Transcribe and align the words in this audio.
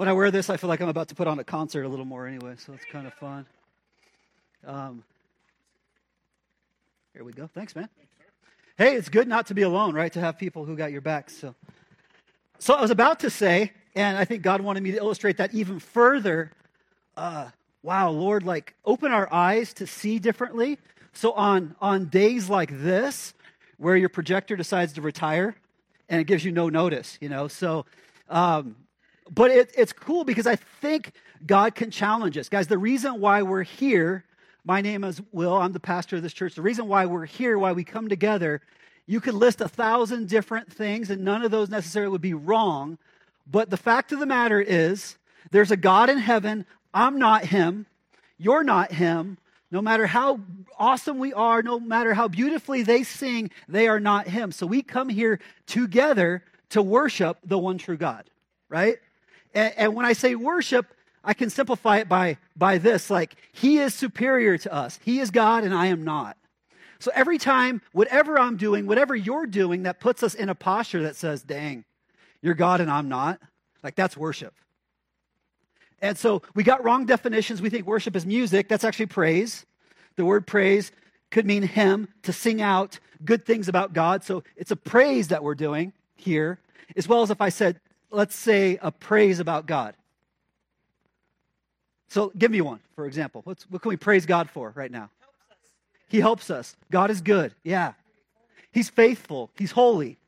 when 0.00 0.08
I 0.08 0.14
wear 0.14 0.30
this, 0.30 0.48
I 0.48 0.56
feel 0.56 0.68
like 0.68 0.80
I'm 0.80 0.88
about 0.88 1.08
to 1.08 1.14
put 1.14 1.26
on 1.26 1.38
a 1.40 1.44
concert 1.44 1.82
a 1.82 1.88
little 1.88 2.06
more 2.06 2.26
anyway, 2.26 2.54
so 2.56 2.72
it's 2.72 2.86
kind 2.86 3.06
of 3.06 3.12
fun. 3.12 3.44
Um, 4.66 5.04
here 7.12 7.22
we 7.22 7.34
go. 7.34 7.46
Thanks, 7.46 7.76
man. 7.76 7.86
Hey, 8.78 8.94
it's 8.94 9.10
good 9.10 9.28
not 9.28 9.48
to 9.48 9.54
be 9.54 9.60
alone, 9.60 9.94
right? 9.94 10.10
To 10.14 10.18
have 10.18 10.38
people 10.38 10.64
who 10.64 10.74
got 10.74 10.90
your 10.90 11.02
back. 11.02 11.28
So, 11.28 11.54
so 12.58 12.72
I 12.72 12.80
was 12.80 12.90
about 12.90 13.20
to 13.20 13.28
say, 13.28 13.72
and 13.94 14.16
I 14.16 14.24
think 14.24 14.42
God 14.42 14.62
wanted 14.62 14.82
me 14.82 14.92
to 14.92 14.96
illustrate 14.96 15.36
that 15.36 15.52
even 15.52 15.78
further. 15.78 16.50
Uh, 17.14 17.50
wow, 17.82 18.08
Lord, 18.08 18.42
like 18.42 18.72
open 18.86 19.12
our 19.12 19.30
eyes 19.30 19.74
to 19.74 19.86
see 19.86 20.18
differently. 20.18 20.78
So 21.12 21.32
on 21.32 21.76
on 21.78 22.06
days 22.06 22.48
like 22.48 22.70
this, 22.80 23.34
where 23.76 23.96
your 23.96 24.08
projector 24.08 24.56
decides 24.56 24.94
to 24.94 25.02
retire, 25.02 25.56
and 26.08 26.22
it 26.22 26.24
gives 26.24 26.42
you 26.42 26.52
no 26.52 26.70
notice, 26.70 27.18
you 27.20 27.28
know. 27.28 27.48
So, 27.48 27.84
um, 28.30 28.76
but 29.30 29.50
it, 29.50 29.72
it's 29.76 29.92
cool 29.92 30.24
because 30.24 30.46
I 30.46 30.56
think 30.56 31.12
God 31.46 31.74
can 31.74 31.90
challenge 31.90 32.36
us, 32.36 32.48
guys. 32.48 32.66
The 32.66 32.78
reason 32.78 33.20
why 33.20 33.42
we're 33.42 33.62
here 33.62 34.24
my 34.64 34.82
name 34.82 35.04
is 35.04 35.22
Will. 35.32 35.56
I'm 35.56 35.72
the 35.72 35.80
pastor 35.80 36.16
of 36.16 36.22
this 36.22 36.32
church. 36.32 36.54
The 36.54 36.62
reason 36.62 36.86
why 36.86 37.06
we're 37.06 37.24
here, 37.24 37.58
why 37.58 37.72
we 37.72 37.84
come 37.84 38.08
together, 38.08 38.60
you 39.06 39.20
could 39.20 39.34
list 39.34 39.60
a 39.60 39.68
thousand 39.68 40.28
different 40.28 40.72
things, 40.72 41.10
and 41.10 41.24
none 41.24 41.42
of 41.42 41.50
those 41.50 41.70
necessarily 41.70 42.12
would 42.12 42.20
be 42.20 42.34
wrong. 42.34 42.98
But 43.50 43.70
the 43.70 43.76
fact 43.76 44.12
of 44.12 44.20
the 44.20 44.26
matter 44.26 44.60
is, 44.60 45.16
there's 45.50 45.70
a 45.70 45.76
God 45.76 46.10
in 46.10 46.18
heaven. 46.18 46.66
I'm 46.92 47.18
not 47.18 47.46
him. 47.46 47.86
You're 48.36 48.64
not 48.64 48.92
him. 48.92 49.38
No 49.70 49.80
matter 49.80 50.06
how 50.06 50.40
awesome 50.78 51.18
we 51.18 51.32
are, 51.32 51.62
no 51.62 51.80
matter 51.80 52.12
how 52.12 52.28
beautifully 52.28 52.82
they 52.82 53.02
sing, 53.02 53.50
they 53.68 53.88
are 53.88 54.00
not 54.00 54.28
him. 54.28 54.52
So 54.52 54.66
we 54.66 54.82
come 54.82 55.08
here 55.08 55.40
together 55.66 56.44
to 56.70 56.82
worship 56.82 57.38
the 57.44 57.58
one 57.58 57.78
true 57.78 57.96
God, 57.96 58.28
right? 58.68 58.98
And, 59.54 59.74
and 59.76 59.94
when 59.94 60.06
I 60.06 60.12
say 60.12 60.34
worship, 60.34 60.86
I 61.22 61.34
can 61.34 61.50
simplify 61.50 61.98
it 61.98 62.08
by, 62.08 62.38
by 62.56 62.78
this 62.78 63.10
like, 63.10 63.36
He 63.52 63.78
is 63.78 63.94
superior 63.94 64.58
to 64.58 64.72
us. 64.72 64.98
He 65.02 65.20
is 65.20 65.30
God 65.30 65.64
and 65.64 65.74
I 65.74 65.86
am 65.86 66.04
not. 66.04 66.36
So 66.98 67.10
every 67.14 67.38
time, 67.38 67.80
whatever 67.92 68.38
I'm 68.38 68.56
doing, 68.56 68.86
whatever 68.86 69.16
you're 69.16 69.46
doing 69.46 69.84
that 69.84 70.00
puts 70.00 70.22
us 70.22 70.34
in 70.34 70.50
a 70.50 70.54
posture 70.54 71.02
that 71.04 71.16
says, 71.16 71.42
dang, 71.42 71.84
you're 72.42 72.54
God 72.54 72.80
and 72.80 72.90
I'm 72.90 73.08
not, 73.08 73.40
like 73.82 73.94
that's 73.94 74.16
worship. 74.16 74.54
And 76.02 76.16
so 76.16 76.42
we 76.54 76.62
got 76.62 76.84
wrong 76.84 77.06
definitions. 77.06 77.60
We 77.60 77.70
think 77.70 77.86
worship 77.86 78.16
is 78.16 78.24
music. 78.24 78.68
That's 78.68 78.84
actually 78.84 79.06
praise. 79.06 79.66
The 80.16 80.24
word 80.24 80.46
praise 80.46 80.92
could 81.30 81.46
mean 81.46 81.62
hymn, 81.62 82.08
to 82.22 82.32
sing 82.32 82.60
out 82.60 82.98
good 83.24 83.44
things 83.46 83.68
about 83.68 83.92
God. 83.92 84.24
So 84.24 84.42
it's 84.56 84.70
a 84.70 84.76
praise 84.76 85.28
that 85.28 85.42
we're 85.42 85.54
doing 85.54 85.92
here, 86.16 86.58
as 86.96 87.06
well 87.06 87.22
as 87.22 87.30
if 87.30 87.40
I 87.40 87.50
said, 87.50 87.80
let's 88.10 88.34
say 88.34 88.78
a 88.82 88.90
praise 88.90 89.40
about 89.40 89.66
God. 89.66 89.94
So 92.08 92.32
give 92.36 92.50
me 92.50 92.60
one, 92.60 92.80
for 92.94 93.06
example. 93.06 93.42
What's, 93.44 93.70
what 93.70 93.82
can 93.82 93.88
we 93.90 93.96
praise 93.96 94.26
God 94.26 94.50
for 94.50 94.72
right 94.74 94.90
now? 94.90 95.10
He 96.08 96.18
helps 96.18 96.50
us. 96.50 96.76
God 96.90 97.10
is 97.10 97.20
good. 97.20 97.54
Yeah. 97.62 97.92
He's 98.72 98.90
faithful. 98.90 99.50
He's 99.56 99.70
holy. 99.70 100.18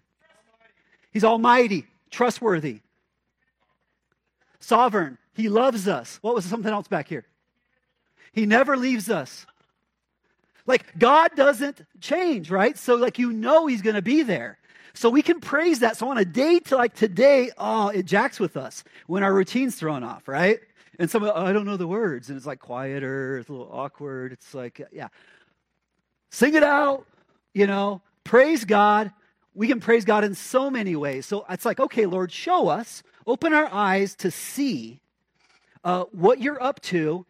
He's 1.12 1.24
almighty, 1.24 1.86
trustworthy, 2.10 2.80
sovereign. 4.60 5.18
He 5.34 5.48
loves 5.48 5.88
us. 5.88 6.18
What 6.22 6.34
was 6.34 6.44
something 6.44 6.72
else 6.72 6.88
back 6.88 7.08
here? 7.08 7.26
He 8.32 8.46
never 8.46 8.76
leaves 8.76 9.10
us. 9.10 9.44
Like 10.66 10.98
God 10.98 11.32
doesn't 11.34 11.84
change, 12.00 12.50
right? 12.50 12.78
So 12.78 12.94
like 12.94 13.18
you 13.18 13.32
know 13.32 13.66
he's 13.66 13.82
going 13.82 13.96
to 13.96 14.02
be 14.02 14.22
there. 14.22 14.58
So 14.94 15.08
we 15.08 15.22
can 15.22 15.40
praise 15.40 15.80
that. 15.80 15.96
So 15.96 16.08
on 16.10 16.18
a 16.18 16.24
day 16.24 16.58
to 16.60 16.76
like 16.76 16.94
today, 16.94 17.50
oh, 17.58 17.88
it 17.88 18.04
jacks 18.04 18.38
with 18.38 18.56
us 18.56 18.84
when 19.06 19.22
our 19.22 19.32
routine's 19.32 19.76
thrown 19.76 20.04
off, 20.04 20.28
right? 20.28 20.60
And 20.98 21.10
some, 21.10 21.24
oh, 21.24 21.32
I 21.32 21.52
don't 21.52 21.64
know 21.64 21.76
the 21.76 21.86
words. 21.86 22.28
And 22.28 22.36
it's 22.36 22.46
like 22.46 22.60
quieter, 22.60 23.38
it's 23.38 23.48
a 23.48 23.52
little 23.52 23.70
awkward. 23.72 24.32
It's 24.32 24.54
like, 24.54 24.80
yeah. 24.92 25.08
Sing 26.30 26.54
it 26.54 26.62
out, 26.62 27.06
you 27.54 27.66
know, 27.66 28.02
praise 28.24 28.64
God. 28.64 29.12
We 29.54 29.68
can 29.68 29.80
praise 29.80 30.04
God 30.04 30.24
in 30.24 30.34
so 30.34 30.70
many 30.70 30.96
ways. 30.96 31.26
So 31.26 31.44
it's 31.48 31.64
like, 31.64 31.80
okay, 31.80 32.06
Lord, 32.06 32.32
show 32.32 32.68
us, 32.68 33.02
open 33.26 33.52
our 33.52 33.68
eyes 33.72 34.14
to 34.16 34.30
see 34.30 35.00
uh, 35.84 36.04
what 36.12 36.40
you're 36.40 36.62
up 36.62 36.80
to 36.82 37.26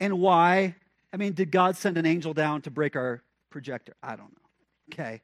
and 0.00 0.18
why. 0.18 0.74
I 1.12 1.16
mean, 1.16 1.32
did 1.32 1.50
God 1.50 1.76
send 1.76 1.96
an 1.96 2.04
angel 2.04 2.34
down 2.34 2.62
to 2.62 2.70
break 2.70 2.96
our 2.96 3.22
projector? 3.48 3.94
I 4.02 4.16
don't 4.16 4.32
know. 4.32 4.92
Okay. 4.92 5.22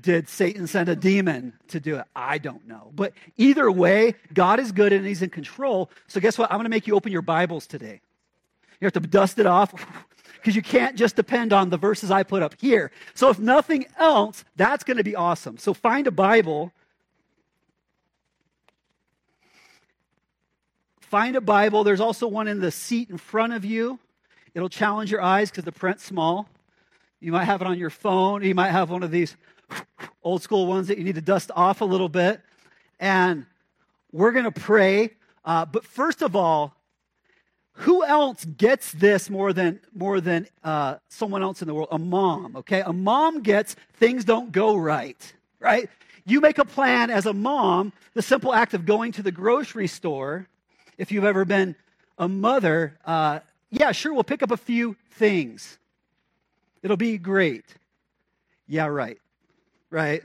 Did 0.00 0.28
Satan 0.28 0.66
send 0.66 0.88
a 0.88 0.96
demon 0.96 1.54
to 1.68 1.80
do 1.80 1.96
it? 1.96 2.04
I 2.14 2.38
don't 2.38 2.66
know. 2.66 2.92
But 2.94 3.12
either 3.36 3.70
way, 3.70 4.14
God 4.32 4.60
is 4.60 4.70
good 4.70 4.92
and 4.92 5.06
He's 5.06 5.22
in 5.22 5.30
control. 5.30 5.90
So, 6.06 6.20
guess 6.20 6.38
what? 6.38 6.50
I'm 6.50 6.58
going 6.58 6.64
to 6.64 6.70
make 6.70 6.86
you 6.86 6.94
open 6.94 7.10
your 7.10 7.22
Bibles 7.22 7.66
today. 7.66 8.00
You 8.80 8.86
have 8.86 8.92
to 8.92 9.00
dust 9.00 9.38
it 9.38 9.46
off 9.46 9.74
because 10.36 10.54
you 10.54 10.62
can't 10.62 10.94
just 10.96 11.16
depend 11.16 11.52
on 11.52 11.70
the 11.70 11.76
verses 11.76 12.10
I 12.10 12.22
put 12.22 12.42
up 12.42 12.54
here. 12.60 12.92
So, 13.14 13.30
if 13.30 13.38
nothing 13.38 13.86
else, 13.98 14.44
that's 14.56 14.84
going 14.84 14.98
to 14.98 15.04
be 15.04 15.16
awesome. 15.16 15.58
So, 15.58 15.74
find 15.74 16.06
a 16.06 16.12
Bible. 16.12 16.72
Find 21.00 21.34
a 21.34 21.40
Bible. 21.40 21.82
There's 21.82 22.00
also 22.00 22.28
one 22.28 22.46
in 22.46 22.60
the 22.60 22.70
seat 22.70 23.10
in 23.10 23.18
front 23.18 23.52
of 23.52 23.64
you. 23.64 23.98
It'll 24.54 24.68
challenge 24.68 25.10
your 25.10 25.22
eyes 25.22 25.50
because 25.50 25.64
the 25.64 25.72
print's 25.72 26.04
small. 26.04 26.48
You 27.20 27.32
might 27.32 27.44
have 27.44 27.60
it 27.62 27.66
on 27.66 27.78
your 27.78 27.90
phone. 27.90 28.44
You 28.44 28.54
might 28.54 28.70
have 28.70 28.90
one 28.90 29.02
of 29.02 29.10
these 29.10 29.36
old 30.22 30.42
school 30.42 30.66
ones 30.66 30.88
that 30.88 30.98
you 30.98 31.04
need 31.04 31.14
to 31.14 31.22
dust 31.22 31.50
off 31.54 31.80
a 31.80 31.84
little 31.84 32.08
bit. 32.08 32.40
And 33.00 33.46
we're 34.12 34.32
going 34.32 34.44
to 34.44 34.50
pray. 34.50 35.10
Uh, 35.44 35.64
but 35.64 35.84
first 35.84 36.22
of 36.22 36.36
all, 36.36 36.74
who 37.72 38.04
else 38.04 38.44
gets 38.44 38.92
this 38.92 39.30
more 39.30 39.52
than 39.52 39.80
more 39.94 40.20
than 40.20 40.48
uh, 40.64 40.96
someone 41.08 41.42
else 41.42 41.62
in 41.62 41.68
the 41.68 41.74
world? 41.74 41.88
A 41.92 41.98
mom, 41.98 42.56
okay? 42.56 42.80
A 42.80 42.92
mom 42.92 43.40
gets 43.40 43.76
things 43.94 44.24
don't 44.24 44.50
go 44.50 44.76
right, 44.76 45.32
right? 45.60 45.88
You 46.26 46.40
make 46.40 46.58
a 46.58 46.64
plan 46.64 47.08
as 47.08 47.24
a 47.24 47.32
mom. 47.32 47.92
The 48.14 48.22
simple 48.22 48.52
act 48.52 48.74
of 48.74 48.84
going 48.84 49.12
to 49.12 49.22
the 49.22 49.30
grocery 49.30 49.86
store, 49.86 50.48
if 50.98 51.12
you've 51.12 51.24
ever 51.24 51.44
been 51.44 51.76
a 52.18 52.28
mother, 52.28 52.98
uh, 53.04 53.40
yeah, 53.70 53.92
sure, 53.92 54.12
we'll 54.12 54.24
pick 54.24 54.42
up 54.42 54.50
a 54.50 54.56
few 54.56 54.96
things. 55.12 55.78
It'll 56.82 56.96
be 56.96 57.16
great. 57.16 57.64
Yeah, 58.66 58.86
right 58.86 59.18
right? 59.90 60.22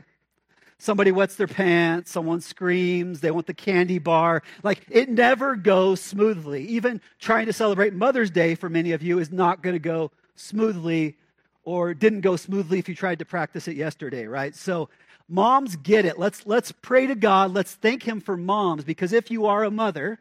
Somebody 0.77 1.11
wets 1.11 1.35
their 1.35 1.47
pants, 1.47 2.11
someone 2.11 2.41
screams, 2.41 3.21
they 3.21 3.31
want 3.31 3.47
the 3.47 3.53
candy 3.53 3.99
bar. 3.99 4.43
Like 4.63 4.85
it 4.89 5.09
never 5.09 5.55
goes 5.55 6.01
smoothly. 6.01 6.65
Even 6.67 6.99
trying 7.19 7.45
to 7.45 7.53
celebrate 7.53 7.93
Mother's 7.93 8.31
Day 8.31 8.55
for 8.55 8.69
many 8.69 8.91
of 8.91 9.01
you 9.01 9.19
is 9.19 9.31
not 9.31 9.61
going 9.61 9.75
to 9.75 9.79
go 9.79 10.11
smoothly 10.35 11.15
or 11.63 11.93
didn't 11.93 12.21
go 12.21 12.35
smoothly 12.35 12.79
if 12.79 12.89
you 12.89 12.95
tried 12.95 13.19
to 13.19 13.25
practice 13.25 13.67
it 13.67 13.77
yesterday, 13.77 14.25
right? 14.25 14.53
So 14.55 14.89
moms 15.29 15.77
get 15.77 16.05
it. 16.05 16.19
Let's 16.19 16.45
let's 16.45 16.71
pray 16.71 17.07
to 17.07 17.15
God. 17.15 17.53
Let's 17.53 17.75
thank 17.75 18.03
him 18.03 18.19
for 18.19 18.35
moms 18.35 18.83
because 18.83 19.13
if 19.13 19.31
you 19.31 19.45
are 19.45 19.63
a 19.63 19.71
mother, 19.71 20.19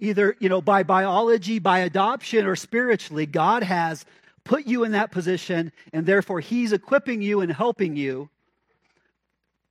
either, 0.00 0.36
you 0.40 0.48
know, 0.48 0.60
by 0.60 0.82
biology, 0.82 1.60
by 1.60 1.80
adoption 1.80 2.46
or 2.46 2.56
spiritually, 2.56 3.26
God 3.26 3.62
has 3.62 4.04
put 4.44 4.66
you 4.66 4.84
in 4.84 4.92
that 4.92 5.10
position, 5.10 5.72
and 5.92 6.06
therefore 6.06 6.40
He's 6.40 6.72
equipping 6.72 7.22
you 7.22 7.40
and 7.40 7.52
helping 7.52 7.96
you 7.96 8.28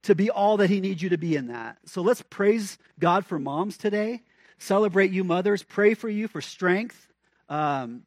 to 0.04 0.16
be 0.16 0.30
all 0.30 0.58
that 0.58 0.70
He 0.70 0.82
needs 0.82 1.02
you 1.02 1.10
to 1.10 1.18
be 1.18 1.36
in 1.36 1.48
that. 1.48 1.78
So 1.86 2.02
let's 2.02 2.22
praise 2.22 2.78
God 3.00 3.26
for 3.26 3.40
moms 3.40 3.78
today. 3.78 4.22
Celebrate 4.58 5.12
you, 5.12 5.24
mothers. 5.24 5.64
Pray 5.64 5.94
for 5.94 6.10
you 6.10 6.28
for 6.28 6.42
strength. 6.42 7.08
Um, 7.50 8.04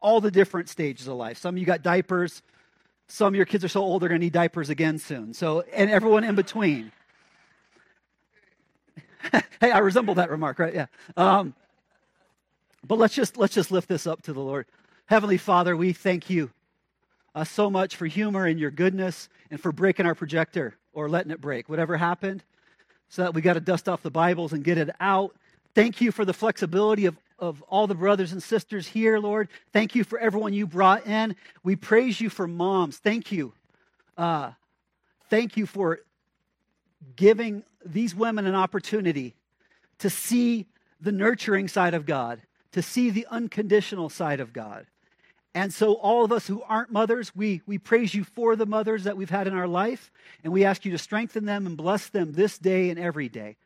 all 0.00 0.20
the 0.20 0.30
different 0.30 0.68
stages 0.68 1.08
of 1.08 1.16
life. 1.16 1.38
Some 1.38 1.54
of 1.54 1.58
you 1.58 1.66
got 1.66 1.82
diapers. 1.82 2.42
Some 3.08 3.28
of 3.28 3.36
your 3.36 3.46
kids 3.46 3.64
are 3.64 3.68
so 3.68 3.80
old 3.80 4.02
they're 4.02 4.08
going 4.08 4.20
to 4.20 4.24
need 4.24 4.32
diapers 4.32 4.70
again 4.70 4.98
soon. 4.98 5.34
So, 5.34 5.64
and 5.72 5.90
everyone 5.90 6.24
in 6.24 6.34
between. 6.34 6.92
hey, 9.32 9.70
I 9.70 9.78
resemble 9.78 10.14
that 10.14 10.30
remark, 10.30 10.58
right? 10.58 10.74
Yeah. 10.74 10.86
Um, 11.16 11.54
but 12.86 12.98
let's 12.98 13.14
just 13.14 13.36
let's 13.36 13.54
just 13.54 13.70
lift 13.70 13.88
this 13.88 14.06
up 14.06 14.22
to 14.22 14.32
the 14.32 14.40
Lord. 14.40 14.66
Heavenly 15.08 15.38
Father, 15.38 15.74
we 15.74 15.94
thank 15.94 16.28
you 16.28 16.50
uh, 17.34 17.42
so 17.42 17.70
much 17.70 17.96
for 17.96 18.04
humor 18.04 18.44
and 18.44 18.60
your 18.60 18.70
goodness 18.70 19.30
and 19.50 19.58
for 19.58 19.72
breaking 19.72 20.04
our 20.04 20.14
projector 20.14 20.74
or 20.92 21.08
letting 21.08 21.32
it 21.32 21.40
break, 21.40 21.66
whatever 21.66 21.96
happened, 21.96 22.44
so 23.08 23.22
that 23.22 23.32
we 23.32 23.40
got 23.40 23.54
to 23.54 23.60
dust 23.60 23.88
off 23.88 24.02
the 24.02 24.10
Bibles 24.10 24.52
and 24.52 24.62
get 24.62 24.76
it 24.76 24.90
out. 25.00 25.34
Thank 25.74 26.02
you 26.02 26.12
for 26.12 26.26
the 26.26 26.34
flexibility 26.34 27.06
of, 27.06 27.16
of 27.38 27.62
all 27.70 27.86
the 27.86 27.94
brothers 27.94 28.32
and 28.32 28.42
sisters 28.42 28.86
here, 28.86 29.18
Lord. 29.18 29.48
Thank 29.72 29.94
you 29.94 30.04
for 30.04 30.18
everyone 30.18 30.52
you 30.52 30.66
brought 30.66 31.06
in. 31.06 31.36
We 31.62 31.74
praise 31.74 32.20
you 32.20 32.28
for 32.28 32.46
moms. 32.46 32.98
Thank 32.98 33.32
you. 33.32 33.54
Uh, 34.18 34.50
thank 35.30 35.56
you 35.56 35.64
for 35.64 36.00
giving 37.16 37.62
these 37.82 38.14
women 38.14 38.46
an 38.46 38.54
opportunity 38.54 39.34
to 40.00 40.10
see 40.10 40.66
the 41.00 41.12
nurturing 41.12 41.66
side 41.66 41.94
of 41.94 42.04
God, 42.04 42.42
to 42.72 42.82
see 42.82 43.08
the 43.08 43.26
unconditional 43.30 44.10
side 44.10 44.40
of 44.40 44.52
God. 44.52 44.84
And 45.58 45.74
so, 45.74 45.94
all 45.94 46.24
of 46.24 46.30
us 46.30 46.46
who 46.46 46.62
aren't 46.62 46.92
mothers, 46.92 47.34
we, 47.34 47.62
we 47.66 47.78
praise 47.78 48.14
you 48.14 48.22
for 48.22 48.54
the 48.54 48.64
mothers 48.64 49.02
that 49.02 49.16
we've 49.16 49.28
had 49.28 49.48
in 49.48 49.54
our 49.54 49.66
life, 49.66 50.12
and 50.44 50.52
we 50.52 50.64
ask 50.64 50.84
you 50.84 50.92
to 50.92 50.98
strengthen 50.98 51.46
them 51.46 51.66
and 51.66 51.76
bless 51.76 52.06
them 52.06 52.30
this 52.30 52.58
day 52.58 52.90
and 52.90 52.98
every 52.98 53.28
day. 53.28 53.56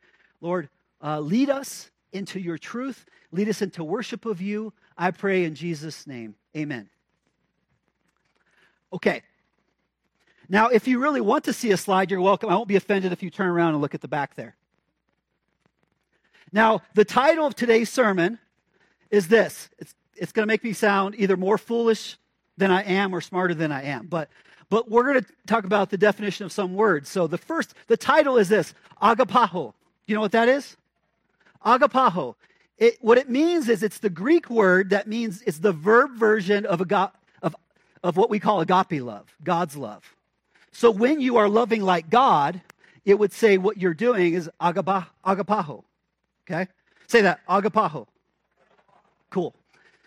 Lord, 0.41 0.69
uh, 1.03 1.19
lead 1.19 1.51
us 1.51 1.91
into 2.11 2.39
your 2.39 2.57
truth. 2.57 3.05
Lead 3.31 3.47
us 3.47 3.61
into 3.61 3.83
worship 3.83 4.25
of 4.25 4.41
you. 4.41 4.73
I 4.97 5.11
pray 5.11 5.43
in 5.43 5.53
Jesus' 5.53 6.07
name. 6.07 6.33
Amen. 6.57 6.89
Okay. 8.91 9.21
Now, 10.49 10.69
if 10.69 10.87
you 10.87 10.97
really 10.97 11.21
want 11.21 11.43
to 11.43 11.53
see 11.53 11.69
a 11.69 11.77
slide, 11.77 12.09
you're 12.09 12.21
welcome. 12.21 12.49
I 12.49 12.55
won't 12.55 12.67
be 12.67 12.75
offended 12.75 13.11
if 13.11 13.21
you 13.21 13.29
turn 13.29 13.49
around 13.49 13.73
and 13.73 13.81
look 13.83 13.93
at 13.93 14.01
the 14.01 14.07
back 14.07 14.33
there. 14.33 14.55
Now, 16.51 16.81
the 16.95 17.05
title 17.05 17.45
of 17.45 17.53
today's 17.53 17.91
sermon 17.91 18.39
is 19.11 19.27
this 19.27 19.69
it's, 19.77 19.93
it's 20.23 20.31
going 20.31 20.43
to 20.43 20.47
make 20.47 20.63
me 20.63 20.71
sound 20.71 21.15
either 21.17 21.35
more 21.35 21.57
foolish 21.57 22.17
than 22.55 22.71
I 22.71 22.83
am 22.83 23.13
or 23.13 23.19
smarter 23.19 23.53
than 23.53 23.73
I 23.73 23.83
am. 23.83 24.07
But, 24.07 24.29
but 24.69 24.89
we're 24.89 25.03
going 25.03 25.21
to 25.21 25.25
talk 25.47 25.65
about 25.65 25.89
the 25.89 25.97
definition 25.97 26.45
of 26.45 26.51
some 26.53 26.75
words. 26.75 27.09
So 27.09 27.27
the 27.27 27.37
first, 27.37 27.73
the 27.87 27.97
title 27.97 28.37
is 28.37 28.47
this 28.47 28.73
agapao. 29.01 29.73
You 30.07 30.15
know 30.15 30.21
what 30.21 30.31
that 30.31 30.47
is? 30.47 30.77
Agapao. 31.65 32.35
It, 32.77 32.99
what 33.01 33.17
it 33.17 33.29
means 33.29 33.67
is 33.67 33.83
it's 33.83 33.97
the 33.97 34.09
Greek 34.09 34.49
word 34.49 34.91
that 34.91 35.09
means 35.09 35.41
it's 35.41 35.57
the 35.57 35.73
verb 35.73 36.11
version 36.15 36.65
of, 36.67 36.79
aga, 36.79 37.11
of, 37.41 37.53
of 38.01 38.15
what 38.15 38.29
we 38.29 38.39
call 38.39 38.61
agape 38.61 39.03
love, 39.03 39.25
God's 39.43 39.75
love. 39.75 40.15
So 40.71 40.89
when 40.89 41.19
you 41.19 41.35
are 41.35 41.49
loving 41.49 41.81
like 41.81 42.09
God, 42.09 42.61
it 43.03 43.19
would 43.19 43.33
say 43.33 43.57
what 43.57 43.75
you're 43.75 43.93
doing 43.93 44.35
is 44.35 44.49
agapa, 44.61 45.07
agapao. 45.25 45.83
Okay? 46.49 46.69
Say 47.07 47.23
that, 47.23 47.45
agapao. 47.45 48.07
Cool. 49.29 49.53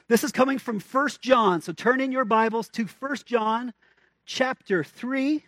This 0.09 0.23
is 0.23 0.31
coming 0.31 0.59
from 0.59 0.79
First 0.79 1.21
John. 1.21 1.61
So 1.61 1.73
turn 1.73 2.01
in 2.01 2.13
your 2.13 2.25
Bibles 2.25 2.69
to 2.71 2.87
First 2.87 3.27
John 3.27 3.73
chapter 4.25 4.85
3. 4.85 5.45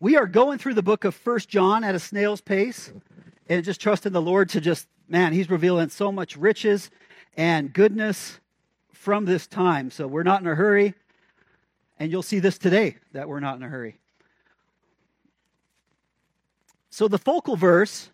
We 0.00 0.16
are 0.16 0.26
going 0.26 0.56
through 0.56 0.72
the 0.74 0.82
book 0.82 1.04
of 1.04 1.14
First 1.14 1.50
John 1.50 1.84
at 1.84 1.94
a 1.94 1.98
snail's 1.98 2.40
pace 2.40 2.90
and 3.50 3.62
just 3.62 3.82
trusting 3.82 4.12
the 4.12 4.22
Lord 4.22 4.48
to 4.50 4.62
just, 4.62 4.88
man, 5.10 5.34
he's 5.34 5.50
revealing 5.50 5.90
so 5.90 6.10
much 6.10 6.38
riches 6.38 6.90
and 7.36 7.70
goodness 7.70 8.40
from 8.94 9.26
this 9.26 9.46
time. 9.46 9.90
So 9.90 10.06
we're 10.06 10.22
not 10.22 10.40
in 10.40 10.46
a 10.46 10.54
hurry. 10.54 10.94
And 11.98 12.10
you'll 12.10 12.22
see 12.22 12.38
this 12.38 12.56
today 12.56 12.96
that 13.12 13.28
we're 13.28 13.40
not 13.40 13.56
in 13.56 13.62
a 13.62 13.68
hurry. 13.68 13.98
So 16.88 17.08
the 17.08 17.18
focal 17.18 17.56
verse, 17.56 18.08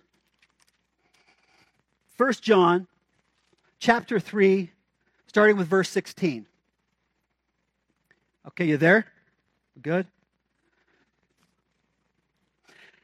1 2.17 2.33
John 2.41 2.87
chapter 3.79 4.19
3, 4.19 4.71
starting 5.27 5.57
with 5.57 5.69
verse 5.69 5.91
16. 5.91 6.47
Okay, 8.49 8.65
you 8.65 8.79
there? 8.79 9.07
Good. 9.83 10.07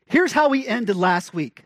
Here's 0.06 0.32
how 0.32 0.48
we 0.48 0.66
ended 0.66 0.96
last 0.96 1.34
week 1.34 1.64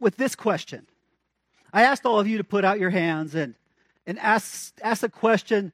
with 0.00 0.16
this 0.16 0.34
question 0.34 0.86
I 1.72 1.82
asked 1.82 2.04
all 2.04 2.18
of 2.18 2.26
you 2.26 2.38
to 2.38 2.44
put 2.44 2.64
out 2.64 2.80
your 2.80 2.90
hands 2.90 3.34
and, 3.34 3.54
and 4.06 4.18
ask, 4.18 4.74
ask 4.82 5.04
a 5.04 5.08
question 5.08 5.72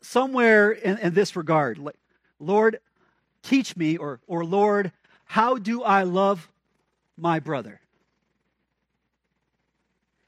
somewhere 0.00 0.72
in, 0.72 0.98
in 0.98 1.14
this 1.14 1.36
regard. 1.36 1.78
Like, 1.78 1.96
Lord, 2.40 2.80
teach 3.42 3.76
me, 3.76 3.96
or, 3.96 4.20
or 4.26 4.44
Lord, 4.44 4.90
how 5.24 5.56
do 5.56 5.82
I 5.82 6.02
love 6.02 6.50
my 7.16 7.40
brother? 7.40 7.80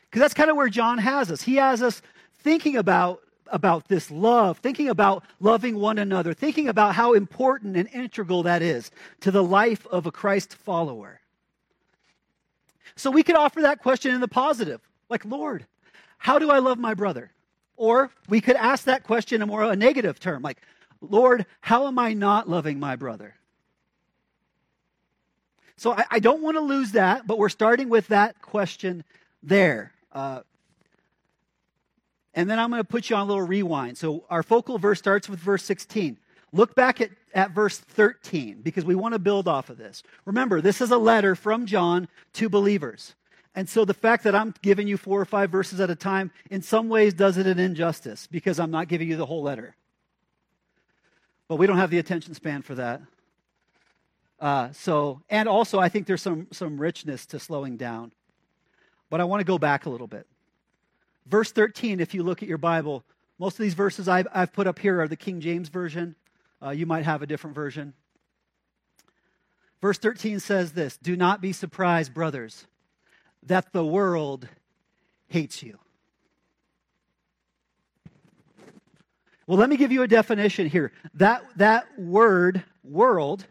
Because 0.03 0.21
that's 0.21 0.35
kind 0.35 0.50
of 0.50 0.56
where 0.56 0.69
John 0.69 0.99
has 0.99 1.31
us. 1.31 1.43
He 1.43 1.56
has 1.56 1.83
us 1.83 2.00
thinking 2.38 2.77
about, 2.77 3.21
about 3.49 3.88
this 3.88 4.11
love, 4.11 4.59
thinking 4.59 4.88
about 4.88 5.25
loving 5.41 5.79
one 5.79 5.99
another, 5.99 6.33
thinking 6.33 6.69
about 6.69 6.94
how 6.94 7.12
important 7.12 7.77
and 7.77 7.88
integral 7.93 8.44
that 8.44 8.62
is 8.62 8.91
to 9.21 9.31
the 9.31 9.43
life 9.43 9.87
of 9.88 10.06
a 10.06 10.12
Christ 10.12 10.55
follower. 10.55 11.21
So 12.94 13.11
we 13.11 13.23
could 13.23 13.37
offer 13.37 13.62
that 13.62 13.83
question 13.83 14.15
in 14.15 14.21
the 14.21 14.29
positive, 14.29 14.81
like, 15.11 15.25
Lord, 15.25 15.67
how 16.19 16.38
do 16.38 16.50
I 16.50 16.61
love 16.61 16.79
my 16.79 16.94
brother? 16.94 17.31
Or 17.77 18.11
we 18.29 18.41
could 18.41 18.56
ask 18.56 18.85
that 18.85 19.03
question 19.05 19.43
in 19.43 19.49
more 19.49 19.62
a 19.65 19.77
negative 19.77 20.19
term, 20.19 20.43
like, 20.43 20.62
Lord, 21.03 21.44
how 21.61 21.87
am 21.88 21.99
I 21.99 22.15
not 22.15 22.49
loving 22.49 22.81
my 22.81 22.97
brother? 22.97 23.35
So 25.76 25.93
I, 25.93 26.05
I 26.12 26.19
don't 26.19 26.43
want 26.43 26.56
to 26.56 26.61
lose 26.61 26.93
that, 26.93 27.26
but 27.26 27.38
we're 27.38 27.49
starting 27.49 27.88
with 27.88 28.08
that 28.08 28.40
question 28.40 29.05
there. 29.43 29.93
Uh, 30.12 30.40
and 32.34 32.50
then 32.50 32.58
I'm 32.58 32.70
going 32.70 32.81
to 32.81 32.88
put 32.88 33.08
you 33.08 33.17
on 33.17 33.23
a 33.23 33.28
little 33.28 33.46
rewind. 33.46 33.96
So 33.99 34.25
our 34.28 34.43
focal 34.43 34.78
verse 34.78 34.99
starts 34.99 35.28
with 35.28 35.38
verse 35.38 35.64
16. 35.64 36.19
Look 36.52 36.75
back 36.75 37.00
at, 37.00 37.11
at 37.34 37.50
verse 37.50 37.78
13 37.78 38.61
because 38.62 38.84
we 38.84 38.94
want 38.94 39.14
to 39.14 39.19
build 39.19 39.49
off 39.49 39.70
of 39.70 39.78
this. 39.78 40.02
Remember, 40.25 40.61
this 40.61 40.81
is 40.81 40.90
a 40.90 40.99
letter 40.99 41.34
from 41.34 41.67
John 41.67 42.08
to 42.34 42.49
believers. 42.49 43.14
And 43.55 43.69
so 43.69 43.87
the 43.87 43.94
fact 43.94 44.25
that 44.25 44.34
I'm 44.34 44.55
giving 44.61 44.87
you 44.87 44.99
four 44.99 45.19
or 45.19 45.25
five 45.25 45.50
verses 45.50 45.81
at 45.81 45.88
a 45.88 45.94
time 45.94 46.31
in 46.50 46.61
some 46.61 46.90
ways 46.90 47.14
does 47.14 47.38
it 47.38 47.46
an 47.46 47.58
injustice 47.58 48.26
because 48.26 48.61
I'm 48.61 48.70
not 48.70 48.88
giving 48.88 49.08
you 49.08 49.17
the 49.17 49.26
whole 49.26 49.43
letter. 49.43 49.75
But 51.49 51.56
we 51.56 51.67
don't 51.67 51.78
have 51.78 51.90
the 51.90 51.99
attention 51.99 52.34
span 52.34 52.61
for 52.61 52.75
that. 52.75 53.00
Uh, 54.38 54.71
so, 54.73 55.23
and 55.31 55.49
also, 55.49 55.79
I 55.79 55.88
think 55.88 56.06
there's 56.06 56.23
some, 56.23 56.47
some 56.53 56.79
richness 56.79 57.27
to 57.27 57.38
slowing 57.38 57.77
down. 57.77 58.12
But 59.09 59.21
I 59.21 59.25
want 59.25 59.41
to 59.41 59.44
go 59.44 59.59
back 59.59 59.87
a 59.87 59.91
little 59.91 60.06
bit. 60.06 60.27
Verse 61.27 61.53
13, 61.53 62.00
if 62.00 62.15
you 62.15 62.23
look 62.23 62.43
at 62.43 62.49
your 62.49 62.59
Bible, 62.59 63.05
most 63.38 63.55
of 63.55 63.62
these 63.62 63.75
verses 63.75 64.09
I've, 64.09 64.29
I've 64.33 64.53
put 64.53 64.67
up 64.67 64.79
here 64.79 65.00
are 65.00 65.09
the 65.09 65.17
King 65.17 65.41
James 65.41 65.69
Version. 65.69 66.15
Uh, 66.62 66.71
you 66.71 66.87
might 66.87 67.05
have 67.05 67.23
a 67.23 67.27
different 67.27 67.55
version. 67.55 67.94
Verse 69.81 69.99
13 69.99 70.41
says 70.41 70.73
this 70.73 70.97
Do 70.97 71.17
not 71.17 71.41
be 71.41 71.53
surprised, 71.53 72.15
brothers, 72.15 72.67
that 73.43 73.73
the 73.73 73.85
world 73.85 74.49
hates 75.29 75.62
you. 75.62 75.79
Well, 79.47 79.59
let 79.59 79.69
me 79.69 79.77
give 79.77 79.93
you 79.93 80.03
a 80.03 80.09
definition 80.09 80.69
here. 80.69 80.93
That, 81.15 81.44
that 81.56 81.87
word, 81.99 82.65
world, 82.83 83.47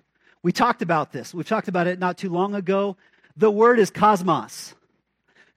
we 0.45 0.51
talked 0.51 0.83
about 0.83 1.11
this. 1.11 1.33
We've 1.33 1.47
talked 1.47 1.69
about 1.69 1.87
it 1.87 1.97
not 1.97 2.19
too 2.19 2.29
long 2.29 2.53
ago. 2.53 2.97
The 3.35 3.49
word 3.49 3.79
is 3.79 3.89
cosmos. 3.89 4.75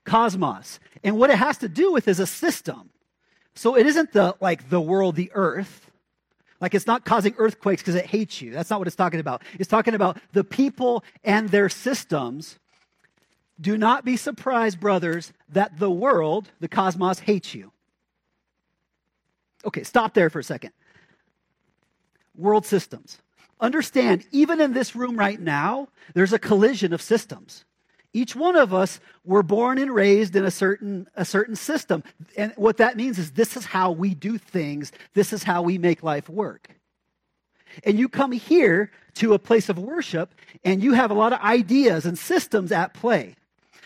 Cosmos. 0.03 0.79
And 1.03 1.19
what 1.19 1.29
it 1.29 1.35
has 1.35 1.59
to 1.59 1.69
do 1.69 1.93
with 1.93 2.07
is 2.07 2.19
a 2.19 2.25
system. 2.25 2.89
So 3.53 3.77
it 3.77 3.85
isn't 3.85 4.13
the 4.13 4.33
like 4.41 4.71
the 4.71 4.81
world, 4.81 5.15
the 5.15 5.31
earth. 5.35 5.91
Like 6.59 6.73
it's 6.73 6.87
not 6.87 7.05
causing 7.05 7.35
earthquakes 7.37 7.83
because 7.83 7.93
it 7.93 8.07
hates 8.07 8.41
you. 8.41 8.51
That's 8.51 8.71
not 8.71 8.79
what 8.79 8.87
it's 8.87 8.95
talking 8.95 9.19
about. 9.19 9.43
It's 9.59 9.69
talking 9.69 9.93
about 9.93 10.17
the 10.33 10.43
people 10.43 11.03
and 11.23 11.49
their 11.49 11.69
systems. 11.69 12.57
Do 13.61 13.77
not 13.77 14.03
be 14.03 14.17
surprised, 14.17 14.79
brothers, 14.79 15.33
that 15.49 15.77
the 15.77 15.91
world, 15.91 16.49
the 16.61 16.67
cosmos, 16.67 17.19
hates 17.19 17.53
you. 17.53 17.71
Okay, 19.65 19.83
stop 19.83 20.15
there 20.15 20.31
for 20.31 20.39
a 20.39 20.43
second. 20.43 20.71
World 22.35 22.65
systems. 22.65 23.19
Understand, 23.59 24.25
even 24.31 24.61
in 24.61 24.73
this 24.73 24.95
room 24.95 25.17
right 25.17 25.39
now, 25.39 25.89
there's 26.13 26.33
a 26.33 26.39
collision 26.39 26.93
of 26.93 27.01
systems. 27.01 27.65
Each 28.13 28.35
one 28.35 28.55
of 28.55 28.73
us 28.73 28.99
were 29.23 29.43
born 29.43 29.77
and 29.77 29.93
raised 29.93 30.35
in 30.35 30.43
a 30.43 30.51
certain, 30.51 31.07
a 31.15 31.25
certain 31.25 31.55
system. 31.55 32.03
And 32.35 32.53
what 32.55 32.77
that 32.77 32.97
means 32.97 33.19
is 33.19 33.31
this 33.31 33.55
is 33.55 33.65
how 33.65 33.91
we 33.91 34.15
do 34.15 34.37
things, 34.37 34.91
this 35.13 35.31
is 35.33 35.43
how 35.43 35.61
we 35.61 35.77
make 35.77 36.01
life 36.01 36.29
work. 36.29 36.69
And 37.83 37.99
you 37.99 38.09
come 38.09 38.31
here 38.31 38.91
to 39.15 39.33
a 39.33 39.39
place 39.39 39.69
of 39.69 39.77
worship 39.77 40.33
and 40.63 40.81
you 40.81 40.93
have 40.93 41.11
a 41.11 41.15
lot 41.15 41.33
of 41.33 41.41
ideas 41.41 42.05
and 42.05 42.17
systems 42.17 42.71
at 42.71 42.93
play. 42.93 43.35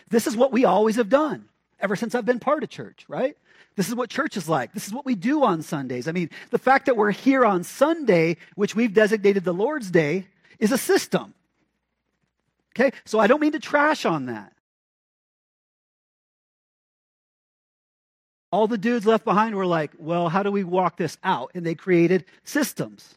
This 0.09 0.25
is 0.27 0.37
what 0.37 0.53
we 0.53 0.63
always 0.63 0.95
have 0.95 1.09
done 1.09 1.49
ever 1.79 1.95
since 1.95 2.15
I've 2.15 2.25
been 2.25 2.39
part 2.39 2.63
of 2.63 2.69
church, 2.69 3.05
right? 3.09 3.35
This 3.75 3.89
is 3.89 3.95
what 3.95 4.09
church 4.09 4.37
is 4.37 4.47
like. 4.47 4.73
This 4.73 4.87
is 4.87 4.93
what 4.93 5.05
we 5.05 5.15
do 5.15 5.43
on 5.43 5.61
Sundays. 5.61 6.07
I 6.07 6.11
mean, 6.11 6.29
the 6.51 6.59
fact 6.59 6.85
that 6.85 6.97
we're 6.97 7.11
here 7.11 7.43
on 7.43 7.63
Sunday, 7.63 8.37
which 8.55 8.75
we've 8.75 8.93
designated 8.93 9.43
the 9.43 9.53
Lord's 9.53 9.89
Day, 9.89 10.27
is 10.59 10.71
a 10.71 10.77
system. 10.77 11.33
Okay? 12.75 12.91
So 13.05 13.19
I 13.19 13.27
don't 13.27 13.41
mean 13.41 13.53
to 13.53 13.59
trash 13.59 14.05
on 14.05 14.27
that. 14.27 14.53
All 18.51 18.67
the 18.67 18.77
dudes 18.77 19.07
left 19.07 19.25
behind 19.25 19.55
were 19.55 19.65
like, 19.65 19.91
well, 19.97 20.29
how 20.29 20.43
do 20.43 20.51
we 20.51 20.63
walk 20.63 20.97
this 20.97 21.17
out? 21.23 21.49
And 21.55 21.65
they 21.65 21.73
created 21.73 22.25
systems. 22.43 23.15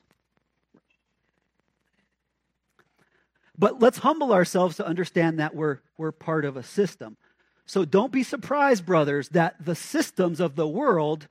But 3.59 3.81
let's 3.81 3.99
humble 3.99 4.33
ourselves 4.33 4.77
to 4.77 4.87
understand 4.87 5.39
that 5.39 5.55
we're, 5.55 5.81
we're 5.99 6.13
part 6.13 6.47
of 6.47 6.57
a 6.57 6.63
system. 6.63 7.19
So 7.67 7.85
don't 7.85 8.13
be 8.13 8.23
surprised, 8.23 8.87
brothers, 8.87 9.29
that 9.31 9.57
the 9.65 9.75
systems 9.75 10.39
of 10.39 10.55
the 10.55 10.69
world 10.69 11.27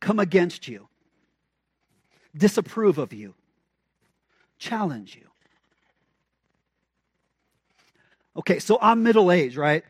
come 0.00 0.20
against 0.20 0.68
you, 0.68 0.88
disapprove 2.36 2.98
of 2.98 3.12
you, 3.12 3.34
challenge 4.58 5.16
you. 5.16 5.26
Okay, 8.36 8.60
so 8.60 8.78
I'm 8.80 9.02
middle 9.02 9.32
aged, 9.32 9.56
right? 9.56 9.84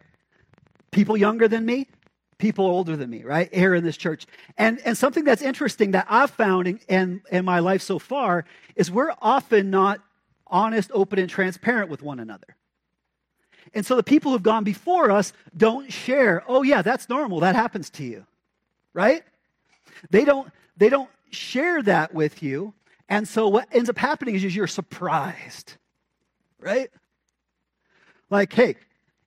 People 0.92 1.16
younger 1.16 1.46
than 1.46 1.66
me, 1.66 1.88
people 2.38 2.64
older 2.64 2.96
than 2.96 3.10
me, 3.10 3.22
right? 3.24 3.52
Here 3.52 3.74
in 3.74 3.84
this 3.84 3.98
church. 3.98 4.26
And, 4.56 4.80
and 4.84 4.96
something 4.96 5.24
that's 5.24 5.42
interesting 5.42 5.90
that 5.90 6.06
I've 6.08 6.30
found 6.30 6.68
in, 6.68 6.80
in, 6.88 7.22
in 7.30 7.44
my 7.44 7.58
life 7.58 7.82
so 7.82 7.98
far 7.98 8.46
is 8.76 8.90
we're 8.90 9.12
often 9.20 9.70
not 9.70 10.00
honest, 10.46 10.90
open, 10.94 11.18
and 11.18 11.28
transparent 11.28 11.90
with 11.90 12.02
one 12.02 12.20
another. 12.20 12.55
And 13.74 13.84
so 13.84 13.96
the 13.96 14.02
people 14.02 14.32
who've 14.32 14.42
gone 14.42 14.64
before 14.64 15.10
us 15.10 15.32
don't 15.56 15.92
share, 15.92 16.42
oh, 16.48 16.62
yeah, 16.62 16.82
that's 16.82 17.08
normal. 17.08 17.40
That 17.40 17.54
happens 17.54 17.90
to 17.90 18.04
you. 18.04 18.26
Right? 18.92 19.22
They 20.10 20.24
don't, 20.24 20.50
they 20.76 20.88
don't 20.88 21.10
share 21.30 21.82
that 21.82 22.14
with 22.14 22.42
you. 22.42 22.72
And 23.08 23.28
so 23.28 23.48
what 23.48 23.68
ends 23.72 23.90
up 23.90 23.98
happening 23.98 24.34
is 24.34 24.54
you're 24.54 24.66
surprised. 24.66 25.74
Right? 26.58 26.90
Like, 28.30 28.52
hey, 28.52 28.76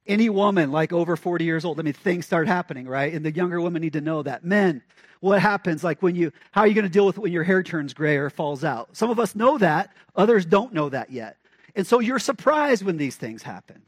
any 0.07 0.29
woman 0.29 0.71
like 0.71 0.91
over 0.91 1.15
40 1.15 1.45
years 1.45 1.63
old, 1.63 1.79
I 1.79 1.83
mean, 1.83 1.93
things 1.93 2.25
start 2.25 2.47
happening, 2.47 2.87
right? 2.87 3.13
And 3.13 3.23
the 3.23 3.31
younger 3.31 3.61
women 3.61 3.81
need 3.81 3.93
to 3.93 4.01
know 4.01 4.23
that. 4.23 4.43
Men, 4.43 4.81
what 5.19 5.41
happens 5.41 5.83
like 5.83 6.01
when 6.01 6.15
you, 6.15 6.31
how 6.51 6.61
are 6.61 6.67
you 6.67 6.73
going 6.73 6.85
to 6.85 6.91
deal 6.91 7.05
with 7.05 7.17
when 7.17 7.31
your 7.31 7.43
hair 7.43 7.61
turns 7.61 7.93
gray 7.93 8.17
or 8.17 8.29
falls 8.29 8.63
out? 8.63 8.95
Some 8.95 9.09
of 9.09 9.19
us 9.19 9.35
know 9.35 9.57
that, 9.57 9.93
others 10.15 10.45
don't 10.45 10.73
know 10.73 10.89
that 10.89 11.11
yet. 11.11 11.37
And 11.75 11.85
so 11.85 11.99
you're 11.99 12.19
surprised 12.19 12.83
when 12.83 12.97
these 12.97 13.15
things 13.15 13.43
happen. 13.43 13.81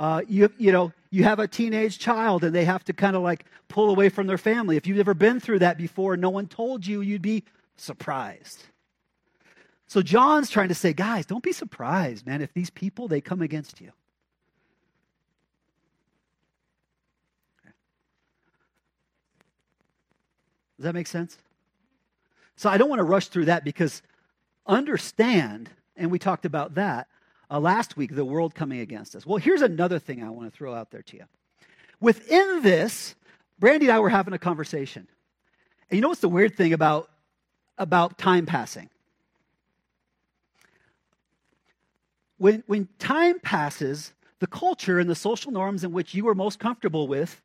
Uh, 0.00 0.22
you, 0.26 0.50
you 0.56 0.72
know, 0.72 0.90
you 1.10 1.24
have 1.24 1.38
a 1.40 1.46
teenage 1.46 1.98
child 1.98 2.42
and 2.42 2.54
they 2.54 2.64
have 2.64 2.82
to 2.82 2.94
kind 2.94 3.14
of 3.14 3.22
like 3.22 3.44
pull 3.68 3.90
away 3.90 4.08
from 4.08 4.26
their 4.26 4.38
family. 4.38 4.78
If 4.78 4.86
you've 4.86 4.98
ever 4.98 5.12
been 5.12 5.40
through 5.40 5.58
that 5.58 5.76
before, 5.76 6.16
no 6.16 6.30
one 6.30 6.46
told 6.46 6.86
you, 6.86 7.02
you'd 7.02 7.20
be 7.20 7.44
surprised. 7.76 8.64
So 9.86 10.00
John's 10.00 10.48
trying 10.48 10.68
to 10.68 10.74
say, 10.74 10.94
guys, 10.94 11.26
don't 11.26 11.42
be 11.42 11.52
surprised, 11.52 12.26
man, 12.26 12.40
if 12.40 12.50
these 12.54 12.70
people, 12.70 13.08
they 13.08 13.20
come 13.20 13.42
against 13.42 13.78
you. 13.78 13.92
Does 20.78 20.84
that 20.84 20.94
make 20.94 21.08
sense? 21.08 21.36
So 22.56 22.70
I 22.70 22.78
don't 22.78 22.88
want 22.88 23.00
to 23.00 23.04
rush 23.04 23.26
through 23.26 23.46
that 23.46 23.64
because 23.64 24.00
understand, 24.66 25.68
and 25.94 26.10
we 26.10 26.18
talked 26.18 26.46
about 26.46 26.76
that 26.76 27.06
uh, 27.50 27.58
last 27.58 27.96
week, 27.96 28.14
the 28.14 28.24
world 28.24 28.54
coming 28.54 28.80
against 28.80 29.16
us. 29.16 29.26
Well, 29.26 29.38
here's 29.38 29.62
another 29.62 29.98
thing 29.98 30.22
I 30.22 30.30
want 30.30 30.50
to 30.50 30.56
throw 30.56 30.74
out 30.74 30.90
there 30.90 31.02
to 31.02 31.16
you. 31.16 31.24
Within 32.00 32.62
this, 32.62 33.14
Brandy 33.58 33.86
and 33.86 33.94
I 33.94 33.98
were 33.98 34.08
having 34.08 34.32
a 34.32 34.38
conversation. 34.38 35.06
And 35.90 35.96
you 35.96 36.00
know 36.00 36.08
what's 36.08 36.20
the 36.20 36.28
weird 36.28 36.56
thing 36.56 36.72
about, 36.72 37.10
about 37.76 38.18
time 38.18 38.46
passing? 38.46 38.88
When, 42.38 42.62
when 42.66 42.88
time 42.98 43.40
passes, 43.40 44.12
the 44.38 44.46
culture 44.46 44.98
and 44.98 45.10
the 45.10 45.14
social 45.14 45.52
norms 45.52 45.84
in 45.84 45.92
which 45.92 46.14
you 46.14 46.26
are 46.28 46.34
most 46.34 46.58
comfortable 46.58 47.06
with 47.06 47.42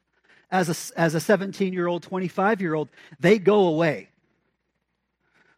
as 0.51 0.93
a, 0.93 0.99
as 0.99 1.15
a 1.15 1.19
17 1.19 1.73
year 1.73 1.87
old, 1.87 2.03
25 2.03 2.61
year 2.61 2.75
old, 2.75 2.89
they 3.19 3.37
go 3.37 3.67
away. 3.67 4.09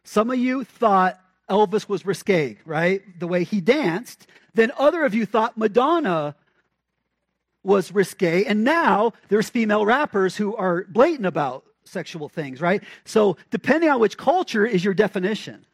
Some 0.02 0.30
of 0.30 0.38
you 0.38 0.64
thought 0.64 1.20
Elvis 1.48 1.88
was 1.88 2.04
risque, 2.04 2.58
right? 2.64 3.02
The 3.18 3.26
way 3.26 3.44
he 3.44 3.60
danced. 3.60 4.26
Then 4.54 4.72
other 4.78 5.04
of 5.04 5.14
you 5.14 5.26
thought 5.26 5.56
Madonna 5.56 6.34
was 7.62 7.92
risque. 7.92 8.44
And 8.44 8.64
now 8.64 9.12
there's 9.28 9.50
female 9.50 9.84
rappers 9.84 10.36
who 10.36 10.54
are 10.56 10.84
blatant 10.88 11.26
about 11.26 11.64
sexual 11.84 12.28
things, 12.28 12.60
right? 12.60 12.82
So 13.04 13.36
depending 13.50 13.90
on 13.90 14.00
which 14.00 14.16
culture 14.16 14.66
is 14.66 14.84
your 14.84 14.94
definition. 14.94 15.64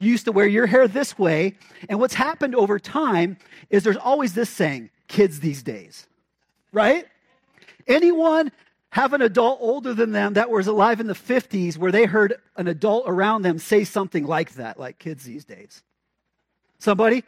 You 0.00 0.10
used 0.10 0.24
to 0.24 0.32
wear 0.32 0.46
your 0.46 0.66
hair 0.66 0.88
this 0.88 1.18
way. 1.18 1.56
And 1.88 2.00
what's 2.00 2.14
happened 2.14 2.54
over 2.54 2.78
time 2.78 3.36
is 3.68 3.82
there's 3.84 3.96
always 3.96 4.32
this 4.32 4.48
saying, 4.48 4.90
kids 5.08 5.40
these 5.40 5.62
days, 5.62 6.06
right? 6.72 7.06
Anyone 7.86 8.52
have 8.90 9.12
an 9.12 9.22
adult 9.22 9.58
older 9.60 9.94
than 9.94 10.12
them 10.12 10.34
that 10.34 10.50
was 10.50 10.66
alive 10.66 11.00
in 11.00 11.06
the 11.06 11.14
50s 11.14 11.76
where 11.76 11.92
they 11.92 12.04
heard 12.04 12.34
an 12.56 12.66
adult 12.66 13.04
around 13.06 13.42
them 13.42 13.58
say 13.58 13.84
something 13.84 14.26
like 14.26 14.54
that, 14.54 14.78
like 14.78 14.98
kids 14.98 15.24
these 15.24 15.44
days? 15.44 15.82
Somebody? 16.78 17.24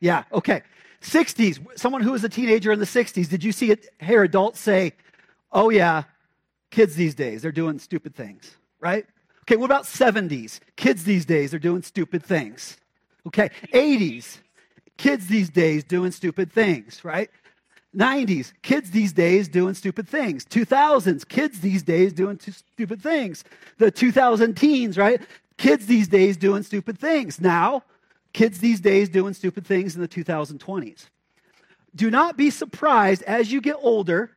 Yeah, 0.00 0.24
okay. 0.32 0.62
60s, 1.02 1.78
someone 1.78 2.02
who 2.02 2.12
was 2.12 2.24
a 2.24 2.28
teenager 2.28 2.70
in 2.70 2.78
the 2.78 2.84
60s, 2.84 3.28
did 3.28 3.42
you 3.42 3.52
see 3.52 3.72
a 3.72 3.76
hair 4.00 4.22
adult 4.22 4.56
say, 4.56 4.92
oh 5.52 5.70
yeah, 5.70 6.04
kids 6.70 6.94
these 6.94 7.14
days, 7.14 7.42
they're 7.42 7.52
doing 7.52 7.78
stupid 7.78 8.14
things, 8.14 8.56
right? 8.80 9.06
Okay, 9.42 9.56
what 9.56 9.66
about 9.66 9.84
70s? 9.84 10.60
Kids 10.76 11.04
these 11.04 11.24
days 11.24 11.54
are 11.54 11.58
doing 11.58 11.82
stupid 11.82 12.22
things. 12.22 12.76
Okay, 13.26 13.50
80s, 13.72 14.38
kids 14.96 15.26
these 15.26 15.50
days 15.50 15.84
doing 15.84 16.12
stupid 16.12 16.52
things, 16.52 17.04
right? 17.04 17.30
90s, 17.98 18.52
kids 18.62 18.90
these 18.92 19.12
days 19.12 19.48
doing 19.48 19.74
stupid 19.74 20.08
things. 20.08 20.44
2000s, 20.46 21.26
kids 21.26 21.60
these 21.60 21.82
days 21.82 22.12
doing 22.12 22.38
stupid 22.38 23.02
things. 23.02 23.44
The 23.78 23.90
2000 23.90 24.54
teens, 24.54 24.96
right? 24.96 25.20
Kids 25.56 25.86
these 25.86 26.06
days 26.06 26.36
doing 26.36 26.62
stupid 26.62 26.98
things. 26.98 27.40
Now, 27.40 27.82
kids 28.32 28.60
these 28.60 28.80
days 28.80 29.08
doing 29.08 29.34
stupid 29.34 29.66
things 29.66 29.96
in 29.96 30.00
the 30.00 30.08
2020s. 30.08 31.08
Do 31.96 32.10
not 32.10 32.36
be 32.36 32.50
surprised 32.50 33.22
as 33.24 33.50
you 33.50 33.60
get 33.60 33.76
older, 33.80 34.30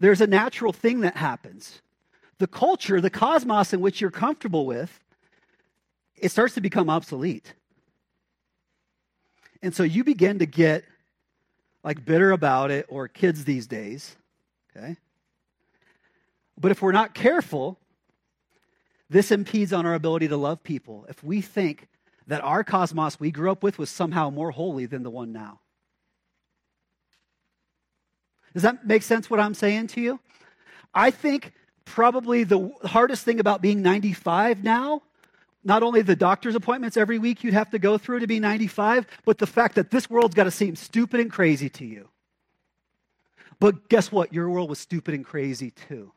there's 0.00 0.20
a 0.20 0.26
natural 0.26 0.72
thing 0.72 1.00
that 1.00 1.16
happens. 1.16 1.80
The 2.38 2.46
culture, 2.46 3.00
the 3.00 3.10
cosmos 3.10 3.72
in 3.72 3.80
which 3.80 4.00
you're 4.00 4.10
comfortable 4.10 4.66
with, 4.66 5.00
it 6.16 6.30
starts 6.30 6.54
to 6.54 6.60
become 6.60 6.90
obsolete. 6.90 7.54
And 9.62 9.74
so 9.74 9.82
you 9.82 10.04
begin 10.04 10.40
to 10.40 10.46
get 10.46 10.84
like 11.84 12.04
bitter 12.04 12.32
about 12.32 12.70
it 12.70 12.86
or 12.88 13.06
kids 13.06 13.44
these 13.44 13.66
days. 13.66 14.16
Okay? 14.74 14.96
But 16.58 16.70
if 16.70 16.82
we're 16.82 16.92
not 16.92 17.14
careful, 17.14 17.78
this 19.10 19.30
impedes 19.30 19.72
on 19.72 19.86
our 19.86 19.94
ability 19.94 20.28
to 20.28 20.36
love 20.36 20.64
people. 20.64 21.06
If 21.08 21.22
we 21.22 21.40
think 21.42 21.88
that 22.26 22.42
our 22.42 22.64
cosmos 22.64 23.20
we 23.20 23.30
grew 23.30 23.50
up 23.50 23.62
with 23.62 23.78
was 23.78 23.90
somehow 23.90 24.30
more 24.30 24.50
holy 24.50 24.86
than 24.86 25.02
the 25.02 25.10
one 25.10 25.30
now. 25.30 25.60
Does 28.54 28.62
that 28.62 28.86
make 28.86 29.02
sense 29.02 29.28
what 29.28 29.40
I'm 29.40 29.54
saying 29.54 29.88
to 29.88 30.00
you? 30.00 30.20
I 30.94 31.10
think 31.10 31.52
probably 31.84 32.44
the 32.44 32.70
hardest 32.84 33.24
thing 33.24 33.40
about 33.40 33.60
being 33.60 33.82
95 33.82 34.62
now 34.62 35.02
not 35.64 35.82
only 35.82 36.02
the 36.02 36.16
doctor's 36.16 36.54
appointments 36.54 36.96
every 36.96 37.18
week 37.18 37.42
you'd 37.42 37.54
have 37.54 37.70
to 37.70 37.78
go 37.78 37.98
through 37.98 38.20
to 38.20 38.26
be 38.26 38.38
95, 38.38 39.06
but 39.24 39.38
the 39.38 39.46
fact 39.46 39.74
that 39.76 39.90
this 39.90 40.08
world's 40.08 40.34
got 40.34 40.44
to 40.44 40.50
seem 40.50 40.76
stupid 40.76 41.20
and 41.20 41.30
crazy 41.30 41.68
to 41.70 41.84
you. 41.84 42.08
But 43.60 43.88
guess 43.88 44.12
what? 44.12 44.32
Your 44.32 44.50
world 44.50 44.68
was 44.68 44.78
stupid 44.78 45.14
and 45.14 45.24
crazy 45.24 45.70
too. 45.70 46.12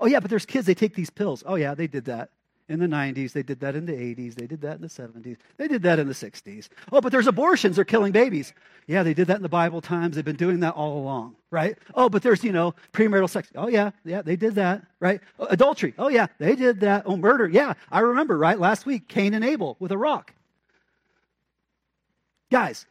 Oh, 0.00 0.06
yeah, 0.06 0.20
but 0.20 0.30
there's 0.30 0.46
kids, 0.46 0.66
they 0.66 0.74
take 0.74 0.94
these 0.94 1.10
pills. 1.10 1.42
Oh, 1.46 1.54
yeah, 1.54 1.74
they 1.74 1.86
did 1.86 2.04
that 2.06 2.30
in 2.68 2.80
the 2.80 2.86
90s. 2.86 3.32
They 3.32 3.42
did 3.42 3.60
that 3.60 3.76
in 3.76 3.86
the 3.86 3.92
80s. 3.92 4.34
They 4.34 4.46
did 4.46 4.60
that 4.62 4.76
in 4.76 4.82
the 4.82 4.88
70s. 4.88 5.36
They 5.56 5.68
did 5.68 5.82
that 5.82 5.98
in 5.98 6.08
the 6.08 6.14
60s. 6.14 6.68
Oh, 6.90 7.00
but 7.00 7.12
there's 7.12 7.26
abortions. 7.26 7.76
They're 7.76 7.84
killing 7.84 8.12
babies. 8.12 8.52
Yeah, 8.86 9.02
they 9.02 9.14
did 9.14 9.28
that 9.28 9.36
in 9.36 9.42
the 9.42 9.48
Bible 9.48 9.80
times. 9.80 10.16
They've 10.16 10.24
been 10.24 10.36
doing 10.36 10.60
that 10.60 10.74
all 10.74 10.98
along, 10.98 11.36
right? 11.50 11.76
Oh, 11.94 12.08
but 12.08 12.22
there's, 12.22 12.42
you 12.42 12.52
know, 12.52 12.74
premarital 12.92 13.30
sex. 13.30 13.48
Oh, 13.54 13.68
yeah, 13.68 13.90
yeah, 14.04 14.22
they 14.22 14.36
did 14.36 14.56
that, 14.56 14.82
right? 15.00 15.20
Oh, 15.38 15.46
adultery. 15.46 15.94
Oh, 15.98 16.08
yeah, 16.08 16.26
they 16.38 16.56
did 16.56 16.80
that. 16.80 17.04
Oh, 17.06 17.16
murder. 17.16 17.48
Yeah, 17.48 17.74
I 17.90 18.00
remember, 18.00 18.36
right? 18.36 18.58
Last 18.58 18.86
week, 18.86 19.08
Cain 19.08 19.34
and 19.34 19.44
Abel 19.44 19.76
with 19.78 19.92
a 19.92 19.98
rock. 19.98 20.32
Guys, 22.50 22.86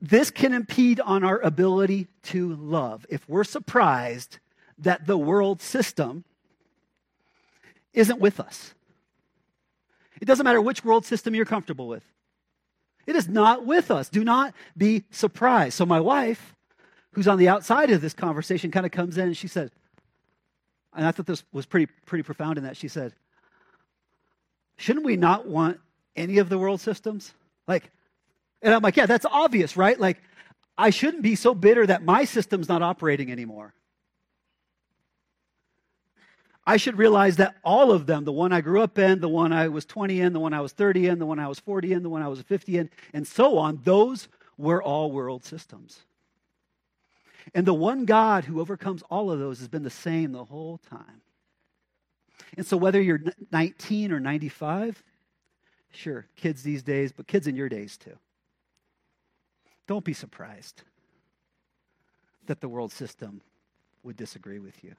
this 0.00 0.30
can 0.30 0.52
impede 0.52 1.00
on 1.00 1.24
our 1.24 1.40
ability 1.40 2.06
to 2.22 2.54
love 2.54 3.06
if 3.08 3.28
we're 3.28 3.44
surprised 3.44 4.38
that 4.78 5.06
the 5.06 5.18
world 5.18 5.60
system 5.60 6.24
isn't 7.96 8.20
with 8.20 8.38
us. 8.38 8.74
It 10.20 10.26
doesn't 10.26 10.44
matter 10.44 10.60
which 10.60 10.84
world 10.84 11.04
system 11.04 11.34
you're 11.34 11.44
comfortable 11.44 11.88
with. 11.88 12.04
It 13.06 13.16
is 13.16 13.28
not 13.28 13.66
with 13.66 13.90
us. 13.90 14.08
Do 14.08 14.22
not 14.22 14.54
be 14.76 15.04
surprised. 15.10 15.74
So, 15.74 15.86
my 15.86 16.00
wife, 16.00 16.54
who's 17.12 17.28
on 17.28 17.38
the 17.38 17.48
outside 17.48 17.90
of 17.90 18.00
this 18.00 18.14
conversation, 18.14 18.70
kind 18.70 18.86
of 18.86 18.92
comes 18.92 19.18
in 19.18 19.26
and 19.26 19.36
she 19.36 19.48
said, 19.48 19.70
and 20.94 21.06
I 21.06 21.12
thought 21.12 21.26
this 21.26 21.44
was 21.52 21.66
pretty, 21.66 21.86
pretty 22.06 22.22
profound 22.22 22.58
in 22.58 22.64
that. 22.64 22.76
She 22.76 22.88
said, 22.88 23.12
Shouldn't 24.78 25.04
we 25.04 25.16
not 25.16 25.46
want 25.46 25.78
any 26.16 26.38
of 26.38 26.48
the 26.48 26.58
world 26.58 26.80
systems? 26.80 27.32
Like, 27.68 27.90
and 28.62 28.74
I'm 28.74 28.82
like, 28.82 28.96
Yeah, 28.96 29.06
that's 29.06 29.26
obvious, 29.26 29.76
right? 29.76 29.98
Like, 30.00 30.22
I 30.78 30.90
shouldn't 30.90 31.22
be 31.22 31.36
so 31.36 31.54
bitter 31.54 31.86
that 31.86 32.04
my 32.04 32.24
system's 32.24 32.68
not 32.68 32.82
operating 32.82 33.30
anymore. 33.30 33.74
I 36.66 36.78
should 36.78 36.98
realize 36.98 37.36
that 37.36 37.56
all 37.62 37.92
of 37.92 38.06
them, 38.06 38.24
the 38.24 38.32
one 38.32 38.52
I 38.52 38.60
grew 38.60 38.82
up 38.82 38.98
in, 38.98 39.20
the 39.20 39.28
one 39.28 39.52
I 39.52 39.68
was 39.68 39.84
20 39.84 40.20
in, 40.20 40.32
the 40.32 40.40
one 40.40 40.52
I 40.52 40.60
was 40.60 40.72
30 40.72 41.06
in, 41.06 41.18
the 41.20 41.26
one 41.26 41.38
I 41.38 41.46
was 41.46 41.60
40 41.60 41.92
in, 41.92 42.02
the 42.02 42.10
one 42.10 42.22
I 42.22 42.28
was 42.28 42.42
50 42.42 42.78
in, 42.78 42.90
and 43.12 43.26
so 43.26 43.56
on, 43.58 43.80
those 43.84 44.26
were 44.58 44.82
all 44.82 45.12
world 45.12 45.44
systems. 45.44 46.00
And 47.54 47.64
the 47.64 47.74
one 47.74 48.04
God 48.04 48.44
who 48.44 48.60
overcomes 48.60 49.02
all 49.02 49.30
of 49.30 49.38
those 49.38 49.60
has 49.60 49.68
been 49.68 49.84
the 49.84 49.90
same 49.90 50.32
the 50.32 50.44
whole 50.44 50.78
time. 50.78 51.22
And 52.56 52.66
so, 52.66 52.76
whether 52.76 53.00
you're 53.00 53.22
19 53.52 54.10
or 54.10 54.18
95, 54.18 55.02
sure, 55.92 56.26
kids 56.34 56.64
these 56.64 56.82
days, 56.82 57.12
but 57.12 57.28
kids 57.28 57.46
in 57.46 57.54
your 57.54 57.68
days 57.68 57.96
too. 57.96 58.18
Don't 59.86 60.04
be 60.04 60.12
surprised 60.12 60.82
that 62.46 62.60
the 62.60 62.68
world 62.68 62.92
system 62.92 63.40
would 64.02 64.16
disagree 64.16 64.58
with 64.58 64.82
you. 64.82 64.96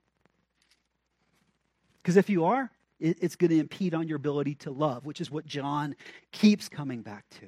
Because 2.08 2.16
if 2.16 2.30
you 2.30 2.46
are, 2.46 2.72
it's 3.02 3.36
going 3.36 3.50
to 3.50 3.60
impede 3.60 3.94
on 3.94 4.08
your 4.08 4.16
ability 4.16 4.56
to 4.56 4.72
love, 4.72 5.06
which 5.06 5.20
is 5.20 5.30
what 5.30 5.46
John 5.46 5.94
keeps 6.32 6.70
coming 6.70 7.02
back 7.02 7.26
to. 7.42 7.48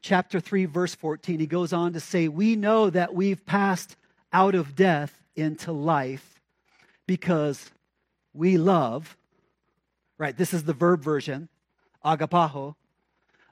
Chapter 0.00 0.38
3, 0.38 0.66
verse 0.66 0.94
14, 0.94 1.40
he 1.40 1.48
goes 1.48 1.72
on 1.72 1.92
to 1.94 1.98
say, 1.98 2.28
We 2.28 2.54
know 2.54 2.88
that 2.88 3.16
we've 3.16 3.44
passed 3.44 3.96
out 4.32 4.54
of 4.54 4.76
death 4.76 5.20
into 5.34 5.72
life 5.72 6.40
because 7.08 7.68
we 8.32 8.58
love, 8.58 9.16
right? 10.16 10.36
This 10.36 10.54
is 10.54 10.62
the 10.62 10.72
verb 10.72 11.02
version, 11.02 11.48
agapao, 12.04 12.76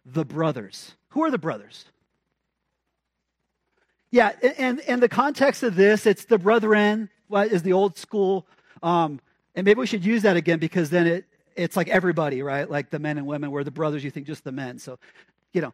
the 0.06 0.24
brothers. 0.24 0.94
Who 1.08 1.24
are 1.24 1.32
the 1.32 1.36
brothers? 1.38 1.84
Yeah, 4.12 4.30
and, 4.56 4.78
and 4.82 5.02
the 5.02 5.08
context 5.08 5.64
of 5.64 5.74
this, 5.74 6.06
it's 6.06 6.26
the 6.26 6.38
brethren, 6.38 7.10
what 7.26 7.50
is 7.50 7.64
the 7.64 7.72
old 7.72 7.98
school. 7.98 8.46
Um, 8.82 9.20
and 9.54 9.64
maybe 9.64 9.80
we 9.80 9.86
should 9.86 10.04
use 10.04 10.22
that 10.22 10.36
again 10.36 10.58
because 10.58 10.90
then 10.90 11.06
it, 11.06 11.24
it's 11.56 11.76
like 11.76 11.88
everybody, 11.88 12.42
right? 12.42 12.70
Like 12.70 12.90
the 12.90 12.98
men 12.98 13.18
and 13.18 13.26
women, 13.26 13.50
where 13.50 13.64
the 13.64 13.70
brothers, 13.70 14.04
you 14.04 14.10
think 14.10 14.26
just 14.26 14.44
the 14.44 14.52
men. 14.52 14.78
So, 14.78 14.98
you 15.52 15.60
know, 15.60 15.72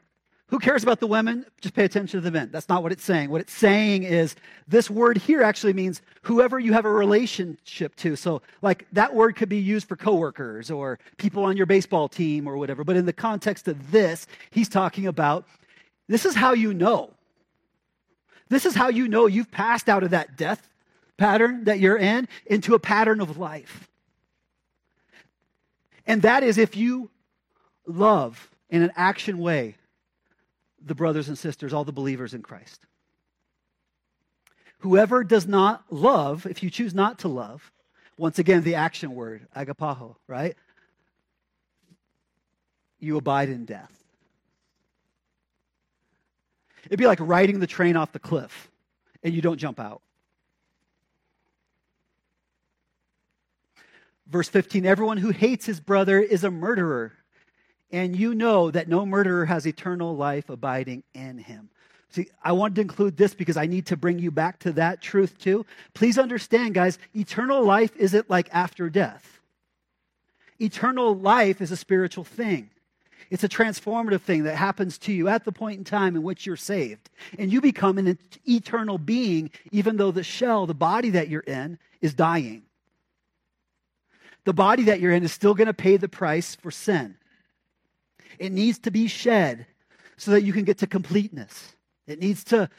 who 0.49 0.61
cares 0.61 0.85
about 0.85 1.01
the 1.01 1.09
women? 1.09 1.45
Just 1.61 1.75
pay 1.75 1.85
attention 1.85 2.21
to 2.21 2.25
the 2.25 2.31
men. 2.31 2.51
That's 2.53 2.69
not 2.69 2.83
what 2.83 2.93
it's 2.93 3.03
saying. 3.03 3.31
What 3.31 3.41
it's 3.41 3.53
saying 3.53 4.05
is 4.05 4.37
this 4.69 4.89
word 4.89 5.19
here 5.19 5.43
actually 5.43 5.73
means 5.73 6.03
whoever 6.23 6.59
you 6.59 6.73
have 6.73 6.85
a 6.85 6.91
relationship 6.91 7.97
to. 7.97 8.15
So, 8.15 8.43
like 8.63 8.87
that 8.93 9.13
word 9.13 9.35
could 9.35 9.49
be 9.49 9.59
used 9.59 9.89
for 9.89 9.97
coworkers 9.97 10.71
or 10.71 11.01
people 11.17 11.45
on 11.45 11.57
your 11.57 11.67
baseball 11.67 12.09
team 12.09 12.47
or 12.47 12.57
whatever. 12.57 12.85
But 12.85 12.97
in 12.97 13.07
the 13.07 13.13
context 13.13 13.67
of 13.67 13.91
this, 13.91 14.29
he's 14.51 14.69
talking 14.69 15.09
about 15.09 15.47
this 16.09 16.25
is 16.25 16.37
how 16.37 16.53
you 16.53 16.73
know. 16.73 17.11
This 18.49 18.65
is 18.65 18.77
how 18.77 18.89
you 18.89 19.09
know 19.09 19.27
you've 19.27 19.51
passed 19.51 19.89
out 19.89 20.05
of 20.05 20.11
that 20.11 20.37
death 20.37 20.69
pattern 21.17 21.65
that 21.65 21.79
you're 21.81 21.97
in 21.97 22.29
into 22.47 22.75
a 22.75 22.79
pattern 22.79 23.21
of 23.21 23.39
life. 23.39 23.89
And 26.07 26.23
that 26.23 26.43
is 26.43 26.59
if 26.59 26.77
you 26.77 27.11
love 27.87 28.51
in 28.71 28.83
an 28.83 28.93
action 28.97 29.39
way 29.39 29.77
the 30.85 30.95
brothers 30.95 31.29
and 31.29 31.37
sisters, 31.37 31.73
all 31.73 31.85
the 31.85 31.93
believers 31.93 32.33
in 32.33 32.43
Christ. 32.43 32.81
Whoever 34.79 35.25
does 35.25 35.47
not 35.47 35.85
love, 35.91 36.47
if 36.47 36.63
you 36.63 36.71
choose 36.71 36.95
not 36.95 37.21
to 37.21 37.29
love, 37.29 37.73
once 38.17 38.39
again, 38.39 38.63
the 38.63 38.77
action 38.77 39.15
word, 39.15 39.47
agapao, 39.55 40.15
right? 40.29 40.55
You 43.01 43.17
abide 43.17 43.49
in 43.49 43.65
death. 43.65 43.93
It'd 46.87 46.99
be 46.99 47.07
like 47.07 47.19
riding 47.21 47.59
the 47.59 47.67
train 47.67 47.97
off 47.97 48.13
the 48.13 48.21
cliff 48.21 48.71
and 49.23 49.35
you 49.35 49.43
don't 49.43 49.59
jump 49.59 49.81
out. 49.81 50.03
Verse 54.29 54.49
15 54.49 54.87
Everyone 54.87 55.19
who 55.19 55.31
hates 55.31 55.67
his 55.67 55.81
brother 55.81 56.21
is 56.21 56.45
a 56.45 56.51
murderer, 56.51 57.13
and 57.91 58.17
you 58.17 58.35
know 58.35 58.71
that 58.71 58.89
no 58.89 59.07
murderer 59.07 59.47
has 59.47 59.67
eternal 59.67 60.17
life 60.17 60.51
abiding 60.51 61.03
in 61.15 61.39
him. 61.39 61.71
See, 62.11 62.29
I 62.43 62.53
wanted 62.53 62.77
to 62.77 62.81
include 62.83 63.17
this 63.17 63.35
because 63.35 63.57
I 63.57 63.67
need 63.67 63.87
to 63.87 63.97
bring 63.97 64.19
you 64.19 64.31
back 64.31 64.61
to 64.61 64.73
that 64.73 65.03
truth 65.03 65.39
too. 65.39 65.67
Please 65.93 66.19
understand, 66.19 66.75
guys, 66.75 66.99
eternal 67.15 67.65
life 67.65 67.95
isn't 67.97 68.31
like 68.31 68.49
after 68.53 68.89
death. 68.89 69.41
Eternal 70.59 71.15
life 71.15 71.61
is 71.61 71.71
a 71.71 71.77
spiritual 71.77 72.25
thing. 72.25 72.71
It's 73.29 73.45
a 73.45 73.49
transformative 73.49 74.21
thing 74.21 74.45
that 74.45 74.55
happens 74.55 74.99
to 74.99 75.13
you 75.13 75.29
at 75.29 75.45
the 75.45 75.53
point 75.53 75.79
in 75.79 75.85
time 75.85 76.15
in 76.15 76.23
which 76.23 76.47
you're 76.47 76.57
saved. 76.57 77.11
And 77.39 77.53
you 77.53 77.61
become 77.61 77.99
an 77.99 78.19
eternal 78.49 78.99
being, 78.99 79.51
even 79.73 79.97
though 79.97 80.13
the 80.13 80.23
shell, 80.23 80.67
the 80.67 80.75
body 80.75 81.11
that 81.11 81.29
you're 81.29 81.41
in, 81.41 81.79
is 82.01 82.15
dying. 82.15 82.63
The 84.47 84.55
body 84.55 84.85
that 84.85 85.01
you're 85.01 85.13
in 85.13 85.25
is 85.25 85.33
still 85.33 85.55
going 85.55 85.67
to 85.67 85.75
pay 85.75 85.97
the 85.97 86.09
price 86.09 86.55
for 86.55 86.71
sin. 86.71 87.17
It 88.39 88.53
needs 88.53 88.79
to 88.81 88.93
be 88.93 89.09
shed 89.09 89.67
so 90.17 90.31
that 90.31 90.43
you 90.43 90.53
can 90.53 90.63
get 90.63 90.79
to 90.79 90.87
completeness. 90.87 91.75
It 92.07 92.21
needs 92.21 92.45
to, 92.45 92.71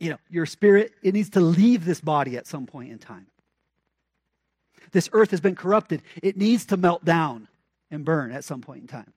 you 0.00 0.08
know, 0.08 0.16
your 0.30 0.46
spirit, 0.46 0.92
it 1.02 1.12
needs 1.12 1.28
to 1.30 1.40
leave 1.40 1.84
this 1.84 2.00
body 2.00 2.38
at 2.38 2.46
some 2.46 2.64
point 2.64 2.90
in 2.90 2.98
time. 2.98 3.26
This 4.92 5.10
earth 5.12 5.30
has 5.32 5.42
been 5.42 5.54
corrupted. 5.54 6.00
It 6.22 6.38
needs 6.38 6.64
to 6.66 6.78
melt 6.78 7.04
down 7.04 7.48
and 7.90 8.02
burn 8.02 8.32
at 8.32 8.42
some 8.42 8.62
point 8.62 8.80
in 8.80 8.86
time. 8.86 9.12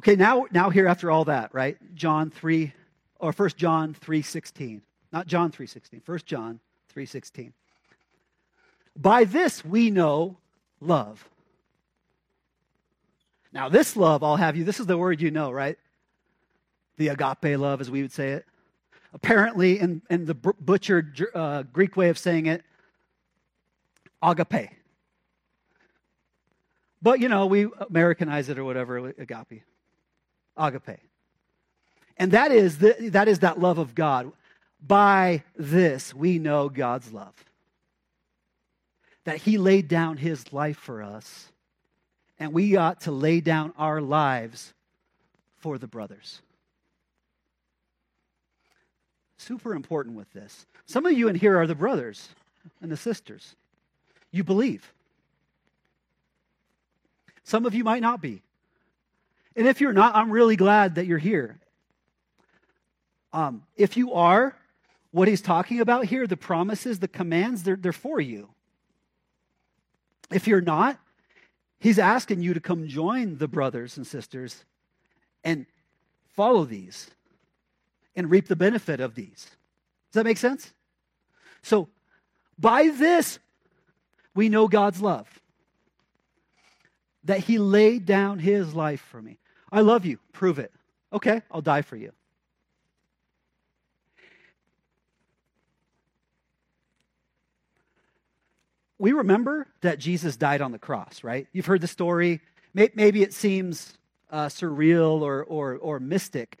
Okay, 0.00 0.16
now, 0.16 0.44
now 0.50 0.68
here 0.68 0.86
after 0.86 1.10
all 1.10 1.24
that, 1.24 1.54
right? 1.54 1.78
John 1.94 2.28
3, 2.28 2.74
or 3.20 3.32
1 3.32 3.48
John 3.56 3.94
3.16. 3.94 4.82
Not 5.14 5.26
John 5.26 5.50
3.16, 5.50 6.06
1 6.06 6.18
John 6.26 6.60
3.16. 6.96 7.52
By 8.96 9.24
this 9.24 9.64
we 9.64 9.90
know 9.90 10.38
love. 10.80 11.28
Now, 13.52 13.68
this 13.68 13.96
love, 13.96 14.22
I'll 14.22 14.36
have 14.36 14.56
you, 14.56 14.64
this 14.64 14.80
is 14.80 14.86
the 14.86 14.98
word 14.98 15.20
you 15.20 15.30
know, 15.30 15.50
right? 15.50 15.78
The 16.96 17.08
agape 17.08 17.58
love, 17.58 17.80
as 17.80 17.90
we 17.90 18.02
would 18.02 18.12
say 18.12 18.30
it. 18.30 18.46
Apparently, 19.12 19.78
in, 19.78 20.02
in 20.10 20.26
the 20.26 20.34
butchered 20.34 21.26
uh, 21.34 21.62
Greek 21.64 21.96
way 21.96 22.08
of 22.08 22.18
saying 22.18 22.46
it, 22.46 22.62
agape. 24.22 24.70
But, 27.00 27.20
you 27.20 27.28
know, 27.28 27.46
we 27.46 27.68
Americanize 27.88 28.48
it 28.48 28.58
or 28.58 28.64
whatever, 28.64 28.98
agape 28.98 29.62
agape. 30.56 31.00
And 32.16 32.32
that 32.32 32.50
is, 32.50 32.78
the, 32.78 32.96
that 33.12 33.28
is 33.28 33.40
that 33.40 33.60
love 33.60 33.78
of 33.78 33.94
God. 33.94 34.32
By 34.80 35.42
this, 35.56 36.14
we 36.14 36.38
know 36.38 36.68
God's 36.68 37.12
love. 37.12 37.34
That 39.24 39.38
He 39.38 39.58
laid 39.58 39.88
down 39.88 40.16
His 40.16 40.52
life 40.52 40.76
for 40.76 41.02
us, 41.02 41.50
and 42.38 42.52
we 42.52 42.76
ought 42.76 43.00
to 43.02 43.10
lay 43.10 43.40
down 43.40 43.72
our 43.76 44.00
lives 44.00 44.72
for 45.58 45.78
the 45.78 45.88
brothers. 45.88 46.40
Super 49.38 49.74
important 49.74 50.16
with 50.16 50.32
this. 50.32 50.66
Some 50.86 51.06
of 51.06 51.12
you 51.12 51.28
in 51.28 51.34
here 51.34 51.58
are 51.58 51.66
the 51.66 51.74
brothers 51.74 52.28
and 52.80 52.90
the 52.90 52.96
sisters. 52.96 53.54
You 54.30 54.44
believe. 54.44 54.92
Some 57.42 57.66
of 57.66 57.74
you 57.74 57.84
might 57.84 58.02
not 58.02 58.20
be. 58.20 58.42
And 59.54 59.66
if 59.66 59.80
you're 59.80 59.92
not, 59.92 60.14
I'm 60.14 60.30
really 60.30 60.56
glad 60.56 60.96
that 60.96 61.06
you're 61.06 61.18
here. 61.18 61.58
Um, 63.32 63.62
if 63.76 63.96
you 63.96 64.14
are, 64.14 64.54
what 65.16 65.28
he's 65.28 65.40
talking 65.40 65.80
about 65.80 66.04
here, 66.04 66.26
the 66.26 66.36
promises, 66.36 66.98
the 66.98 67.08
commands, 67.08 67.62
they're, 67.62 67.76
they're 67.76 67.90
for 67.90 68.20
you. 68.20 68.50
If 70.30 70.46
you're 70.46 70.60
not, 70.60 70.98
he's 71.80 71.98
asking 71.98 72.42
you 72.42 72.52
to 72.52 72.60
come 72.60 72.86
join 72.86 73.38
the 73.38 73.48
brothers 73.48 73.96
and 73.96 74.06
sisters 74.06 74.66
and 75.42 75.64
follow 76.34 76.66
these 76.66 77.10
and 78.14 78.30
reap 78.30 78.46
the 78.46 78.56
benefit 78.56 79.00
of 79.00 79.14
these. 79.14 79.48
Does 80.12 80.20
that 80.20 80.24
make 80.24 80.36
sense? 80.36 80.74
So, 81.62 81.88
by 82.58 82.90
this, 82.90 83.38
we 84.34 84.50
know 84.50 84.68
God's 84.68 85.00
love. 85.00 85.26
That 87.24 87.40
he 87.40 87.56
laid 87.56 88.04
down 88.04 88.38
his 88.38 88.74
life 88.74 89.00
for 89.00 89.22
me. 89.22 89.38
I 89.72 89.80
love 89.80 90.04
you. 90.04 90.18
Prove 90.34 90.58
it. 90.58 90.72
Okay, 91.10 91.40
I'll 91.50 91.62
die 91.62 91.80
for 91.80 91.96
you. 91.96 92.12
We 98.98 99.12
remember 99.12 99.66
that 99.82 99.98
Jesus 99.98 100.36
died 100.36 100.60
on 100.60 100.72
the 100.72 100.78
cross, 100.78 101.22
right? 101.22 101.46
You've 101.52 101.66
heard 101.66 101.80
the 101.80 101.86
story. 101.86 102.40
Maybe 102.72 103.22
it 103.22 103.34
seems 103.34 103.96
uh, 104.30 104.46
surreal 104.46 105.20
or, 105.20 105.44
or, 105.44 105.76
or 105.76 106.00
mystic. 106.00 106.58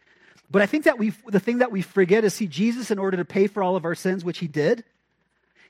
But 0.50 0.62
I 0.62 0.66
think 0.66 0.84
that 0.84 0.98
we, 0.98 1.12
the 1.26 1.40
thing 1.40 1.58
that 1.58 1.72
we 1.72 1.82
forget 1.82 2.24
is 2.24 2.34
see, 2.34 2.46
Jesus, 2.46 2.90
in 2.90 2.98
order 2.98 3.16
to 3.16 3.24
pay 3.24 3.46
for 3.46 3.62
all 3.62 3.76
of 3.76 3.84
our 3.84 3.94
sins, 3.94 4.24
which 4.24 4.38
he 4.38 4.48
did, 4.48 4.84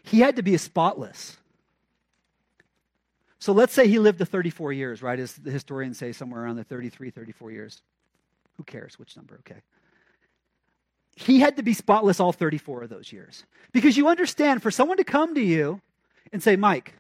he 0.03 0.21
had 0.21 0.37
to 0.37 0.43
be 0.43 0.57
spotless. 0.57 1.37
So 3.39 3.53
let's 3.53 3.73
say 3.73 3.89
he 3.89 3.99
lived 3.99 4.19
to 4.19 4.27
34 4.27 4.73
years, 4.73 5.03
right? 5.03 5.19
As 5.19 5.33
the 5.35 5.51
historians 5.51 5.99
say, 5.99 6.13
somewhere 6.13 6.43
around 6.43 6.57
the 6.57 6.65
33, 6.65 7.11
34 7.11 7.51
years. 7.53 7.83
Who 8.57 8.65
cares 8.65 8.99
which 8.99 9.17
number? 9.17 9.41
Okay. 9.41 9.61
He 11.15 11.41
had 11.41 11.57
to 11.57 11.63
be 11.63 11.73
spotless 11.73 12.21
all 12.21 12.33
34 12.33 12.85
of 12.85 12.91
those 12.91 13.13
years. 13.13 13.45
Because 13.73 13.97
you 13.97 14.09
understand, 14.09 14.63
for 14.63 14.71
someone 14.71 14.99
to 14.99 15.05
come 15.05 15.35
to 15.35 15.41
you 15.41 15.81
and 16.33 16.43
say, 16.43 16.57
Mike, 16.57 16.95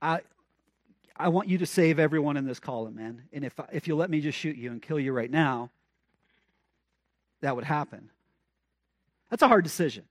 I, 0.00 0.20
I 1.16 1.28
want 1.28 1.48
you 1.48 1.58
to 1.58 1.66
save 1.66 1.98
everyone 1.98 2.36
in 2.36 2.46
this 2.46 2.60
column, 2.60 2.96
man. 2.96 3.22
And 3.32 3.44
if, 3.44 3.54
if 3.72 3.88
you'll 3.88 3.98
let 3.98 4.10
me 4.10 4.20
just 4.20 4.38
shoot 4.38 4.56
you 4.56 4.70
and 4.70 4.82
kill 4.82 5.00
you 5.00 5.12
right 5.12 5.30
now, 5.30 5.70
that 7.40 7.54
would 7.54 7.64
happen. 7.64 8.10
That's 9.30 9.42
a 9.42 9.48
hard 9.48 9.64
decision. 9.64 10.04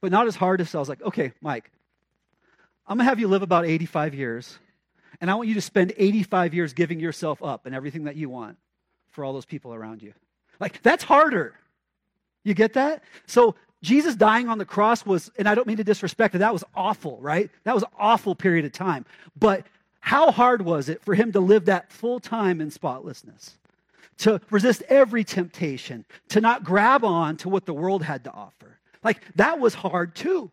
But 0.00 0.12
not 0.12 0.26
as 0.26 0.36
hard 0.36 0.60
as 0.60 0.74
I 0.74 0.78
was 0.78 0.88
like, 0.88 1.02
okay, 1.02 1.32
Mike, 1.40 1.70
I'm 2.86 2.96
going 2.96 3.04
to 3.04 3.08
have 3.08 3.20
you 3.20 3.28
live 3.28 3.42
about 3.42 3.66
85 3.66 4.14
years, 4.14 4.58
and 5.20 5.30
I 5.30 5.34
want 5.34 5.48
you 5.48 5.54
to 5.54 5.60
spend 5.60 5.92
85 5.96 6.54
years 6.54 6.72
giving 6.72 6.98
yourself 6.98 7.42
up 7.42 7.66
and 7.66 7.74
everything 7.74 8.04
that 8.04 8.16
you 8.16 8.28
want 8.28 8.56
for 9.10 9.24
all 9.24 9.32
those 9.32 9.44
people 9.44 9.74
around 9.74 10.02
you. 10.02 10.14
Like, 10.58 10.82
that's 10.82 11.04
harder. 11.04 11.54
You 12.44 12.54
get 12.54 12.74
that? 12.74 13.02
So, 13.26 13.54
Jesus 13.82 14.14
dying 14.14 14.48
on 14.48 14.58
the 14.58 14.64
cross 14.64 15.06
was, 15.06 15.30
and 15.38 15.48
I 15.48 15.54
don't 15.54 15.66
mean 15.66 15.78
to 15.78 15.84
disrespect 15.84 16.34
it, 16.34 16.38
that 16.38 16.52
was 16.52 16.64
awful, 16.74 17.18
right? 17.20 17.50
That 17.64 17.74
was 17.74 17.84
awful 17.98 18.34
period 18.34 18.64
of 18.64 18.72
time. 18.72 19.06
But 19.38 19.66
how 20.00 20.30
hard 20.30 20.62
was 20.62 20.88
it 20.88 21.02
for 21.02 21.14
him 21.14 21.32
to 21.32 21.40
live 21.40 21.66
that 21.66 21.90
full 21.92 22.20
time 22.20 22.60
in 22.60 22.70
spotlessness? 22.70 23.56
To 24.18 24.40
resist 24.50 24.82
every 24.88 25.24
temptation, 25.24 26.04
to 26.28 26.42
not 26.42 26.62
grab 26.62 27.04
on 27.04 27.38
to 27.38 27.48
what 27.48 27.64
the 27.64 27.72
world 27.72 28.02
had 28.02 28.24
to 28.24 28.32
offer. 28.32 28.78
Like, 29.02 29.22
that 29.36 29.58
was 29.58 29.72
hard 29.72 30.14
too. 30.14 30.50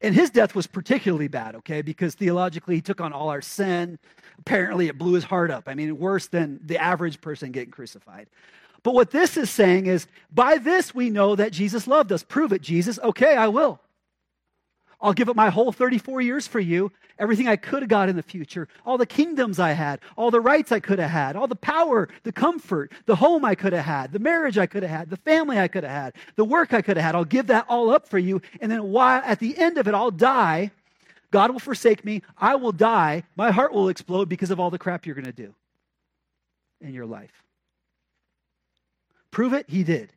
And 0.00 0.14
his 0.14 0.30
death 0.30 0.54
was 0.54 0.66
particularly 0.66 1.28
bad, 1.28 1.56
okay, 1.56 1.82
because 1.82 2.14
theologically 2.14 2.76
he 2.76 2.80
took 2.80 3.00
on 3.00 3.12
all 3.12 3.28
our 3.30 3.42
sin. 3.42 3.98
Apparently 4.38 4.88
it 4.88 4.98
blew 4.98 5.12
his 5.12 5.24
heart 5.24 5.50
up. 5.50 5.64
I 5.66 5.74
mean, 5.74 5.98
worse 5.98 6.28
than 6.28 6.60
the 6.64 6.78
average 6.78 7.20
person 7.20 7.50
getting 7.50 7.72
crucified. 7.72 8.28
But 8.88 8.94
what 8.94 9.10
this 9.10 9.36
is 9.36 9.50
saying 9.50 9.84
is 9.84 10.06
by 10.32 10.56
this 10.56 10.94
we 10.94 11.10
know 11.10 11.36
that 11.36 11.52
Jesus 11.52 11.86
loved 11.86 12.10
us. 12.10 12.22
Prove 12.22 12.54
it, 12.54 12.62
Jesus. 12.62 12.98
Okay, 13.00 13.36
I 13.36 13.48
will. 13.48 13.80
I'll 14.98 15.12
give 15.12 15.28
up 15.28 15.36
my 15.36 15.50
whole 15.50 15.72
34 15.72 16.22
years 16.22 16.46
for 16.46 16.58
you, 16.58 16.90
everything 17.18 17.48
I 17.48 17.56
could 17.56 17.82
have 17.82 17.90
got 17.90 18.08
in 18.08 18.16
the 18.16 18.22
future, 18.22 18.66
all 18.86 18.96
the 18.96 19.04
kingdoms 19.04 19.58
I 19.58 19.72
had, 19.72 20.00
all 20.16 20.30
the 20.30 20.40
rights 20.40 20.72
I 20.72 20.80
could 20.80 20.98
have 21.00 21.10
had, 21.10 21.36
all 21.36 21.46
the 21.46 21.54
power, 21.54 22.08
the 22.22 22.32
comfort, 22.32 22.90
the 23.04 23.16
home 23.16 23.44
I 23.44 23.54
could 23.54 23.74
have 23.74 23.84
had, 23.84 24.10
the 24.10 24.20
marriage 24.20 24.56
I 24.56 24.64
could 24.64 24.82
have 24.84 24.90
had, 24.90 25.10
the 25.10 25.18
family 25.18 25.58
I 25.58 25.68
could 25.68 25.84
have 25.84 25.92
had, 25.92 26.14
the 26.36 26.46
work 26.46 26.72
I 26.72 26.80
could 26.80 26.96
have 26.96 27.04
had. 27.04 27.14
I'll 27.14 27.26
give 27.26 27.48
that 27.48 27.66
all 27.68 27.90
up 27.90 28.08
for 28.08 28.18
you. 28.18 28.40
And 28.62 28.72
then 28.72 28.84
while 28.84 29.20
at 29.22 29.38
the 29.38 29.54
end 29.58 29.76
of 29.76 29.86
it, 29.86 29.92
I'll 29.92 30.10
die. 30.10 30.70
God 31.30 31.50
will 31.50 31.58
forsake 31.58 32.06
me. 32.06 32.22
I 32.38 32.54
will 32.54 32.72
die. 32.72 33.24
My 33.36 33.50
heart 33.50 33.74
will 33.74 33.90
explode 33.90 34.30
because 34.30 34.50
of 34.50 34.58
all 34.58 34.70
the 34.70 34.78
crap 34.78 35.04
you're 35.04 35.14
going 35.14 35.26
to 35.26 35.32
do 35.32 35.54
in 36.80 36.94
your 36.94 37.04
life. 37.04 37.44
Prove 39.30 39.52
it? 39.52 39.66
He 39.68 39.84
did. 39.84 40.12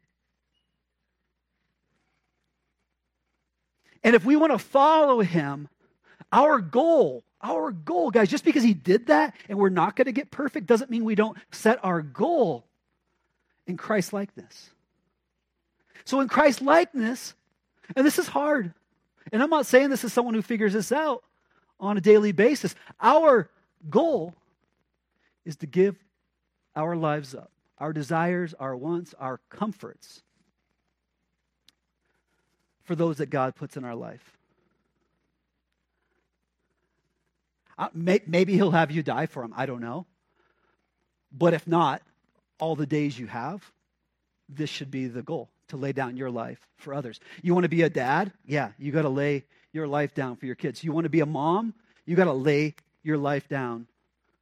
And 4.04 4.16
if 4.16 4.26
we 4.26 4.36
want 4.36 4.52
to 4.52 4.58
follow 4.58 5.22
him, 5.22 5.68
our 6.32 6.60
goal, 6.60 7.24
our 7.42 7.72
goal, 7.72 8.10
guys, 8.10 8.30
just 8.30 8.46
because 8.46 8.64
he 8.64 8.74
did 8.74 9.08
that 9.08 9.36
and 9.50 9.58
we're 9.58 9.70
not 9.70 9.96
going 9.96 10.06
to 10.06 10.12
get 10.12 10.32
perfect 10.32 10.66
doesn't 10.66 10.90
mean 10.90 11.04
we 11.04 11.16
don't 11.16 11.38
set 11.52 11.84
our 11.84 12.02
goal 12.02 12.66
in 13.68 13.78
Christ 13.78 14.14
likeness. 14.14 14.70
So, 16.06 16.20
in 16.20 16.28
Christ 16.28 16.62
likeness, 16.62 17.36
and 17.96 18.06
this 18.06 18.18
is 18.18 18.28
hard, 18.28 18.74
and 19.32 19.44
I'm 19.44 19.50
not 19.50 19.68
saying 19.68 19.90
this 19.90 20.04
is 20.04 20.14
someone 20.14 20.34
who 20.34 20.42
figures 20.42 20.74
this 20.74 20.92
out 20.92 21.24
on 21.80 21.98
a 21.98 22.02
daily 22.02 22.32
basis, 22.32 22.74
our 23.00 23.50
goal 23.90 24.34
is 25.46 25.58
to 25.58 25.68
give 25.68 25.96
our 26.76 26.96
lives 26.96 27.36
up 27.36 27.52
our 27.82 27.92
desires, 27.92 28.54
our 28.60 28.78
wants, 28.78 29.16
our 29.20 29.40
comforts 29.50 30.22
for 32.84 32.96
those 32.96 33.18
that 33.18 33.32
God 33.32 33.56
puts 33.56 33.76
in 33.76 33.84
our 33.84 33.96
life. 33.96 34.38
Uh, 37.80 37.88
may, 37.96 38.22
maybe 38.28 38.54
He'll 38.54 38.70
have 38.70 38.92
you 38.92 39.02
die 39.02 39.26
for 39.26 39.44
Him. 39.44 39.54
I 39.58 39.66
don't 39.66 39.82
know. 39.82 40.06
But 41.32 41.56
if 41.56 41.66
not, 41.66 42.04
all 42.60 42.76
the 42.76 42.86
days 42.86 43.18
you 43.18 43.26
have, 43.26 43.64
this 44.48 44.70
should 44.70 44.92
be 44.92 45.08
the 45.08 45.24
goal 45.24 45.50
to 45.70 45.78
lay 45.78 45.92
down 45.92 46.18
your 46.18 46.30
life 46.30 46.60
for 46.76 46.94
others. 46.94 47.20
You 47.42 47.56
want 47.56 47.64
to 47.64 47.70
be 47.70 47.82
a 47.82 47.90
dad? 47.90 48.32
Yeah, 48.46 48.74
you 48.78 48.92
got 48.92 49.04
to 49.04 49.10
lay 49.10 49.46
your 49.74 49.88
life 49.88 50.14
down 50.14 50.36
for 50.36 50.46
your 50.46 50.56
kids. 50.56 50.84
You 50.84 50.92
want 50.92 51.06
to 51.06 51.10
be 51.10 51.22
a 51.22 51.26
mom? 51.26 51.74
You 52.06 52.16
got 52.16 52.26
to 52.26 52.34
lay 52.34 52.76
your 53.02 53.18
life 53.18 53.50
down 53.50 53.88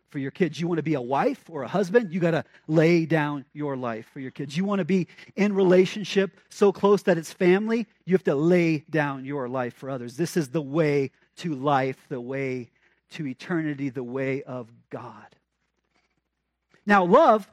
for 0.10 0.20
your 0.20 0.32
kids. 0.32 0.60
You 0.60 0.68
want 0.68 0.80
to 0.80 0.84
be 0.84 0.96
a 0.96 1.02
wife 1.02 1.44
or 1.50 1.64
a 1.64 1.68
husband, 1.68 2.12
you 2.14 2.20
got 2.20 2.32
to 2.32 2.44
lay 2.68 3.06
down 3.06 3.46
your 3.54 3.78
life 3.78 4.08
for 4.12 4.20
your 4.20 4.32
kids. 4.32 4.58
You 4.58 4.66
want 4.66 4.80
to 4.80 4.86
be 4.86 5.08
in 5.36 5.54
relationship 5.54 6.40
so 6.50 6.72
close 6.72 7.04
that 7.04 7.18
it's 7.18 7.32
family, 7.32 7.88
you 8.06 8.14
have 8.14 8.24
to 8.26 8.36
lay 8.36 8.80
down 8.90 9.26
your 9.26 9.48
life 9.48 9.74
for 9.74 9.90
others. 9.90 10.18
This 10.18 10.36
is 10.36 10.50
the 10.50 10.62
way 10.62 11.12
to 11.38 11.54
life, 11.56 11.98
the 12.10 12.22
way 12.22 12.70
to 13.12 13.28
eternity, 13.28 13.90
the 13.90 14.04
way 14.04 14.44
of 14.44 14.72
God. 14.90 15.26
Now, 16.86 17.06
love, 17.06 17.50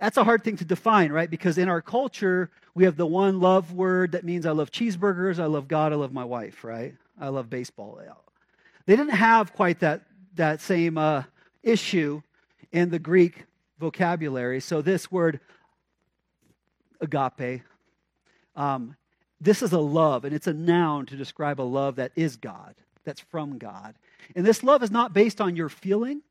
that's 0.00 0.16
a 0.16 0.24
hard 0.24 0.44
thing 0.44 0.56
to 0.58 0.64
define, 0.64 1.10
right? 1.10 1.30
Because 1.30 1.58
in 1.58 1.68
our 1.68 1.82
culture, 1.82 2.50
we 2.74 2.84
have 2.84 2.96
the 2.96 3.06
one 3.06 3.40
love 3.40 3.72
word 3.72 4.12
that 4.12 4.24
means 4.24 4.46
I 4.46 4.52
love 4.52 4.70
cheeseburgers, 4.70 5.38
I 5.38 5.46
love 5.46 5.68
God, 5.68 5.92
I 5.92 5.96
love 5.96 6.12
my 6.12 6.24
wife, 6.24 6.64
right? 6.64 6.94
I 7.20 7.28
love 7.28 7.48
baseball. 7.48 8.00
They 8.84 8.94
didn't 8.94 9.14
have 9.14 9.52
quite 9.54 9.80
that, 9.80 10.02
that 10.34 10.60
same 10.60 10.98
uh, 10.98 11.24
issue 11.66 12.22
in 12.72 12.90
the 12.90 12.98
Greek 12.98 13.44
vocabulary. 13.78 14.60
So, 14.60 14.80
this 14.80 15.10
word 15.10 15.40
agape, 17.00 17.62
um, 18.54 18.96
this 19.40 19.62
is 19.62 19.72
a 19.72 19.78
love, 19.78 20.24
and 20.24 20.34
it's 20.34 20.46
a 20.46 20.54
noun 20.54 21.06
to 21.06 21.16
describe 21.16 21.60
a 21.60 21.62
love 21.62 21.96
that 21.96 22.12
is 22.16 22.36
God, 22.36 22.74
that's 23.04 23.20
from 23.20 23.58
God. 23.58 23.94
And 24.34 24.46
this 24.46 24.62
love 24.62 24.82
is 24.82 24.90
not 24.90 25.12
based 25.12 25.40
on 25.40 25.56
your 25.56 25.68
feeling, 25.68 26.22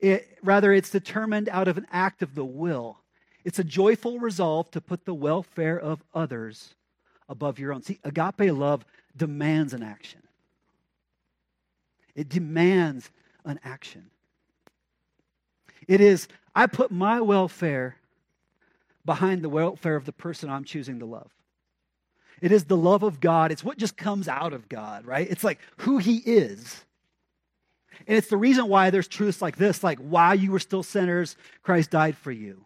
it, 0.00 0.38
rather, 0.42 0.72
it's 0.72 0.90
determined 0.90 1.48
out 1.48 1.66
of 1.66 1.78
an 1.78 1.86
act 1.90 2.22
of 2.22 2.34
the 2.34 2.44
will. 2.44 2.98
It's 3.44 3.58
a 3.58 3.64
joyful 3.64 4.18
resolve 4.18 4.70
to 4.72 4.80
put 4.80 5.04
the 5.04 5.14
welfare 5.14 5.78
of 5.78 6.02
others 6.14 6.74
above 7.28 7.58
your 7.58 7.72
own. 7.72 7.82
See, 7.82 7.98
agape 8.04 8.52
love 8.52 8.84
demands 9.16 9.72
an 9.72 9.82
action. 9.82 10.20
It 12.14 12.28
demands 12.28 13.10
an 13.44 13.60
action. 13.64 14.10
It 15.86 16.00
is, 16.00 16.28
I 16.54 16.66
put 16.66 16.90
my 16.90 17.20
welfare 17.20 17.96
behind 19.04 19.42
the 19.42 19.48
welfare 19.48 19.96
of 19.96 20.06
the 20.06 20.12
person 20.12 20.48
I'm 20.48 20.64
choosing 20.64 21.00
to 21.00 21.06
love. 21.06 21.30
It 22.40 22.52
is 22.52 22.64
the 22.64 22.76
love 22.76 23.02
of 23.02 23.20
God. 23.20 23.52
It's 23.52 23.64
what 23.64 23.78
just 23.78 23.96
comes 23.96 24.28
out 24.28 24.52
of 24.52 24.68
God, 24.68 25.06
right? 25.06 25.26
It's 25.30 25.44
like 25.44 25.58
who 25.78 25.98
He 25.98 26.18
is. 26.18 26.84
And 28.06 28.18
it's 28.18 28.28
the 28.28 28.36
reason 28.36 28.68
why 28.68 28.90
there's 28.90 29.08
truths 29.08 29.40
like 29.40 29.56
this 29.56 29.84
like, 29.84 29.98
while 29.98 30.34
you 30.34 30.50
were 30.50 30.58
still 30.58 30.82
sinners, 30.82 31.36
Christ 31.62 31.90
died 31.90 32.16
for 32.16 32.32
you. 32.32 32.64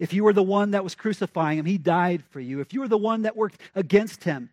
If 0.00 0.12
you 0.12 0.24
were 0.24 0.32
the 0.32 0.42
one 0.42 0.72
that 0.72 0.82
was 0.82 0.94
crucifying 0.94 1.58
Him, 1.58 1.66
He 1.66 1.78
died 1.78 2.24
for 2.30 2.40
you. 2.40 2.60
If 2.60 2.74
you 2.74 2.80
were 2.80 2.88
the 2.88 2.98
one 2.98 3.22
that 3.22 3.36
worked 3.36 3.60
against 3.74 4.24
Him, 4.24 4.50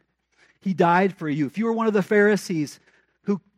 He 0.60 0.74
died 0.74 1.16
for 1.16 1.28
you. 1.28 1.46
If 1.46 1.58
you 1.58 1.66
were 1.66 1.74
one 1.74 1.88
of 1.88 1.94
the 1.94 2.04
Pharisees 2.04 2.80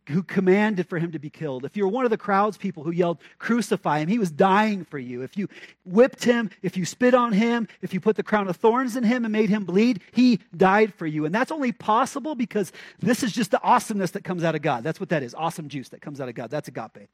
who 0.07 0.21
commanded 0.21 0.87
for 0.87 0.99
him 0.99 1.11
to 1.11 1.19
be 1.19 1.29
killed, 1.29 1.63
if 1.65 1.77
you 1.77 1.83
were 1.83 1.91
one 1.91 2.05
of 2.05 2.11
the 2.11 2.17
crowd's 2.17 2.57
people 2.57 2.83
who 2.83 2.91
yelled, 2.91 3.19
Crucify 3.39 3.99
him, 3.99 4.09
he 4.09 4.19
was 4.19 4.31
dying 4.31 4.83
for 4.83 4.99
you. 4.99 5.21
If 5.21 5.37
you 5.37 5.47
whipped 5.85 6.23
him, 6.23 6.49
if 6.61 6.75
you 6.75 6.85
spit 6.85 7.13
on 7.13 7.31
him, 7.31 7.67
if 7.81 7.93
you 7.93 7.99
put 7.99 8.15
the 8.15 8.23
crown 8.23 8.47
of 8.47 8.57
thorns 8.57 8.95
in 8.95 9.03
him 9.03 9.23
and 9.23 9.31
made 9.31 9.49
him 9.49 9.63
bleed, 9.63 10.01
he 10.11 10.39
died 10.55 10.93
for 10.93 11.07
you. 11.07 11.25
And 11.25 11.33
that's 11.33 11.51
only 11.51 11.71
possible 11.71 12.35
because 12.35 12.71
this 12.99 13.23
is 13.23 13.31
just 13.31 13.51
the 13.51 13.61
awesomeness 13.61 14.11
that 14.11 14.23
comes 14.23 14.43
out 14.43 14.55
of 14.55 14.61
God. 14.61 14.83
That's 14.83 14.99
what 14.99 15.09
that 15.09 15.23
is 15.23 15.33
awesome 15.33 15.69
juice 15.69 15.89
that 15.89 16.01
comes 16.01 16.19
out 16.19 16.29
of 16.29 16.35
God. 16.35 16.49
That's 16.49 16.67
agape. 16.67 17.09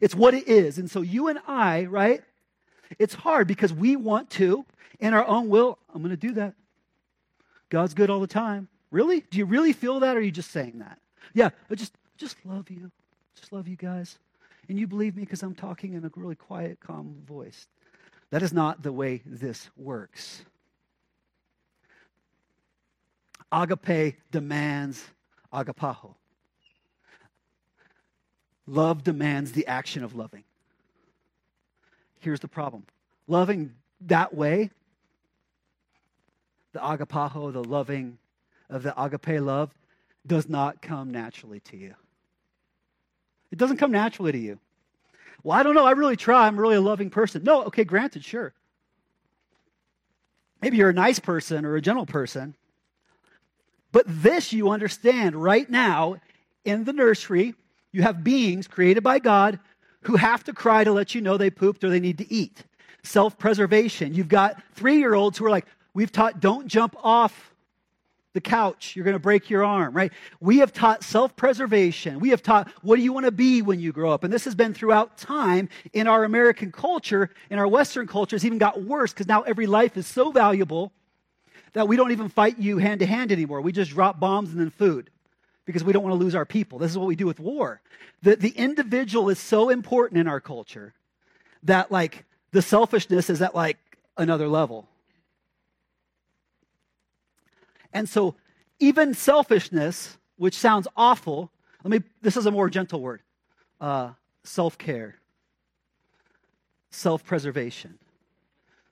It's 0.00 0.14
what 0.14 0.34
it 0.34 0.48
is. 0.48 0.78
And 0.78 0.90
so 0.90 1.00
you 1.00 1.28
and 1.28 1.38
I, 1.46 1.84
right? 1.84 2.22
It's 2.98 3.14
hard 3.14 3.46
because 3.46 3.72
we 3.72 3.96
want 3.96 4.30
to, 4.30 4.64
in 5.00 5.14
our 5.14 5.26
own 5.26 5.48
will, 5.48 5.78
I'm 5.94 6.02
going 6.02 6.10
to 6.10 6.16
do 6.16 6.34
that. 6.34 6.54
God's 7.70 7.94
good 7.94 8.10
all 8.10 8.20
the 8.20 8.26
time. 8.26 8.68
Really? 8.90 9.20
Do 9.20 9.38
you 9.38 9.46
really 9.46 9.72
feel 9.72 10.00
that 10.00 10.16
or 10.16 10.20
are 10.20 10.22
you 10.22 10.30
just 10.30 10.50
saying 10.50 10.78
that? 10.78 10.98
Yeah, 11.32 11.50
I 11.70 11.74
just 11.74 11.94
just 12.16 12.36
love 12.44 12.70
you. 12.70 12.90
Just 13.34 13.52
love 13.52 13.66
you 13.66 13.76
guys. 13.76 14.18
And 14.68 14.78
you 14.78 14.86
believe 14.86 15.16
me 15.16 15.22
because 15.22 15.42
I'm 15.42 15.54
talking 15.54 15.94
in 15.94 16.04
a 16.04 16.10
really 16.16 16.36
quiet, 16.36 16.78
calm 16.80 17.16
voice. 17.26 17.66
That 18.30 18.42
is 18.42 18.52
not 18.52 18.82
the 18.82 18.92
way 18.92 19.22
this 19.26 19.68
works. 19.76 20.44
Agape 23.52 24.16
demands 24.30 25.04
agapao. 25.52 26.14
Love 28.66 29.04
demands 29.04 29.52
the 29.52 29.66
action 29.66 30.02
of 30.02 30.14
loving. 30.16 30.44
Here's 32.20 32.40
the 32.40 32.48
problem 32.48 32.84
loving 33.28 33.74
that 34.00 34.34
way, 34.34 34.70
the 36.72 36.80
agapao, 36.80 37.52
the 37.52 37.62
loving 37.62 38.18
of 38.70 38.82
the 38.82 39.00
agape 39.00 39.40
love, 39.40 39.74
does 40.26 40.48
not 40.48 40.80
come 40.80 41.10
naturally 41.10 41.60
to 41.60 41.76
you. 41.76 41.94
It 43.50 43.58
doesn't 43.58 43.76
come 43.76 43.92
naturally 43.92 44.32
to 44.32 44.38
you. 44.38 44.58
Well, 45.42 45.58
I 45.58 45.62
don't 45.62 45.74
know. 45.74 45.86
I 45.86 45.92
really 45.92 46.16
try. 46.16 46.46
I'm 46.46 46.58
really 46.58 46.76
a 46.76 46.80
loving 46.80 47.10
person. 47.10 47.44
No, 47.44 47.64
okay, 47.64 47.84
granted, 47.84 48.24
sure. 48.24 48.52
Maybe 50.62 50.78
you're 50.78 50.90
a 50.90 50.94
nice 50.94 51.18
person 51.18 51.66
or 51.66 51.76
a 51.76 51.82
gentle 51.82 52.06
person. 52.06 52.54
But 53.92 54.06
this 54.08 54.52
you 54.52 54.70
understand 54.70 55.36
right 55.36 55.68
now 55.68 56.16
in 56.64 56.84
the 56.84 56.92
nursery, 56.92 57.54
you 57.92 58.02
have 58.02 58.24
beings 58.24 58.66
created 58.66 59.04
by 59.04 59.18
God 59.18 59.60
who 60.02 60.16
have 60.16 60.42
to 60.44 60.52
cry 60.52 60.82
to 60.82 60.92
let 60.92 61.14
you 61.14 61.20
know 61.20 61.36
they 61.36 61.50
pooped 61.50 61.84
or 61.84 61.90
they 61.90 62.00
need 62.00 62.18
to 62.18 62.32
eat. 62.32 62.64
Self 63.02 63.38
preservation. 63.38 64.14
You've 64.14 64.28
got 64.28 64.60
three 64.74 64.98
year 64.98 65.14
olds 65.14 65.38
who 65.38 65.44
are 65.44 65.50
like, 65.50 65.66
we've 65.92 66.10
taught 66.10 66.40
don't 66.40 66.66
jump 66.66 66.96
off 67.02 67.53
the 68.34 68.40
couch, 68.40 68.94
you're 68.94 69.04
going 69.04 69.14
to 69.14 69.20
break 69.20 69.48
your 69.48 69.64
arm, 69.64 69.94
right? 69.94 70.12
We 70.40 70.58
have 70.58 70.72
taught 70.72 71.02
self 71.02 71.34
preservation. 71.36 72.20
We 72.20 72.30
have 72.30 72.42
taught 72.42 72.68
what 72.82 72.96
do 72.96 73.02
you 73.02 73.12
want 73.12 73.26
to 73.26 73.32
be 73.32 73.62
when 73.62 73.80
you 73.80 73.92
grow 73.92 74.10
up? 74.12 74.24
And 74.24 74.32
this 74.32 74.44
has 74.44 74.54
been 74.54 74.74
throughout 74.74 75.16
time 75.16 75.68
in 75.92 76.06
our 76.06 76.24
American 76.24 76.72
culture. 76.72 77.30
In 77.48 77.58
our 77.58 77.68
Western 77.68 78.06
culture, 78.06 78.36
it's 78.36 78.44
even 78.44 78.58
got 78.58 78.82
worse 78.82 79.12
because 79.12 79.28
now 79.28 79.42
every 79.42 79.66
life 79.66 79.96
is 79.96 80.06
so 80.06 80.32
valuable 80.32 80.92
that 81.72 81.88
we 81.88 81.96
don't 81.96 82.10
even 82.12 82.28
fight 82.28 82.58
you 82.58 82.78
hand 82.78 83.00
to 83.00 83.06
hand 83.06 83.32
anymore. 83.32 83.60
We 83.60 83.72
just 83.72 83.92
drop 83.92 84.18
bombs 84.20 84.50
and 84.50 84.60
then 84.60 84.70
food 84.70 85.10
because 85.64 85.84
we 85.84 85.92
don't 85.92 86.02
want 86.02 86.12
to 86.12 86.22
lose 86.22 86.34
our 86.34 86.44
people. 86.44 86.78
This 86.78 86.90
is 86.90 86.98
what 86.98 87.06
we 87.06 87.16
do 87.16 87.26
with 87.26 87.40
war. 87.40 87.80
The, 88.22 88.36
the 88.36 88.50
individual 88.50 89.30
is 89.30 89.38
so 89.38 89.70
important 89.70 90.20
in 90.20 90.28
our 90.28 90.40
culture 90.40 90.92
that, 91.62 91.90
like, 91.90 92.24
the 92.50 92.62
selfishness 92.62 93.30
is 93.30 93.42
at 93.42 93.54
like 93.54 93.78
another 94.16 94.48
level. 94.48 94.88
And 97.94 98.08
so, 98.08 98.34
even 98.80 99.14
selfishness, 99.14 100.18
which 100.36 100.54
sounds 100.54 100.86
awful, 100.96 101.50
let 101.82 101.90
me, 101.90 102.02
this 102.20 102.36
is 102.36 102.44
a 102.44 102.50
more 102.50 102.68
gentle 102.68 103.00
word 103.00 103.22
uh, 103.80 104.10
self 104.42 104.76
care, 104.76 105.16
self 106.90 107.24
preservation 107.24 107.98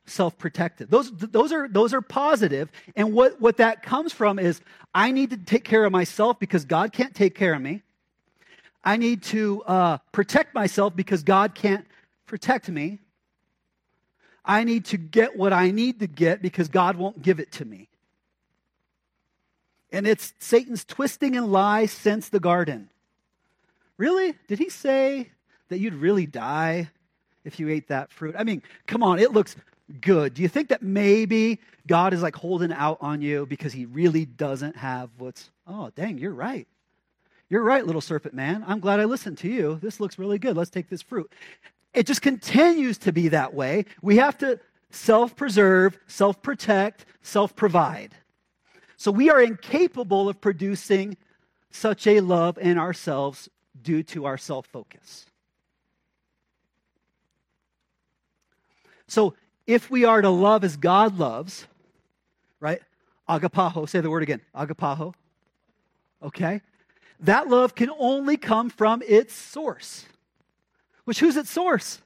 self-protective. 0.06 0.90
Those, 0.90 1.10
those, 1.12 1.52
are, 1.52 1.68
those 1.68 1.94
are 1.94 2.00
positive. 2.00 2.70
And 2.96 3.12
what, 3.12 3.40
what 3.40 3.58
that 3.58 3.82
comes 3.82 4.12
from 4.12 4.38
is 4.38 4.60
I 4.94 5.12
need 5.12 5.30
to 5.30 5.36
take 5.36 5.64
care 5.64 5.84
of 5.84 5.92
myself 5.92 6.38
because 6.38 6.64
God 6.64 6.92
can't 6.92 7.14
take 7.14 7.34
care 7.34 7.54
of 7.54 7.62
me. 7.62 7.82
I 8.84 8.96
need 8.96 9.22
to 9.24 9.62
uh, 9.62 9.98
protect 10.10 10.54
myself 10.54 10.96
because 10.96 11.22
God 11.22 11.54
can't 11.54 11.86
protect 12.26 12.68
me. 12.68 12.98
I 14.44 14.64
need 14.64 14.86
to 14.86 14.96
get 14.96 15.36
what 15.36 15.52
I 15.52 15.70
need 15.70 16.00
to 16.00 16.08
get 16.08 16.42
because 16.42 16.68
God 16.68 16.96
won't 16.96 17.22
give 17.22 17.38
it 17.38 17.52
to 17.52 17.64
me. 17.64 17.88
And 19.92 20.07
it's 20.07 20.33
Satan's 20.38 20.85
twisting 20.85 21.37
and 21.37 21.52
lie 21.52 21.87
since 21.87 22.31
the 22.31 22.40
garden. 22.40 22.90
Really? 23.98 24.35
Did 24.48 24.59
he 24.59 24.70
say 24.70 25.31
that 25.68 25.78
you'd 25.78 25.94
really 25.94 26.26
die 26.26 26.90
if 27.44 27.61
you 27.61 27.68
ate 27.68 27.88
that 27.88 28.11
fruit? 28.11 28.35
I 28.37 28.42
mean, 28.42 28.62
come 28.87 29.02
on, 29.02 29.18
it 29.18 29.33
looks 29.33 29.55
good. 30.00 30.35
Do 30.35 30.42
you 30.42 30.48
think 30.48 30.68
that 30.68 30.83
maybe 30.83 31.61
God 31.87 32.14
is 32.14 32.22
like 32.22 32.35
holding 32.35 32.72
out 32.72 32.98
on 33.00 33.20
you 33.20 33.46
because 33.46 33.72
he 33.72 33.85
really 33.85 34.24
doesn't 34.24 34.76
have 34.76 35.11
what's, 35.18 35.50
oh, 35.66 35.90
dang, 35.94 36.18
you're 36.18 36.33
right. 36.33 36.66
You're 37.50 37.62
right, 37.62 37.85
little 37.85 38.00
serpent 38.00 38.35
man. 38.35 38.64
I'm 38.66 38.81
glad 38.81 38.98
I 38.98 39.05
listened 39.05 39.37
to 39.38 39.48
you. 39.48 39.78
This 39.83 40.00
looks 40.00 40.18
really 40.18 40.38
good. 40.38 40.57
Let's 40.57 40.70
take 40.70 40.88
this 40.88 41.02
fruit. 41.02 41.31
It 41.92 42.07
just 42.07 42.22
continues 42.22 42.96
to 42.98 43.12
be 43.12 43.28
that 43.28 43.52
way. 43.52 43.85
We 44.00 44.16
have 44.16 44.38
to 44.38 44.59
self 44.90 45.37
preserve, 45.37 45.98
self 46.07 46.40
protect, 46.40 47.05
self 47.20 47.55
provide. 47.55 48.14
So 49.02 49.10
we 49.10 49.30
are 49.30 49.42
incapable 49.42 50.28
of 50.28 50.40
producing 50.40 51.16
such 51.72 52.06
a 52.06 52.20
love 52.20 52.56
in 52.56 52.78
ourselves 52.78 53.48
due 53.82 54.04
to 54.04 54.26
our 54.26 54.38
self 54.38 54.64
focus. 54.66 55.26
So 59.08 59.34
if 59.66 59.90
we 59.90 60.04
are 60.04 60.22
to 60.22 60.30
love 60.30 60.62
as 60.62 60.76
God 60.76 61.18
loves, 61.18 61.66
right? 62.60 62.80
Agapao, 63.28 63.88
say 63.88 64.00
the 64.00 64.08
word 64.08 64.22
again. 64.22 64.40
Agapao. 64.54 65.14
Okay? 66.22 66.60
That 67.18 67.48
love 67.48 67.74
can 67.74 67.90
only 67.98 68.36
come 68.36 68.70
from 68.70 69.02
its 69.04 69.34
source. 69.34 70.06
Which, 71.06 71.18
who's 71.18 71.36
its 71.36 71.50
source? 71.50 72.00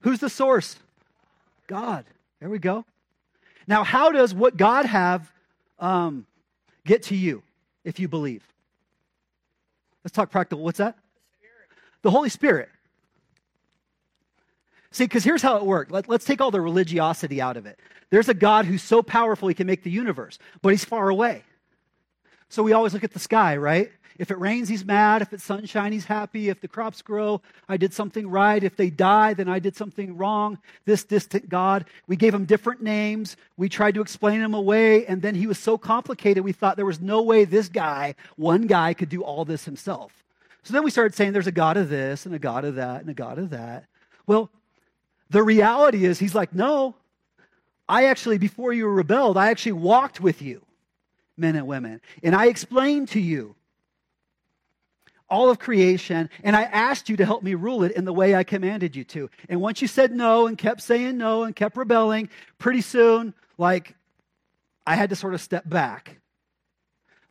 Who's 0.00 0.18
the 0.18 0.28
source? 0.28 0.76
God. 1.68 2.04
There 2.38 2.50
we 2.50 2.58
go. 2.58 2.84
Now, 3.72 3.84
how 3.84 4.12
does 4.12 4.34
what 4.34 4.58
God 4.58 4.84
have 4.84 5.32
um, 5.78 6.26
get 6.84 7.04
to 7.04 7.16
you 7.16 7.42
if 7.84 7.98
you 8.00 8.06
believe? 8.06 8.46
Let's 10.04 10.14
talk 10.14 10.30
practical. 10.30 10.62
What's 10.62 10.76
that? 10.76 10.98
The 12.02 12.10
Holy 12.10 12.28
Spirit. 12.28 12.68
See, 14.90 15.04
because 15.04 15.24
here's 15.24 15.40
how 15.40 15.56
it 15.56 15.64
worked. 15.64 15.90
Let, 15.90 16.06
us 16.10 16.22
take 16.22 16.42
all 16.42 16.50
the 16.50 16.60
religiosity 16.60 17.40
out 17.40 17.56
of 17.56 17.64
it. 17.64 17.80
There's 18.10 18.28
a 18.28 18.34
God 18.34 18.66
who's 18.66 18.82
so 18.82 19.02
powerful 19.02 19.48
he 19.48 19.54
can 19.54 19.66
make 19.66 19.84
the 19.84 19.90
universe, 19.90 20.38
but 20.60 20.68
he's 20.68 20.84
far 20.84 21.08
away. 21.08 21.42
So 22.50 22.62
we 22.62 22.74
always 22.74 22.92
look 22.92 23.04
at 23.04 23.14
the 23.14 23.18
sky, 23.18 23.56
right? 23.56 23.90
If 24.18 24.30
it 24.30 24.38
rains, 24.38 24.68
he's 24.68 24.84
mad. 24.84 25.22
If 25.22 25.32
it's 25.32 25.44
sunshine, 25.44 25.92
he's 25.92 26.04
happy. 26.04 26.48
If 26.48 26.60
the 26.60 26.68
crops 26.68 27.02
grow, 27.02 27.40
I 27.68 27.76
did 27.76 27.94
something 27.94 28.28
right. 28.28 28.62
If 28.62 28.76
they 28.76 28.90
die, 28.90 29.34
then 29.34 29.48
I 29.48 29.58
did 29.58 29.76
something 29.76 30.16
wrong. 30.16 30.58
This 30.84 31.04
distant 31.04 31.48
God. 31.48 31.86
We 32.06 32.16
gave 32.16 32.34
him 32.34 32.44
different 32.44 32.82
names. 32.82 33.36
We 33.56 33.68
tried 33.68 33.94
to 33.94 34.00
explain 34.00 34.40
him 34.40 34.54
away, 34.54 35.06
and 35.06 35.22
then 35.22 35.34
he 35.34 35.46
was 35.46 35.58
so 35.58 35.78
complicated, 35.78 36.44
we 36.44 36.52
thought 36.52 36.76
there 36.76 36.86
was 36.86 37.00
no 37.00 37.22
way 37.22 37.44
this 37.44 37.68
guy, 37.68 38.14
one 38.36 38.66
guy, 38.66 38.94
could 38.94 39.08
do 39.08 39.22
all 39.22 39.44
this 39.44 39.64
himself. 39.64 40.12
So 40.62 40.72
then 40.72 40.84
we 40.84 40.90
started 40.90 41.14
saying 41.14 41.32
there's 41.32 41.46
a 41.46 41.52
God 41.52 41.76
of 41.76 41.88
this, 41.88 42.26
and 42.26 42.34
a 42.34 42.38
God 42.38 42.64
of 42.64 42.76
that, 42.76 43.00
and 43.00 43.10
a 43.10 43.14
God 43.14 43.38
of 43.38 43.50
that. 43.50 43.86
Well, 44.26 44.50
the 45.30 45.42
reality 45.42 46.04
is, 46.04 46.18
he's 46.18 46.34
like, 46.34 46.54
no, 46.54 46.94
I 47.88 48.06
actually, 48.06 48.38
before 48.38 48.72
you 48.72 48.86
rebelled, 48.86 49.36
I 49.36 49.50
actually 49.50 49.72
walked 49.72 50.20
with 50.20 50.42
you, 50.42 50.62
men 51.36 51.56
and 51.56 51.66
women, 51.66 52.00
and 52.22 52.34
I 52.34 52.46
explained 52.46 53.08
to 53.08 53.20
you 53.20 53.54
all 55.32 55.50
of 55.50 55.58
creation, 55.58 56.28
and 56.44 56.54
I 56.54 56.62
asked 56.64 57.08
you 57.08 57.16
to 57.16 57.24
help 57.24 57.42
me 57.42 57.54
rule 57.54 57.82
it 57.82 57.92
in 57.92 58.04
the 58.04 58.12
way 58.12 58.34
I 58.34 58.44
commanded 58.44 58.94
you 58.94 59.02
to. 59.04 59.30
And 59.48 59.60
once 59.60 59.82
you 59.82 59.88
said 59.88 60.12
no 60.12 60.46
and 60.46 60.56
kept 60.56 60.82
saying 60.82 61.16
no 61.16 61.44
and 61.44 61.56
kept 61.56 61.76
rebelling, 61.76 62.28
pretty 62.58 62.82
soon, 62.82 63.34
like, 63.58 63.94
I 64.86 64.94
had 64.94 65.10
to 65.10 65.16
sort 65.16 65.34
of 65.34 65.40
step 65.40 65.68
back. 65.68 66.18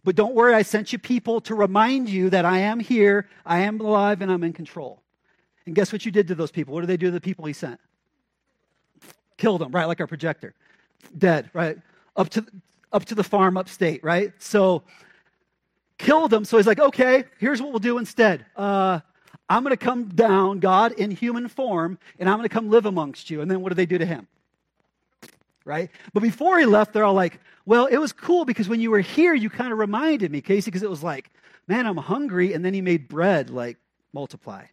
But 0.04 0.16
don't 0.16 0.34
worry, 0.34 0.56
I 0.56 0.64
sent 0.64 0.92
you 0.92 0.98
people 0.98 1.42
to 1.42 1.56
remind 1.56 2.10
you 2.10 2.32
that 2.32 2.44
I 2.44 2.60
am 2.60 2.80
here, 2.80 3.30
I 3.46 3.60
am 3.60 3.80
alive, 3.80 4.22
and 4.22 4.32
I'm 4.32 4.44
in 4.44 4.52
control. 4.52 5.02
And 5.68 5.76
guess 5.76 5.94
what 5.94 6.04
you 6.04 6.12
did 6.12 6.28
to 6.30 6.36
those 6.36 6.52
people? 6.52 6.74
What 6.74 6.82
did 6.82 6.88
they 6.88 6.98
do 6.98 7.06
to 7.08 7.12
the 7.12 7.22
people 7.22 7.46
he 7.46 7.54
sent? 7.54 7.80
killed 9.42 9.62
them, 9.62 9.72
right? 9.72 9.86
Like 9.86 10.00
our 10.00 10.08
projector. 10.08 10.54
Dead, 11.18 11.50
right? 11.54 11.78
Up 12.16 12.30
to, 12.30 12.46
up 12.94 13.06
to 13.06 13.16
the 13.16 13.24
farm 13.24 13.58
upstate, 13.58 14.04
right? 14.04 14.34
So 14.38 14.84
killed 16.02 16.32
them. 16.32 16.46
So 16.46 16.58
he's 16.58 16.68
like, 16.68 16.80
okay, 16.80 17.24
here's 17.40 17.62
what 17.62 17.72
we'll 17.72 17.80
do 17.80 17.98
instead. 17.98 18.46
Uh, 18.56 19.00
I'm 19.50 19.64
going 19.64 19.76
to 19.76 19.78
come 19.78 20.06
down, 20.06 20.60
God, 20.60 20.94
in 20.94 21.12
human 21.12 21.48
form, 21.48 21.98
and 22.20 22.30
I'm 22.30 22.38
going 22.38 22.48
to 22.48 22.54
come 22.54 22.70
live 22.70 22.86
amongst 22.86 23.30
you. 23.30 23.42
And 23.42 23.50
then 23.50 23.62
what 23.62 23.70
do 23.70 23.76
they 23.76 23.86
do 23.86 23.98
to 23.98 24.06
him? 24.06 24.28
Right? 25.66 25.90
But 26.14 26.24
before 26.24 26.58
he 26.58 26.66
left, 26.66 26.94
they're 26.94 27.04
all 27.04 27.14
like, 27.14 27.40
well, 27.66 27.86
it 27.86 27.98
was 27.98 28.12
cool 28.12 28.46
because 28.46 28.68
when 28.68 28.82
you 28.82 28.92
were 28.92 29.02
here, 29.02 29.34
you 29.34 29.50
kind 29.50 29.72
of 29.72 29.78
reminded 29.78 30.32
me, 30.32 30.42
Casey, 30.42 30.72
because 30.72 30.84
it 30.84 30.90
was 30.90 31.04
like, 31.04 31.30
man, 31.68 31.86
I'm 31.86 31.98
hungry. 31.98 32.54
And 32.54 32.66
then 32.66 32.74
he 32.74 32.82
made 32.82 33.08
bread 33.08 33.50
like 33.50 33.78
multiply. 34.14 34.66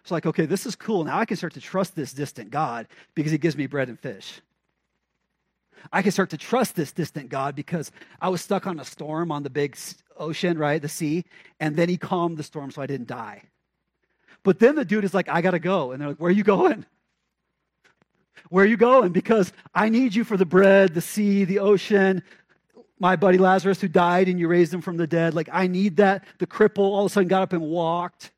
It's 0.00 0.10
like, 0.10 0.26
okay, 0.26 0.44
this 0.44 0.66
is 0.66 0.74
cool. 0.74 1.04
Now 1.04 1.18
I 1.18 1.24
can 1.24 1.36
start 1.36 1.54
to 1.54 1.60
trust 1.60 1.94
this 1.94 2.12
distant 2.12 2.50
God 2.50 2.88
because 3.14 3.32
he 3.32 3.38
gives 3.38 3.56
me 3.56 3.66
bread 3.66 3.88
and 3.88 3.98
fish. 3.98 4.40
I 5.92 6.02
can 6.02 6.12
start 6.12 6.30
to 6.30 6.38
trust 6.38 6.76
this 6.76 6.92
distant 6.92 7.28
God 7.28 7.54
because 7.54 7.92
I 8.20 8.28
was 8.28 8.40
stuck 8.40 8.66
on 8.66 8.80
a 8.80 8.84
storm 8.84 9.30
on 9.30 9.42
the 9.42 9.50
big 9.50 9.76
ocean, 10.16 10.58
right? 10.58 10.80
The 10.80 10.88
sea. 10.88 11.24
And 11.60 11.76
then 11.76 11.88
he 11.88 11.96
calmed 11.96 12.36
the 12.36 12.42
storm 12.42 12.70
so 12.70 12.82
I 12.82 12.86
didn't 12.86 13.08
die. 13.08 13.42
But 14.42 14.58
then 14.58 14.76
the 14.76 14.84
dude 14.84 15.04
is 15.04 15.14
like, 15.14 15.28
I 15.28 15.40
got 15.40 15.52
to 15.52 15.58
go. 15.58 15.92
And 15.92 16.00
they're 16.00 16.08
like, 16.08 16.20
Where 16.20 16.28
are 16.28 16.32
you 16.34 16.44
going? 16.44 16.84
Where 18.50 18.64
are 18.64 18.68
you 18.68 18.76
going? 18.76 19.12
Because 19.12 19.52
I 19.74 19.88
need 19.88 20.14
you 20.14 20.22
for 20.22 20.36
the 20.36 20.44
bread, 20.44 20.94
the 20.94 21.00
sea, 21.00 21.44
the 21.44 21.60
ocean. 21.60 22.22
My 22.98 23.16
buddy 23.16 23.38
Lazarus, 23.38 23.80
who 23.80 23.88
died 23.88 24.28
and 24.28 24.38
you 24.38 24.48
raised 24.48 24.72
him 24.72 24.80
from 24.80 24.96
the 24.96 25.06
dead. 25.06 25.34
Like, 25.34 25.48
I 25.52 25.66
need 25.66 25.96
that. 25.96 26.24
The 26.38 26.46
cripple 26.46 26.78
all 26.78 27.06
of 27.06 27.10
a 27.10 27.12
sudden 27.12 27.28
got 27.28 27.42
up 27.42 27.52
and 27.52 27.62
walked. 27.62 28.30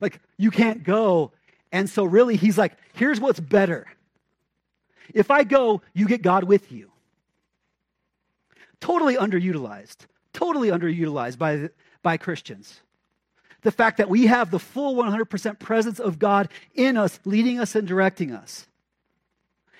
Like, 0.00 0.20
you 0.36 0.50
can't 0.50 0.84
go. 0.84 1.32
And 1.72 1.88
so, 1.88 2.04
really, 2.04 2.36
he's 2.36 2.56
like, 2.56 2.76
here's 2.94 3.20
what's 3.20 3.40
better. 3.40 3.86
If 5.14 5.30
I 5.30 5.44
go, 5.44 5.82
you 5.94 6.06
get 6.06 6.22
God 6.22 6.44
with 6.44 6.70
you. 6.72 6.90
Totally 8.80 9.16
underutilized. 9.16 10.06
Totally 10.32 10.68
underutilized 10.68 11.38
by, 11.38 11.70
by 12.02 12.16
Christians. 12.16 12.80
The 13.62 13.72
fact 13.72 13.98
that 13.98 14.08
we 14.08 14.26
have 14.26 14.50
the 14.50 14.58
full 14.58 14.94
100% 14.94 15.58
presence 15.58 15.98
of 15.98 16.18
God 16.18 16.48
in 16.74 16.96
us, 16.96 17.18
leading 17.24 17.58
us 17.58 17.74
and 17.74 17.88
directing 17.88 18.32
us. 18.32 18.66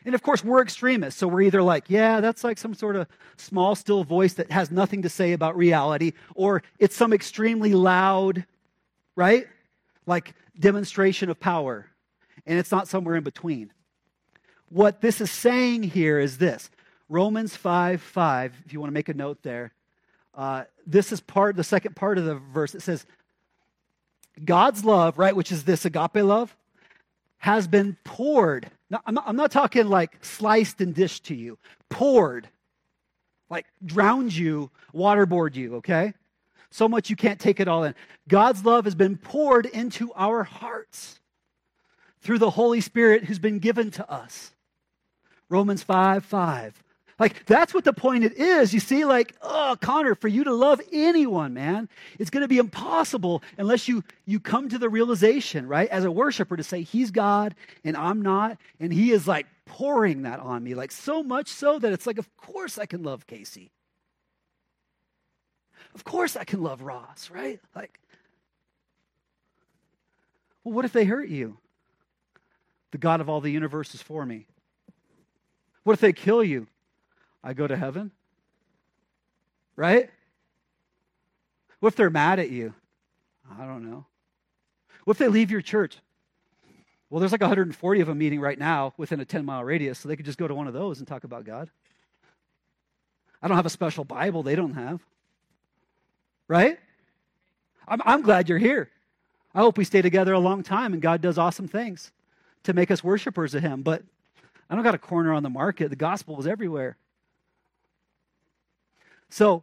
And 0.05 0.15
of 0.15 0.23
course, 0.23 0.43
we're 0.43 0.63
extremists. 0.63 1.21
So 1.21 1.29
we're 1.29 1.43
either 1.43 1.63
like, 1.63 1.85
yeah, 1.89 2.21
that's 2.21 2.43
like 2.43 2.59
some 2.59 2.75
sort 2.75 2.97
of 2.97 3.07
small, 3.37 3.75
still 3.75 4.05
voice 4.05 4.35
that 4.35 4.51
has 4.51 4.71
nothing 4.71 5.03
to 5.03 5.09
say 5.09 5.33
about 5.33 5.57
reality, 5.57 6.13
or 6.35 6.63
it's 6.79 6.97
some 6.97 7.13
extremely 7.13 7.75
loud, 7.75 8.45
right? 9.15 9.47
like 10.09 10.35
demonstration 10.59 11.31
of 11.31 11.39
power, 11.39 11.87
and 12.47 12.59
it's 12.59 12.73
not 12.73 12.89
somewhere 12.89 13.15
in 13.15 13.23
between. 13.23 13.71
What 14.71 15.01
this 15.01 15.21
is 15.21 15.31
saying 15.31 15.85
here 15.85 16.19
is 16.19 16.39
this 16.39 16.71
Romans 17.09 17.57
5 17.57 18.01
5, 18.01 18.55
if 18.67 18.73
you 18.73 18.81
want 18.81 18.91
to 18.91 18.95
make 18.95 19.09
a 19.09 19.15
note 19.15 19.43
there, 19.43 19.73
uh, 20.35 20.65
this 20.87 21.13
is 21.13 21.21
part, 21.21 21.57
the 21.57 21.65
second 21.65 21.97
part 21.97 22.19
of 22.19 22.25
the 22.25 22.37
verse. 22.37 22.75
It 22.75 22.83
says, 22.83 23.07
God's 24.45 24.85
love, 24.85 25.19
right, 25.19 25.35
which 25.35 25.51
is 25.51 25.65
this 25.65 25.85
agape 25.85 26.17
love, 26.17 26.55
has 27.39 27.67
been 27.67 27.97
poured. 28.05 28.71
Now, 28.91 29.01
I'm 29.07 29.15
not, 29.15 29.25
I'm 29.27 29.37
not 29.37 29.51
talking 29.51 29.89
like 29.89 30.25
sliced 30.25 30.81
and 30.81 30.95
dished 30.95 31.25
to 31.25 31.35
you, 31.35 31.59
poured, 31.89 32.49
like 33.51 33.67
drowned 33.85 34.35
you, 34.35 34.71
waterboard 34.95 35.57
you, 35.57 35.77
okay? 35.77 36.15
so 36.71 36.89
much 36.89 37.11
you 37.11 37.17
can't 37.17 37.41
take 37.41 37.61
it 37.61 37.69
all 37.69 37.85
in. 37.85 37.95
God's 38.29 38.65
love 38.65 38.85
has 38.85 38.95
been 38.95 39.17
poured 39.17 39.67
into 39.67 40.13
our 40.15 40.45
hearts 40.45 41.21
through 42.21 42.39
the 42.39 42.51
Holy 42.51 42.81
Spirit 42.81 43.25
who's 43.25 43.39
been 43.39 43.59
given 43.59 43.91
to 43.93 44.11
us. 44.11 44.53
Romans 45.49 45.83
5 45.83 46.25
5. 46.25 46.83
Like, 47.19 47.47
that's 47.47 47.75
what 47.75 47.85
the 47.85 47.93
point 47.93 48.23
it 48.23 48.35
is. 48.35 48.73
You 48.73 48.79
see, 48.79 49.05
like, 49.05 49.35
oh, 49.43 49.77
Connor, 49.81 50.15
for 50.15 50.29
you 50.29 50.45
to 50.45 50.55
love 50.55 50.81
anyone, 50.93 51.53
man, 51.53 51.89
it's 52.17 52.31
going 52.31 52.43
to 52.43 52.49
be 52.49 52.59
impossible 52.59 53.43
unless 53.57 53.89
you, 53.89 54.05
you 54.25 54.39
come 54.39 54.69
to 54.69 54.79
the 54.79 54.89
realization, 54.89 55.67
right, 55.67 55.89
as 55.89 56.05
a 56.05 56.13
worshiper 56.13 56.57
to 56.57 56.63
say, 56.63 56.83
He's 56.83 57.11
God 57.11 57.57
and 57.83 57.97
I'm 57.97 58.23
not. 58.23 58.57
And 58.79 58.93
He 58.93 59.11
is 59.11 59.27
like 59.27 59.47
pouring 59.67 60.23
that 60.23 60.39
on 60.39 60.63
me, 60.63 60.75
like 60.75 60.93
so 60.93 61.25
much 61.25 61.49
so 61.49 61.81
that 61.81 61.93
it's 61.93 62.07
like, 62.07 62.19
of 62.19 62.37
course 62.37 62.79
I 62.79 62.87
can 62.87 63.03
love 63.03 63.27
Casey. 63.27 63.73
Of 65.95 66.05
course 66.05 66.37
I 66.37 66.45
can 66.45 66.63
love 66.63 66.83
Ross, 66.83 67.31
right? 67.31 67.61
Like, 67.75 67.99
well, 70.63 70.75
what 70.75 70.85
if 70.85 70.93
they 70.93 71.05
hurt 71.05 71.29
you? 71.29 71.59
The 72.93 72.99
God 72.99 73.21
of 73.21 73.29
all 73.29 73.41
the 73.41 73.51
universe 73.51 73.95
is 73.95 74.03
for 74.03 74.25
me. 74.25 74.47
What 75.89 75.95
if 75.95 76.01
they 76.01 76.13
kill 76.13 76.45
you? 76.45 76.67
I 77.43 77.55
go 77.55 77.67
to 77.67 77.75
heaven? 77.75 78.11
Right? 79.75 80.11
What 81.81 81.87
if 81.87 81.97
they're 81.97 82.11
mad 82.11 82.39
at 82.39 82.51
you? 82.51 82.75
I 83.59 83.65
don't 83.65 83.91
know. 83.91 84.05
What 85.05 85.13
if 85.13 85.19
they 85.19 85.29
leave 85.29 85.51
your 85.51 85.63
church? 85.63 85.97
Well, 87.09 87.21
there's 87.21 87.33
like 87.33 87.41
140 87.41 88.01
of 88.03 88.07
them 88.07 88.19
meeting 88.19 88.39
right 88.39 88.59
now 88.59 88.93
within 88.99 89.19
a 89.21 89.25
10 89.25 89.47
mile 89.47 89.65
radius, 89.65 90.01
so 90.01 90.11
they 90.11 90.17
could 90.17 90.27
just 90.27 90.37
go 90.37 90.47
to 90.47 90.55
one 90.55 90.67
of 90.67 90.75
those 90.75 90.99
and 90.99 91.09
talk 91.09 91.25
about 91.25 91.45
God. 91.47 91.71
I 93.41 93.49
don't 93.49 93.57
have 93.57 93.65
a 93.65 93.71
special 93.71 94.05
Bible 94.05 94.43
they 94.43 94.57
don't 94.57 94.75
have. 94.75 95.01
Right? 96.49 96.79
I'm, 97.89 98.03
I'm 98.05 98.21
glad 98.21 98.51
you're 98.51 98.59
here. 98.59 98.91
I 99.55 99.61
hope 99.61 99.79
we 99.79 99.85
stay 99.85 100.03
together 100.03 100.35
a 100.35 100.39
long 100.39 100.63
time 100.63 100.93
and 100.93 101.01
God 101.01 101.23
does 101.23 101.39
awesome 101.39 101.67
things 101.67 102.13
to 102.65 102.75
make 102.75 102.91
us 102.91 103.03
worshipers 103.03 103.55
of 103.55 103.63
Him. 103.63 103.81
But 103.81 104.03
I 104.69 104.75
don't 104.75 104.85
got 104.85 104.95
a 104.95 104.99
corner 104.99 105.33
on 105.33 105.43
the 105.43 105.51
market. 105.51 105.91
The 105.91 105.97
gospel 105.97 106.39
is 106.41 106.47
everywhere. 106.47 106.97
So 109.31 109.63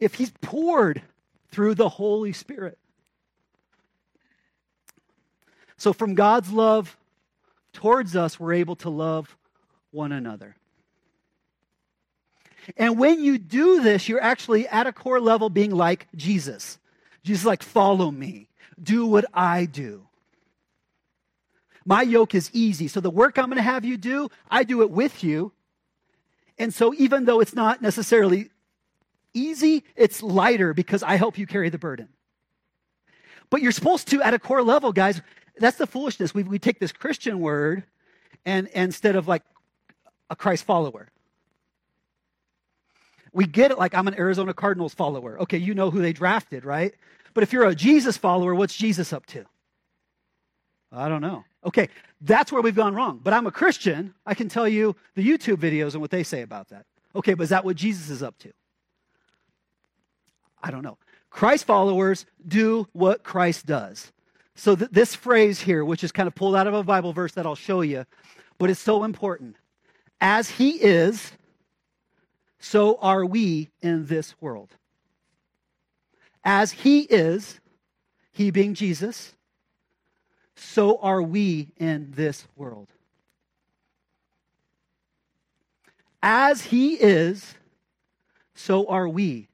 if 0.00 0.14
He's 0.14 0.32
poured 0.40 1.02
through 1.50 1.74
the 1.74 1.88
Holy 1.88 2.32
Spirit, 2.32 2.78
so 5.76 5.92
from 5.92 6.14
God's 6.14 6.50
love 6.50 6.96
towards 7.72 8.16
us, 8.16 8.38
we're 8.38 8.54
able 8.54 8.76
to 8.76 8.90
love 8.90 9.36
one 9.90 10.12
another. 10.12 10.56
And 12.76 12.98
when 12.98 13.22
you 13.22 13.38
do 13.38 13.80
this, 13.80 14.08
you're 14.08 14.22
actually 14.22 14.68
at 14.68 14.86
a 14.86 14.92
core 14.92 15.20
level 15.20 15.48
being 15.48 15.70
like 15.70 16.06
Jesus. 16.14 16.78
Jesus 17.22 17.46
like, 17.46 17.62
follow 17.62 18.10
me, 18.10 18.48
do 18.82 19.06
what 19.06 19.24
I 19.32 19.64
do. 19.64 20.07
My 21.88 22.02
yoke 22.02 22.34
is 22.34 22.50
easy. 22.52 22.86
So 22.86 23.00
the 23.00 23.08
work 23.08 23.38
I'm 23.38 23.46
going 23.46 23.56
to 23.56 23.62
have 23.62 23.82
you 23.82 23.96
do, 23.96 24.28
I 24.50 24.62
do 24.62 24.82
it 24.82 24.90
with 24.90 25.24
you. 25.24 25.52
And 26.58 26.74
so 26.74 26.92
even 26.98 27.24
though 27.24 27.40
it's 27.40 27.54
not 27.54 27.80
necessarily 27.80 28.50
easy, 29.32 29.84
it's 29.96 30.22
lighter 30.22 30.74
because 30.74 31.02
I 31.02 31.16
help 31.16 31.38
you 31.38 31.46
carry 31.46 31.70
the 31.70 31.78
burden. 31.78 32.08
But 33.48 33.62
you're 33.62 33.72
supposed 33.72 34.06
to, 34.08 34.20
at 34.20 34.34
a 34.34 34.38
core 34.38 34.62
level, 34.62 34.92
guys, 34.92 35.22
that's 35.56 35.78
the 35.78 35.86
foolishness. 35.86 36.34
We, 36.34 36.42
we 36.42 36.58
take 36.58 36.78
this 36.78 36.92
Christian 36.92 37.40
word 37.40 37.84
and, 38.44 38.68
and 38.74 38.88
instead 38.88 39.16
of 39.16 39.26
like 39.26 39.42
a 40.28 40.36
Christ 40.36 40.64
follower. 40.64 41.08
We 43.32 43.46
get 43.46 43.70
it 43.70 43.78
like 43.78 43.94
I'm 43.94 44.08
an 44.08 44.18
Arizona 44.18 44.52
Cardinals 44.52 44.92
follower. 44.92 45.40
Okay, 45.40 45.56
you 45.56 45.72
know 45.72 45.90
who 45.90 46.02
they 46.02 46.12
drafted, 46.12 46.66
right? 46.66 46.92
But 47.32 47.44
if 47.44 47.52
you're 47.54 47.64
a 47.64 47.74
Jesus 47.74 48.18
follower, 48.18 48.54
what's 48.54 48.76
Jesus 48.76 49.10
up 49.10 49.24
to? 49.26 49.46
I 50.92 51.08
don't 51.08 51.22
know. 51.22 51.44
Okay, 51.68 51.90
that's 52.22 52.50
where 52.50 52.62
we've 52.62 52.74
gone 52.74 52.94
wrong. 52.94 53.20
But 53.22 53.34
I'm 53.34 53.46
a 53.46 53.50
Christian. 53.50 54.14
I 54.24 54.34
can 54.34 54.48
tell 54.48 54.66
you 54.66 54.96
the 55.14 55.22
YouTube 55.22 55.58
videos 55.58 55.92
and 55.92 56.00
what 56.00 56.10
they 56.10 56.22
say 56.22 56.40
about 56.40 56.70
that. 56.70 56.86
Okay, 57.14 57.34
but 57.34 57.42
is 57.42 57.50
that 57.50 57.62
what 57.62 57.76
Jesus 57.76 58.08
is 58.08 58.22
up 58.22 58.38
to? 58.38 58.50
I 60.62 60.70
don't 60.70 60.82
know. 60.82 60.96
Christ 61.28 61.66
followers 61.66 62.24
do 62.46 62.88
what 62.92 63.22
Christ 63.22 63.66
does. 63.66 64.12
So 64.54 64.74
th- 64.74 64.90
this 64.90 65.14
phrase 65.14 65.60
here, 65.60 65.84
which 65.84 66.02
is 66.02 66.10
kind 66.10 66.26
of 66.26 66.34
pulled 66.34 66.56
out 66.56 66.66
of 66.66 66.72
a 66.72 66.82
Bible 66.82 67.12
verse 67.12 67.32
that 67.32 67.44
I'll 67.44 67.54
show 67.54 67.82
you, 67.82 68.06
but 68.56 68.70
it's 68.70 68.80
so 68.80 69.04
important. 69.04 69.56
As 70.22 70.48
he 70.48 70.70
is, 70.70 71.32
so 72.58 72.96
are 73.02 73.26
we 73.26 73.68
in 73.82 74.06
this 74.06 74.34
world. 74.40 74.70
As 76.44 76.72
he 76.72 77.02
is, 77.02 77.60
he 78.32 78.50
being 78.50 78.72
Jesus, 78.72 79.34
so 80.58 80.98
are 80.98 81.22
we 81.22 81.68
in 81.78 82.12
this 82.14 82.46
world. 82.56 82.88
As 86.22 86.62
he 86.62 86.94
is, 86.94 87.54
so 88.54 88.86
are 88.88 89.08
we 89.08 89.48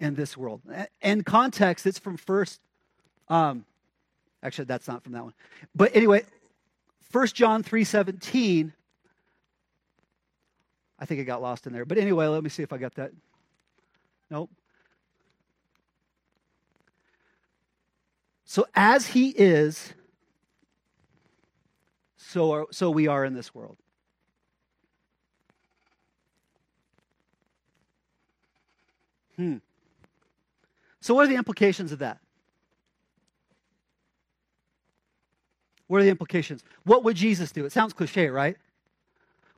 in 0.00 0.14
this 0.14 0.36
world. 0.36 0.62
In 1.02 1.22
context, 1.22 1.86
it's 1.86 1.98
from 1.98 2.16
first, 2.16 2.60
um, 3.28 3.64
actually, 4.42 4.64
that's 4.64 4.88
not 4.88 5.02
from 5.02 5.12
that 5.12 5.24
one. 5.24 5.34
But 5.74 5.94
anyway, 5.94 6.24
First 7.10 7.34
John 7.34 7.62
3.17 7.62 8.72
I 10.98 11.04
think 11.04 11.20
it 11.20 11.24
got 11.24 11.42
lost 11.42 11.66
in 11.66 11.72
there. 11.72 11.84
But 11.84 11.98
anyway, 11.98 12.26
let 12.26 12.42
me 12.42 12.48
see 12.48 12.62
if 12.62 12.72
I 12.72 12.78
got 12.78 12.94
that. 12.94 13.12
Nope. 14.30 14.50
So 18.44 18.66
as 18.74 19.06
he 19.08 19.30
is, 19.30 19.92
so, 22.26 22.52
are, 22.52 22.66
so 22.72 22.90
we 22.90 23.06
are 23.06 23.24
in 23.24 23.34
this 23.34 23.54
world. 23.54 23.76
Hmm. 29.36 29.58
So, 31.00 31.14
what 31.14 31.26
are 31.26 31.28
the 31.28 31.36
implications 31.36 31.92
of 31.92 32.00
that? 32.00 32.18
What 35.86 36.00
are 36.00 36.02
the 36.02 36.10
implications? 36.10 36.64
What 36.82 37.04
would 37.04 37.16
Jesus 37.16 37.52
do? 37.52 37.64
It 37.64 37.70
sounds 37.70 37.92
cliche, 37.92 38.28
right? 38.28 38.56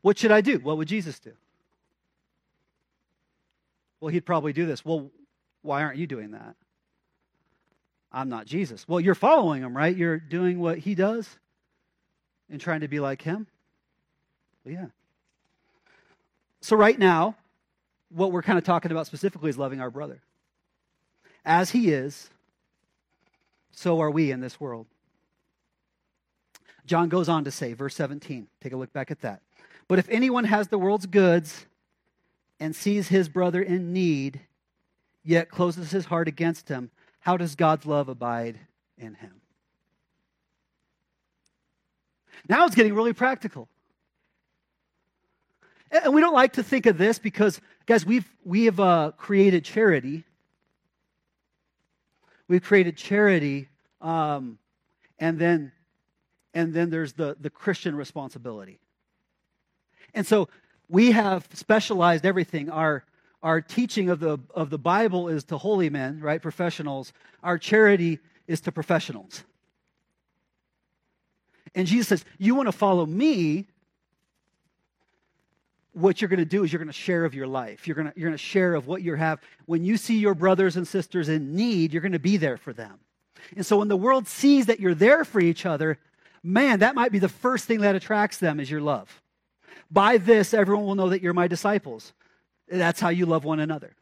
What 0.02 0.18
should 0.18 0.30
I 0.30 0.42
do? 0.42 0.58
What 0.58 0.76
would 0.76 0.88
Jesus 0.88 1.18
do? 1.18 1.32
Well, 4.00 4.10
he'd 4.10 4.26
probably 4.26 4.52
do 4.52 4.66
this. 4.66 4.84
Well, 4.84 5.10
why 5.62 5.82
aren't 5.82 5.96
you 5.96 6.06
doing 6.06 6.32
that? 6.32 6.54
I'm 8.12 8.28
not 8.28 8.44
Jesus. 8.44 8.86
Well, 8.86 9.00
you're 9.00 9.14
following 9.14 9.62
him, 9.62 9.74
right? 9.74 9.96
You're 9.96 10.18
doing 10.18 10.58
what 10.58 10.78
he 10.78 10.94
does 10.94 11.38
and 12.50 12.60
trying 12.60 12.80
to 12.80 12.88
be 12.88 13.00
like 13.00 13.22
him? 13.22 13.46
Well, 14.64 14.74
yeah. 14.74 14.86
So, 16.60 16.76
right 16.76 16.98
now, 16.98 17.36
what 18.10 18.32
we're 18.32 18.42
kind 18.42 18.58
of 18.58 18.64
talking 18.64 18.90
about 18.90 19.06
specifically 19.06 19.50
is 19.50 19.58
loving 19.58 19.80
our 19.80 19.90
brother. 19.90 20.20
As 21.44 21.70
he 21.70 21.90
is, 21.90 22.30
so 23.70 24.00
are 24.00 24.10
we 24.10 24.30
in 24.30 24.40
this 24.40 24.58
world. 24.60 24.86
John 26.84 27.08
goes 27.08 27.28
on 27.28 27.44
to 27.44 27.50
say, 27.50 27.74
verse 27.74 27.94
17, 27.94 28.48
take 28.60 28.72
a 28.72 28.76
look 28.76 28.92
back 28.92 29.10
at 29.10 29.20
that. 29.20 29.42
But 29.86 29.98
if 29.98 30.08
anyone 30.08 30.44
has 30.44 30.68
the 30.68 30.78
world's 30.78 31.06
goods 31.06 31.66
and 32.58 32.74
sees 32.74 33.08
his 33.08 33.28
brother 33.28 33.62
in 33.62 33.92
need, 33.92 34.40
yet 35.22 35.50
closes 35.50 35.90
his 35.90 36.06
heart 36.06 36.28
against 36.28 36.68
him, 36.68 36.90
how 37.20 37.36
does 37.36 37.54
God's 37.54 37.86
love 37.86 38.08
abide 38.08 38.58
in 38.96 39.14
him? 39.14 39.40
Now 42.48 42.66
it's 42.66 42.74
getting 42.74 42.94
really 42.94 43.12
practical. 43.12 43.68
And 45.90 46.12
we 46.12 46.20
don't 46.20 46.34
like 46.34 46.54
to 46.54 46.62
think 46.62 46.86
of 46.86 46.98
this 46.98 47.18
because, 47.18 47.60
guys, 47.86 48.04
we've, 48.04 48.28
we 48.44 48.66
have 48.66 48.78
uh, 48.78 49.12
created 49.16 49.64
charity. 49.64 50.24
We've 52.46 52.62
created 52.62 52.96
charity, 52.96 53.68
um, 54.00 54.58
and 55.18 55.38
then, 55.38 55.72
and 56.54 56.72
then 56.72 56.90
there's 56.90 57.12
the, 57.12 57.36
the 57.40 57.50
Christian 57.50 57.94
responsibility. 57.94 58.78
And 60.14 60.26
so 60.26 60.48
we 60.88 61.12
have 61.12 61.46
specialized 61.52 62.24
everything. 62.24 62.70
Our, 62.70 63.04
our 63.42 63.60
teaching 63.60 64.08
of 64.08 64.20
the, 64.20 64.38
of 64.54 64.70
the 64.70 64.78
Bible 64.78 65.28
is 65.28 65.44
to 65.44 65.58
holy 65.58 65.90
men, 65.90 66.20
right? 66.20 66.40
Professionals. 66.40 67.12
Our 67.42 67.58
charity 67.58 68.18
is 68.46 68.60
to 68.62 68.72
professionals. 68.72 69.44
And 71.74 71.86
Jesus 71.86 72.08
says, 72.08 72.24
You 72.38 72.54
want 72.54 72.68
to 72.68 72.72
follow 72.72 73.06
me? 73.06 73.66
What 75.92 76.20
you're 76.20 76.28
going 76.28 76.38
to 76.38 76.44
do 76.44 76.62
is 76.62 76.72
you're 76.72 76.78
going 76.78 76.86
to 76.86 76.92
share 76.92 77.24
of 77.24 77.34
your 77.34 77.48
life. 77.48 77.88
You're 77.88 77.96
going 77.96 78.08
to, 78.08 78.12
you're 78.16 78.28
going 78.28 78.38
to 78.38 78.42
share 78.42 78.74
of 78.74 78.86
what 78.86 79.02
you 79.02 79.14
have. 79.14 79.40
When 79.66 79.84
you 79.84 79.96
see 79.96 80.18
your 80.18 80.34
brothers 80.34 80.76
and 80.76 80.86
sisters 80.86 81.28
in 81.28 81.56
need, 81.56 81.92
you're 81.92 82.02
going 82.02 82.12
to 82.12 82.20
be 82.20 82.36
there 82.36 82.56
for 82.56 82.72
them. 82.72 83.00
And 83.56 83.66
so 83.66 83.78
when 83.78 83.88
the 83.88 83.96
world 83.96 84.28
sees 84.28 84.66
that 84.66 84.78
you're 84.80 84.94
there 84.94 85.24
for 85.24 85.40
each 85.40 85.66
other, 85.66 85.98
man, 86.42 86.80
that 86.80 86.94
might 86.94 87.10
be 87.10 87.18
the 87.18 87.28
first 87.28 87.64
thing 87.64 87.80
that 87.80 87.96
attracts 87.96 88.38
them 88.38 88.60
is 88.60 88.70
your 88.70 88.80
love. 88.80 89.22
By 89.90 90.18
this, 90.18 90.54
everyone 90.54 90.86
will 90.86 90.94
know 90.94 91.08
that 91.08 91.22
you're 91.22 91.32
my 91.32 91.48
disciples. 91.48 92.12
That's 92.68 93.00
how 93.00 93.08
you 93.08 93.26
love 93.26 93.44
one 93.44 93.60
another. 93.60 93.96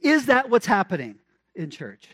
Is 0.00 0.26
that 0.26 0.48
what's 0.48 0.66
happening 0.66 1.16
in 1.54 1.70
church? 1.70 2.08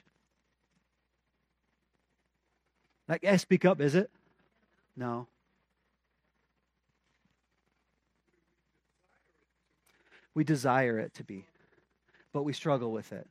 Like, 3.09 3.24
I 3.24 3.36
speak 3.36 3.64
up, 3.64 3.80
is 3.80 3.95
it? 3.95 4.11
No. 4.99 5.28
We 10.34 10.42
desire 10.42 10.99
it 10.99 11.14
to 11.14 11.24
be, 11.24 11.46
but 12.32 12.42
we 12.42 12.53
struggle 12.53 12.90
with 12.90 13.12
it. 13.12 13.26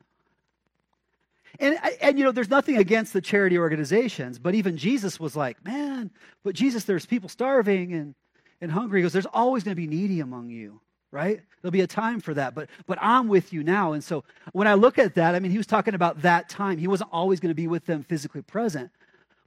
And, 1.60 1.78
and 2.00 2.18
you 2.18 2.24
know, 2.24 2.32
there's 2.32 2.50
nothing 2.50 2.76
against 2.76 3.12
the 3.12 3.20
charity 3.20 3.58
organizations, 3.58 4.38
but 4.38 4.54
even 4.54 4.76
Jesus 4.76 5.20
was 5.20 5.36
like, 5.36 5.62
man, 5.64 6.10
but 6.42 6.54
Jesus, 6.54 6.84
there's 6.84 7.06
people 7.06 7.28
starving 7.28 7.92
and, 7.92 8.14
and 8.60 8.72
hungry. 8.72 9.00
He 9.00 9.02
goes, 9.02 9.12
there's 9.12 9.26
always 9.26 9.62
going 9.62 9.74
to 9.74 9.80
be 9.80 9.86
needy 9.86 10.20
among 10.20 10.50
you, 10.50 10.80
right? 11.10 11.40
There'll 11.60 11.72
be 11.72 11.80
a 11.80 11.86
time 11.86 12.20
for 12.20 12.34
that, 12.34 12.54
but, 12.54 12.68
but 12.86 12.98
I'm 13.00 13.28
with 13.28 13.52
you 13.52 13.62
now. 13.62 13.92
And 13.92 14.04
so 14.04 14.24
when 14.52 14.68
I 14.68 14.74
look 14.74 14.98
at 14.98 15.14
that, 15.14 15.34
I 15.34 15.38
mean, 15.38 15.52
he 15.52 15.58
was 15.58 15.66
talking 15.66 15.94
about 15.94 16.22
that 16.22 16.48
time. 16.48 16.78
He 16.78 16.88
wasn't 16.88 17.10
always 17.12 17.40
going 17.40 17.50
to 17.50 17.54
be 17.54 17.68
with 17.68 17.86
them 17.86 18.04
physically 18.04 18.42
present, 18.42 18.90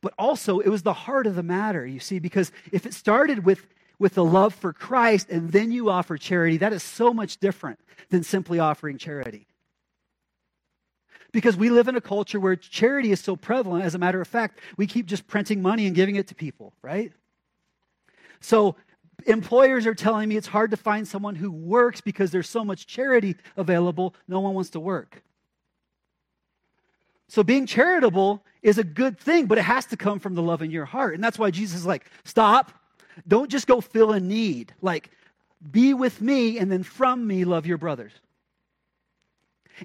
but 0.02 0.14
also 0.18 0.60
it 0.60 0.70
was 0.70 0.84
the 0.84 0.94
heart 0.94 1.28
of 1.28 1.36
the 1.36 1.44
matter, 1.44 1.86
you 1.86 2.00
see, 2.00 2.20
because 2.20 2.52
if 2.72 2.86
it 2.86 2.94
started 2.94 3.46
with, 3.46 3.66
with 4.00 4.16
the 4.16 4.26
love 4.26 4.54
for 4.54 4.74
Christ 4.74 5.30
and 5.30 5.52
then 5.52 5.72
you 5.72 5.90
offer 5.90 6.18
charity, 6.18 6.58
that 6.58 6.74
is 6.74 6.84
so 6.84 7.14
much 7.14 7.38
different 7.38 7.80
than 8.10 8.24
simply 8.24 8.60
offering 8.60 8.98
charity 8.98 9.48
because 11.32 11.56
we 11.56 11.70
live 11.70 11.88
in 11.88 11.96
a 11.96 12.02
culture 12.02 12.40
where 12.40 12.56
charity 12.56 13.12
is 13.12 13.20
so 13.20 13.36
prevalent. 13.36 13.86
As 13.86 13.96
a 13.96 13.98
matter 13.98 14.22
of 14.22 14.28
fact, 14.28 14.60
we 14.78 14.88
keep 14.88 15.06
just 15.06 15.28
printing 15.28 15.62
money 15.62 15.86
and 15.86 15.96
giving 15.96 16.16
it 16.16 16.28
to 16.28 16.36
people, 16.36 16.74
right? 16.82 17.12
So 18.40 18.76
employers 19.26 19.86
are 19.86 19.96
telling 19.96 20.30
me 20.30 20.38
it's 20.38 20.48
hard 20.48 20.72
to 20.72 20.78
find 20.78 21.08
someone 21.08 21.36
who 21.36 21.52
works 21.52 22.02
because 22.02 22.32
there's 22.32 22.50
so 22.50 22.66
much 22.66 22.88
charity 22.88 23.36
available, 23.56 24.16
no 24.28 24.40
one 24.40 24.54
wants 24.54 24.72
to 24.72 24.80
work. 24.80 25.24
So 27.32 27.44
being 27.44 27.66
charitable 27.66 28.44
is 28.62 28.78
a 28.78 28.84
good 28.84 29.18
thing, 29.18 29.46
but 29.46 29.58
it 29.58 29.62
has 29.62 29.86
to 29.86 29.96
come 29.96 30.20
from 30.20 30.36
the 30.36 30.42
love 30.42 30.62
in 30.62 30.70
your 30.70 30.84
heart. 30.84 31.16
And 31.16 31.24
that's 31.24 31.40
why 31.40 31.50
Jesus 31.50 31.80
is 31.80 31.86
like, 31.86 32.12
stop. 32.26 32.74
Don't 33.26 33.50
just 33.50 33.68
go 33.68 33.80
fill 33.80 34.12
a 34.12 34.20
need. 34.20 34.74
Like, 34.82 35.12
be 35.72 35.94
with 35.94 36.20
me, 36.20 36.58
and 36.58 36.70
then 36.70 36.84
from 36.84 37.26
me, 37.26 37.46
love 37.46 37.66
your 37.66 37.78
brothers. 37.78 38.12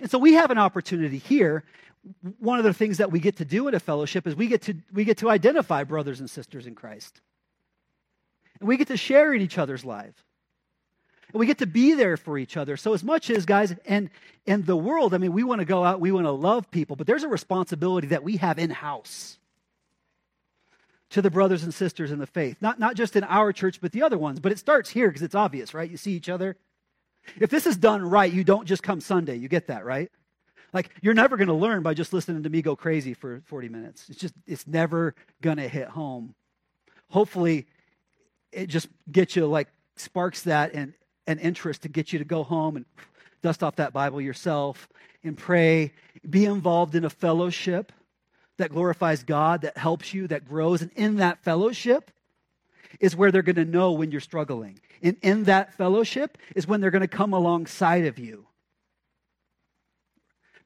And 0.00 0.10
so 0.10 0.18
we 0.18 0.32
have 0.32 0.50
an 0.50 0.58
opportunity 0.58 1.18
here. 1.18 1.62
One 2.40 2.58
of 2.58 2.64
the 2.64 2.74
things 2.74 2.98
that 2.98 3.12
we 3.12 3.20
get 3.20 3.36
to 3.36 3.44
do 3.44 3.68
in 3.68 3.76
a 3.76 3.80
fellowship 3.80 4.26
is 4.26 4.34
we 4.34 4.48
get 4.48 4.62
to, 4.62 4.74
we 4.92 5.04
get 5.04 5.18
to 5.18 5.30
identify 5.30 5.84
brothers 5.84 6.18
and 6.18 6.28
sisters 6.28 6.66
in 6.66 6.74
Christ. 6.74 7.20
And 8.58 8.68
we 8.68 8.76
get 8.76 8.88
to 8.88 8.96
share 8.96 9.32
in 9.32 9.40
each 9.40 9.56
other's 9.56 9.84
lives. 9.84 10.20
And 11.32 11.40
we 11.40 11.46
get 11.46 11.58
to 11.58 11.66
be 11.66 11.94
there 11.94 12.16
for 12.16 12.38
each 12.38 12.56
other. 12.56 12.76
So 12.76 12.94
as 12.94 13.02
much 13.02 13.30
as 13.30 13.46
guys 13.46 13.74
and 13.84 14.10
and 14.46 14.64
the 14.64 14.76
world, 14.76 15.12
I 15.12 15.18
mean, 15.18 15.32
we 15.32 15.42
want 15.42 15.60
to 15.60 15.64
go 15.64 15.84
out, 15.84 16.00
we 16.00 16.12
want 16.12 16.26
to 16.26 16.30
love 16.30 16.70
people, 16.70 16.94
but 16.94 17.06
there's 17.06 17.24
a 17.24 17.28
responsibility 17.28 18.08
that 18.08 18.22
we 18.22 18.36
have 18.36 18.58
in-house 18.58 19.38
to 21.10 21.22
the 21.22 21.30
brothers 21.30 21.62
and 21.62 21.74
sisters 21.74 22.10
in 22.10 22.18
the 22.18 22.26
faith. 22.26 22.56
Not, 22.60 22.78
not 22.78 22.94
just 22.94 23.16
in 23.16 23.24
our 23.24 23.52
church, 23.52 23.80
but 23.80 23.92
the 23.92 24.02
other 24.02 24.18
ones. 24.18 24.40
But 24.40 24.52
it 24.52 24.58
starts 24.58 24.90
here 24.90 25.08
because 25.08 25.22
it's 25.22 25.34
obvious, 25.34 25.74
right? 25.74 25.90
You 25.90 25.96
see 25.96 26.12
each 26.12 26.28
other. 26.28 26.56
If 27.40 27.50
this 27.50 27.66
is 27.66 27.76
done 27.76 28.02
right, 28.02 28.32
you 28.32 28.44
don't 28.44 28.66
just 28.66 28.82
come 28.82 29.00
Sunday. 29.00 29.36
You 29.36 29.48
get 29.48 29.68
that, 29.68 29.84
right? 29.84 30.10
Like, 30.72 30.90
you're 31.00 31.14
never 31.14 31.36
going 31.36 31.48
to 31.48 31.54
learn 31.54 31.82
by 31.82 31.94
just 31.94 32.12
listening 32.12 32.42
to 32.42 32.50
me 32.50 32.60
go 32.60 32.76
crazy 32.76 33.14
for 33.14 33.40
40 33.46 33.68
minutes. 33.68 34.08
It's 34.08 34.20
just, 34.20 34.34
it's 34.46 34.66
never 34.66 35.14
going 35.40 35.56
to 35.56 35.68
hit 35.68 35.88
home. 35.88 36.34
Hopefully, 37.08 37.66
it 38.52 38.66
just 38.66 38.88
gets 39.10 39.36
you, 39.36 39.46
like, 39.46 39.68
sparks 39.96 40.42
that 40.42 40.74
and 40.74 40.92
an 41.26 41.38
interest 41.38 41.82
to 41.82 41.88
get 41.88 42.12
you 42.12 42.18
to 42.18 42.24
go 42.24 42.42
home 42.42 42.76
and 42.76 42.84
dust 43.42 43.62
off 43.62 43.76
that 43.76 43.92
Bible 43.92 44.20
yourself 44.20 44.88
and 45.22 45.36
pray. 45.36 45.92
Be 46.28 46.44
involved 46.44 46.94
in 46.94 47.04
a 47.04 47.10
fellowship 47.10 47.92
that 48.58 48.70
glorifies 48.70 49.22
God, 49.22 49.62
that 49.62 49.76
helps 49.76 50.14
you, 50.14 50.28
that 50.28 50.48
grows. 50.48 50.82
And 50.82 50.90
in 50.96 51.16
that 51.16 51.42
fellowship, 51.42 52.10
is 53.00 53.16
where 53.16 53.30
they're 53.30 53.42
going 53.42 53.56
to 53.56 53.64
know 53.64 53.92
when 53.92 54.10
you're 54.10 54.20
struggling. 54.20 54.80
And 55.02 55.16
in 55.22 55.44
that 55.44 55.74
fellowship 55.74 56.38
is 56.54 56.66
when 56.66 56.80
they're 56.80 56.90
going 56.90 57.02
to 57.02 57.08
come 57.08 57.32
alongside 57.32 58.06
of 58.06 58.18
you. 58.18 58.46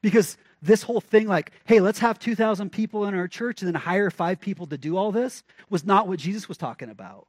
Because 0.01 0.37
this 0.61 0.83
whole 0.83 1.01
thing, 1.01 1.27
like, 1.27 1.51
hey, 1.65 1.79
let's 1.79 1.99
have 1.99 2.19
2,000 2.19 2.71
people 2.71 3.05
in 3.05 3.15
our 3.15 3.27
church 3.27 3.61
and 3.61 3.67
then 3.67 3.79
hire 3.79 4.09
five 4.09 4.39
people 4.39 4.67
to 4.67 4.77
do 4.77 4.97
all 4.97 5.11
this, 5.11 5.43
was 5.69 5.85
not 5.85 6.07
what 6.07 6.19
Jesus 6.19 6.47
was 6.47 6.57
talking 6.57 6.89
about. 6.89 7.27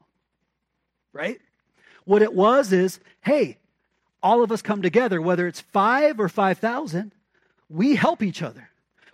Right? 1.13 1.41
What 2.05 2.23
it 2.23 2.35
was 2.35 2.73
is, 2.73 3.01
hey, 3.23 3.59
all 4.23 4.43
of 4.43 4.53
us 4.53 4.63
come 4.63 4.83
together, 4.83 5.21
whether 5.21 5.47
it's 5.47 5.61
five 5.61 6.21
or 6.21 6.29
5,000, 6.29 7.13
we 7.69 7.97
help 7.97 8.23
each 8.23 8.43
other. 8.43 8.69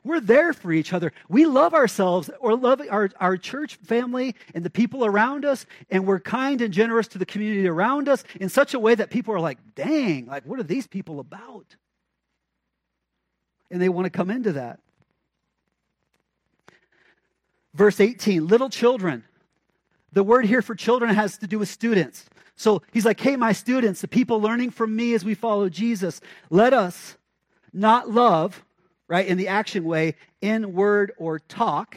We're 0.05 0.21
there 0.21 0.53
for 0.53 0.73
each 0.73 0.93
other. 0.93 1.13
We 1.29 1.45
love 1.45 1.75
ourselves 1.75 2.31
or 2.41 2.57
love 2.57 2.81
our, 2.91 3.11
our 3.21 3.37
church 3.37 3.77
family 3.77 4.35
and 4.55 4.65
the 4.65 4.71
people 4.71 5.05
around 5.05 5.45
us, 5.45 5.67
and 5.91 6.07
we're 6.07 6.21
kind 6.21 6.63
and 6.63 6.73
generous 6.73 7.09
to 7.09 7.19
the 7.19 7.27
community 7.27 7.67
around 7.67 8.09
us 8.09 8.25
in 8.41 8.49
such 8.49 8.75
a 8.75 8.79
way 8.79 8.95
that 8.95 9.11
people 9.11 9.35
are 9.35 9.41
like, 9.41 9.59
dang, 9.75 10.27
like, 10.27 10.45
what 10.45 10.61
are 10.61 10.65
these 10.65 10.87
people 10.87 11.21
about? 11.21 11.77
And 13.71 13.83
they 13.83 13.89
want 13.89 14.07
to 14.07 14.11
come 14.11 14.31
into 14.31 14.53
that. 14.53 14.81
Verse 17.75 18.01
18 18.01 18.47
little 18.47 18.71
children. 18.71 19.25
The 20.13 20.23
word 20.23 20.47
here 20.47 20.63
for 20.63 20.75
children 20.75 21.15
has 21.15 21.39
to 21.39 21.47
do 21.47 21.59
with 21.59 21.69
students. 21.69 22.25
So 22.59 22.83
he's 22.93 23.05
like, 23.07 23.21
hey, 23.21 23.37
my 23.37 23.53
students, 23.53 24.01
the 24.01 24.09
people 24.09 24.41
learning 24.41 24.73
from 24.73 24.95
me 24.95 25.15
as 25.15 25.25
we 25.25 25.35
follow 25.35 25.69
Jesus, 25.69 26.21
let 26.51 26.75
us 26.75 27.17
not 27.73 28.11
love 28.11 28.65
right, 29.09 29.27
in 29.27 29.39
the 29.39 29.49
action 29.49 29.85
way, 29.85 30.15
in 30.41 30.75
word 30.75 31.13
or 31.17 31.39
talk, 31.39 31.97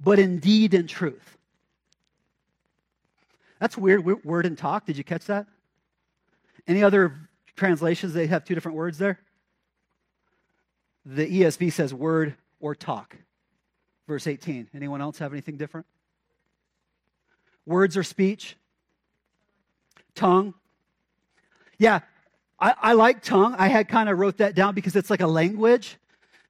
but 0.00 0.18
in 0.18 0.38
deed 0.38 0.72
and 0.74 0.88
truth. 0.88 1.36
That's 3.60 3.76
weird, 3.76 4.24
word 4.24 4.46
and 4.46 4.56
talk. 4.56 4.86
Did 4.86 4.96
you 4.96 5.04
catch 5.04 5.26
that? 5.26 5.46
Any 6.66 6.82
other 6.82 7.28
translations, 7.56 8.14
they 8.14 8.26
have 8.26 8.44
two 8.44 8.54
different 8.54 8.78
words 8.78 8.96
there? 8.96 9.20
The 11.04 11.26
ESV 11.26 11.72
says 11.72 11.92
word 11.92 12.36
or 12.58 12.74
talk. 12.74 13.16
Verse 14.08 14.26
18. 14.26 14.70
Anyone 14.74 15.02
else 15.02 15.18
have 15.18 15.32
anything 15.32 15.56
different? 15.56 15.86
Words 17.66 17.96
or 17.96 18.02
speech? 18.02 18.56
Tongue? 20.20 20.52
Yeah, 21.78 22.00
I, 22.58 22.74
I 22.78 22.92
like 22.92 23.22
tongue. 23.22 23.54
I 23.56 23.68
had 23.68 23.88
kind 23.88 24.10
of 24.10 24.18
wrote 24.18 24.36
that 24.36 24.54
down 24.54 24.74
because 24.74 24.94
it's 24.94 25.08
like 25.08 25.22
a 25.22 25.26
language. 25.26 25.96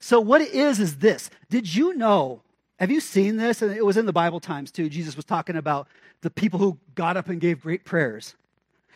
So, 0.01 0.19
what 0.19 0.41
it 0.41 0.53
is, 0.53 0.81
is 0.81 0.97
this. 0.97 1.31
Did 1.51 1.73
you 1.73 1.95
know? 1.95 2.43
Have 2.81 2.91
you 2.91 2.99
seen 2.99 3.37
this? 3.37 3.63
And 3.63 3.73
it 3.73 3.87
was 3.87 3.97
in 3.97 4.07
the 4.07 4.13
Bible 4.13 4.41
times 4.41 4.73
too. 4.73 4.89
Jesus 4.89 5.15
was 5.15 5.25
talking 5.25 5.55
about 5.55 5.87
the 6.23 6.31
people 6.31 6.59
who 6.59 6.79
got 6.97 7.17
up 7.17 7.29
and 7.29 7.41
gave 7.41 7.61
great 7.61 7.85
prayers. 7.85 8.35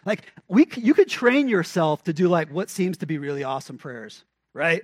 Like, 0.05 0.25
we, 0.49 0.67
you 0.75 0.93
could 0.93 1.09
train 1.09 1.49
yourself 1.49 2.03
to 2.05 2.13
do 2.13 2.27
like 2.27 2.51
what 2.51 2.69
seems 2.69 2.97
to 2.99 3.07
be 3.07 3.19
really 3.19 3.45
awesome 3.45 3.79
prayers, 3.79 4.25
right? 4.55 4.83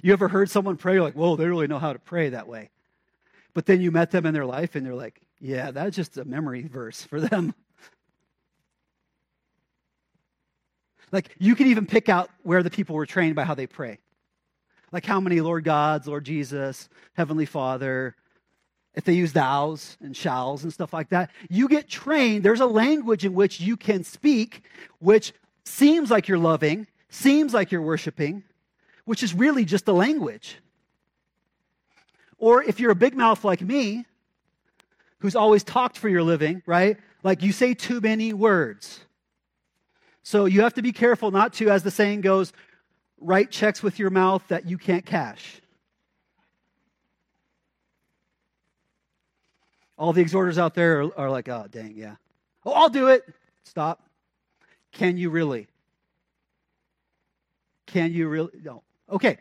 You 0.00 0.14
ever 0.14 0.28
heard 0.28 0.48
someone 0.48 0.78
pray? 0.78 0.94
You're 0.94 1.02
like, 1.02 1.14
whoa, 1.14 1.36
they 1.36 1.46
really 1.46 1.66
know 1.66 1.78
how 1.78 1.92
to 1.92 1.98
pray 1.98 2.30
that 2.30 2.48
way. 2.48 2.70
But 3.52 3.66
then 3.66 3.82
you 3.82 3.90
met 3.90 4.10
them 4.10 4.24
in 4.24 4.32
their 4.32 4.46
life 4.46 4.74
and 4.74 4.86
they're 4.86 4.94
like, 4.94 5.20
yeah, 5.38 5.70
that's 5.70 5.94
just 5.94 6.16
a 6.16 6.24
memory 6.24 6.62
verse 6.62 7.02
for 7.02 7.20
them. 7.20 7.54
Like, 11.10 11.34
you 11.38 11.54
can 11.54 11.68
even 11.68 11.86
pick 11.86 12.08
out 12.08 12.30
where 12.42 12.62
the 12.62 12.70
people 12.70 12.94
were 12.94 13.06
trained 13.06 13.34
by 13.34 13.44
how 13.44 13.54
they 13.54 13.66
pray. 13.66 13.98
Like 14.92 15.04
how 15.04 15.20
many 15.20 15.40
Lord 15.40 15.64
Gods, 15.64 16.06
Lord 16.06 16.24
Jesus, 16.24 16.88
Heavenly 17.14 17.46
Father, 17.46 18.14
if 18.94 19.04
they 19.04 19.12
use 19.12 19.32
thous 19.32 19.96
and 20.00 20.16
shalls 20.16 20.64
and 20.64 20.72
stuff 20.72 20.92
like 20.92 21.10
that, 21.10 21.30
you 21.48 21.68
get 21.68 21.88
trained. 21.88 22.42
There's 22.42 22.60
a 22.60 22.66
language 22.66 23.24
in 23.24 23.34
which 23.34 23.60
you 23.60 23.76
can 23.76 24.02
speak, 24.02 24.62
which 24.98 25.32
seems 25.64 26.10
like 26.10 26.26
you're 26.26 26.38
loving, 26.38 26.86
seems 27.10 27.52
like 27.52 27.70
you're 27.70 27.82
worshiping, 27.82 28.42
which 29.04 29.22
is 29.22 29.34
really 29.34 29.64
just 29.64 29.86
a 29.88 29.92
language. 29.92 30.56
Or 32.38 32.62
if 32.62 32.80
you're 32.80 32.90
a 32.90 32.96
big 32.96 33.14
mouth 33.14 33.44
like 33.44 33.60
me, 33.60 34.04
who's 35.18 35.36
always 35.36 35.64
talked 35.64 35.98
for 35.98 36.08
your 36.08 36.22
living, 36.22 36.62
right? 36.66 36.96
Like 37.22 37.42
you 37.42 37.52
say 37.52 37.74
too 37.74 38.00
many 38.00 38.32
words. 38.32 39.00
So 40.28 40.44
you 40.44 40.60
have 40.60 40.74
to 40.74 40.82
be 40.82 40.92
careful 40.92 41.30
not 41.30 41.54
to, 41.54 41.70
as 41.70 41.82
the 41.82 41.90
saying 41.90 42.20
goes, 42.20 42.52
write 43.18 43.50
checks 43.50 43.82
with 43.82 43.98
your 43.98 44.10
mouth 44.10 44.42
that 44.48 44.68
you 44.68 44.76
can't 44.76 45.06
cash. 45.06 45.62
All 49.96 50.12
the 50.12 50.20
exhorters 50.20 50.58
out 50.58 50.74
there 50.74 51.00
are, 51.00 51.18
are 51.18 51.30
like, 51.30 51.48
oh, 51.48 51.64
dang, 51.70 51.94
yeah. 51.96 52.16
Oh, 52.66 52.72
I'll 52.72 52.90
do 52.90 53.08
it. 53.08 53.22
Stop. 53.64 54.06
Can 54.92 55.16
you 55.16 55.30
really? 55.30 55.66
Can 57.86 58.12
you 58.12 58.28
really? 58.28 58.50
No. 58.62 58.82
Okay. 59.10 59.38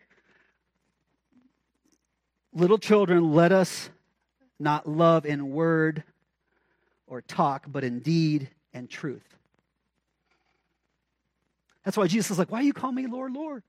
Little 2.54 2.78
children, 2.78 3.34
let 3.34 3.52
us 3.52 3.90
not 4.58 4.88
love 4.88 5.26
in 5.26 5.52
word 5.52 6.06
or 7.08 7.22
talk, 7.22 7.66
but 7.68 7.84
in 7.84 8.00
deed 8.00 8.50
and 8.74 8.90
truth. 8.90 9.38
That's 11.88 11.96
why 11.96 12.08
Jesus 12.08 12.32
is 12.32 12.38
like, 12.38 12.52
Why 12.52 12.60
you 12.60 12.74
call 12.74 12.92
me 12.92 13.08
Lord, 13.08 13.32
Lord? 13.32 13.64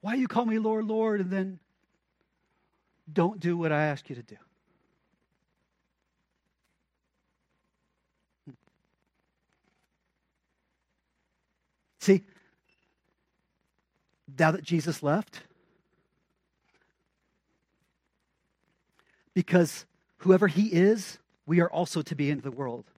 Why 0.00 0.14
you 0.14 0.26
call 0.26 0.44
me 0.44 0.58
Lord, 0.58 0.86
Lord, 0.86 1.20
and 1.20 1.30
then 1.30 1.60
don't 3.12 3.38
do 3.38 3.56
what 3.56 3.70
I 3.70 3.84
ask 3.84 4.10
you 4.10 4.16
to 4.16 4.24
do? 4.24 4.34
Hmm. 8.44 8.54
See, 12.00 12.24
now 14.36 14.50
that 14.50 14.64
Jesus 14.64 15.00
left, 15.00 15.42
because 19.32 19.86
whoever 20.16 20.48
he 20.48 20.72
is, 20.72 21.20
we 21.46 21.60
are 21.60 21.70
also 21.70 22.02
to 22.02 22.16
be 22.16 22.30
in 22.30 22.40
the 22.40 22.50
world. 22.50 22.90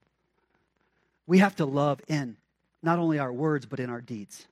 We 1.29 1.39
have 1.41 1.57
to 1.57 1.66
love 1.66 2.01
in 2.09 2.39
not 2.83 2.99
only 2.99 3.18
our 3.18 3.31
words, 3.31 3.66
but 3.66 3.81
in 3.81 3.91
our 3.91 4.01
deeds. 4.01 4.47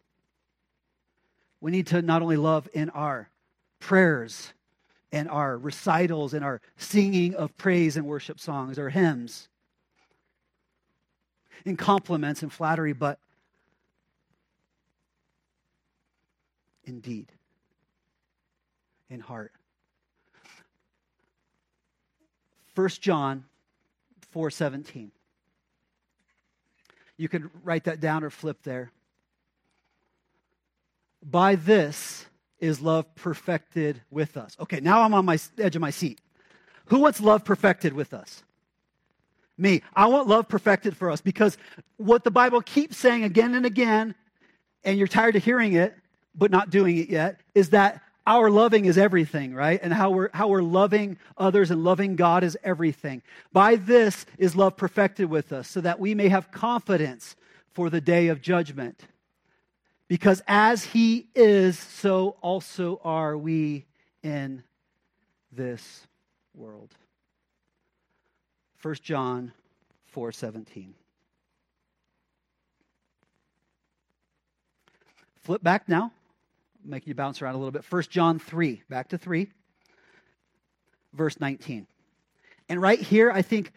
We 1.58 1.70
need 1.70 1.86
to 1.86 2.02
not 2.02 2.20
only 2.20 2.36
love 2.36 2.68
in 2.74 2.90
our 2.90 3.30
prayers 3.80 4.52
and 5.10 5.26
our 5.30 5.56
recitals 5.56 6.34
and 6.34 6.44
our 6.44 6.60
singing 6.76 7.34
of 7.34 7.56
praise 7.56 7.96
and 7.96 8.04
worship 8.06 8.38
songs 8.38 8.78
or 8.78 8.90
hymns, 8.90 9.48
in 11.64 11.78
compliments 11.78 12.42
and 12.42 12.52
flattery, 12.52 12.92
but 12.92 13.18
in 16.84 17.00
deed, 17.00 17.32
in 19.08 19.20
heart. 19.20 19.52
1 22.74 22.88
John 23.00 23.46
4:17. 24.34 25.15
You 27.16 27.28
can 27.28 27.50
write 27.62 27.84
that 27.84 28.00
down 28.00 28.24
or 28.24 28.30
flip 28.30 28.62
there. 28.62 28.90
By 31.22 31.56
this 31.56 32.26
is 32.60 32.80
love 32.80 33.14
perfected 33.14 34.02
with 34.10 34.36
us. 34.36 34.56
Okay, 34.60 34.80
now 34.80 35.02
I'm 35.02 35.14
on 35.14 35.24
my 35.24 35.38
edge 35.58 35.76
of 35.76 35.82
my 35.82 35.90
seat. 35.90 36.20
Who 36.86 37.00
wants 37.00 37.20
love 37.20 37.44
perfected 37.44 37.92
with 37.92 38.14
us? 38.14 38.42
Me. 39.58 39.82
I 39.94 40.06
want 40.06 40.28
love 40.28 40.48
perfected 40.48 40.96
for 40.96 41.10
us 41.10 41.20
because 41.20 41.56
what 41.96 42.24
the 42.24 42.30
Bible 42.30 42.60
keeps 42.60 42.96
saying 42.96 43.24
again 43.24 43.54
and 43.54 43.64
again, 43.64 44.14
and 44.84 44.98
you're 44.98 45.08
tired 45.08 45.36
of 45.36 45.44
hearing 45.44 45.72
it, 45.72 45.94
but 46.34 46.50
not 46.50 46.70
doing 46.70 46.98
it 46.98 47.08
yet, 47.08 47.40
is 47.54 47.70
that 47.70 48.02
our 48.26 48.50
loving 48.50 48.86
is 48.86 48.98
everything, 48.98 49.54
right? 49.54 49.78
And 49.80 49.92
how 49.92 50.10
we're, 50.10 50.30
how 50.34 50.48
we're 50.48 50.62
loving 50.62 51.16
others 51.38 51.70
and 51.70 51.84
loving 51.84 52.16
God 52.16 52.42
is 52.42 52.58
everything. 52.64 53.22
By 53.52 53.76
this 53.76 54.26
is 54.36 54.56
love 54.56 54.76
perfected 54.76 55.30
with 55.30 55.52
us, 55.52 55.68
so 55.68 55.80
that 55.80 56.00
we 56.00 56.14
may 56.14 56.28
have 56.28 56.50
confidence 56.50 57.36
for 57.72 57.88
the 57.88 58.00
day 58.00 58.28
of 58.28 58.42
judgment. 58.42 59.00
Because 60.08 60.42
as 60.48 60.84
He 60.84 61.28
is, 61.34 61.78
so 61.78 62.36
also 62.40 63.00
are 63.04 63.36
we 63.36 63.84
in 64.22 64.64
this 65.52 66.06
world. 66.54 66.90
1 68.82 68.94
John 69.02 69.52
4 70.06 70.32
17. 70.32 70.94
Flip 75.42 75.62
back 75.62 75.88
now 75.88 76.10
making 76.86 77.10
you 77.10 77.14
bounce 77.14 77.42
around 77.42 77.54
a 77.54 77.58
little 77.58 77.72
bit. 77.72 77.84
1 77.88 78.02
John 78.10 78.38
3, 78.38 78.82
back 78.88 79.08
to 79.08 79.18
3, 79.18 79.50
verse 81.12 81.40
19. 81.40 81.86
And 82.68 82.82
right 82.82 83.00
here, 83.00 83.30
I 83.30 83.42
think 83.42 83.72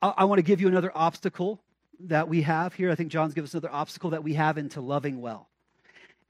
I, 0.00 0.12
I 0.18 0.24
want 0.24 0.38
to 0.38 0.42
give 0.42 0.60
you 0.60 0.68
another 0.68 0.92
obstacle 0.94 1.60
that 2.00 2.28
we 2.28 2.42
have 2.42 2.74
here. 2.74 2.90
I 2.90 2.94
think 2.94 3.10
John's 3.10 3.34
given 3.34 3.46
us 3.46 3.54
another 3.54 3.72
obstacle 3.72 4.10
that 4.10 4.24
we 4.24 4.34
have 4.34 4.58
into 4.58 4.80
loving 4.80 5.20
well. 5.20 5.48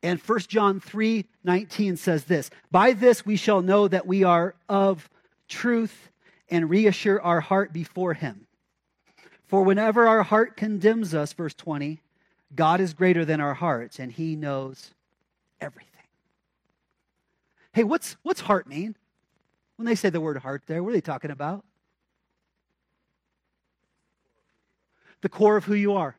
And 0.03 0.21
1 0.21 0.39
John 0.41 0.81
3 0.81 1.25
19 1.45 1.97
says 1.97 2.25
this 2.25 2.51
By 2.71 2.93
this 2.93 3.25
we 3.25 3.37
shall 3.37 3.63
know 3.63 3.89
that 3.89 4.07
we 4.07 4.25
are 4.25 4.55
of 4.69 5.09
truth 5.49 6.11
and 6.51 6.69
reassure 6.69 7.21
our 7.21 7.41
heart 7.41 7.73
before 7.73 8.15
him. 8.15 8.47
For 9.47 9.63
whenever 9.63 10.09
our 10.09 10.23
heart 10.23 10.57
condemns 10.57 11.15
us, 11.15 11.33
verse 11.33 11.55
20, 11.55 12.01
God 12.55 12.81
is 12.81 12.95
greater 12.95 13.25
than 13.25 13.41
our 13.41 13.55
hearts, 13.55 13.99
and 13.99 14.11
he 14.11 14.35
knows 14.35 14.93
everything. 15.61 15.92
Hey, 17.73 17.85
what's, 17.85 18.17
what's 18.23 18.41
heart 18.41 18.67
mean? 18.67 18.97
When 19.77 19.87
they 19.87 19.95
say 19.95 20.11
the 20.11 20.21
word 20.21 20.37
heart 20.39 20.63
there, 20.67 20.83
what 20.83 20.91
are 20.91 20.93
they 20.93 21.01
talking 21.01 21.31
about? 21.31 21.65
The 25.23 25.29
core 25.29 25.57
of 25.57 25.65
who 25.65 25.75
you 25.75 25.95
are. 25.95 26.17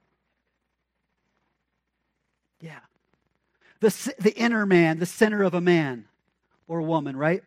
Yeah. 2.60 2.80
The, 3.82 4.14
the 4.20 4.34
inner 4.36 4.66
man, 4.66 5.00
the 5.00 5.06
center 5.06 5.44
of 5.44 5.54
a 5.54 5.62
man 5.62 6.06
or 6.68 6.80
a 6.80 6.84
woman, 6.84 7.16
right? 7.16 7.44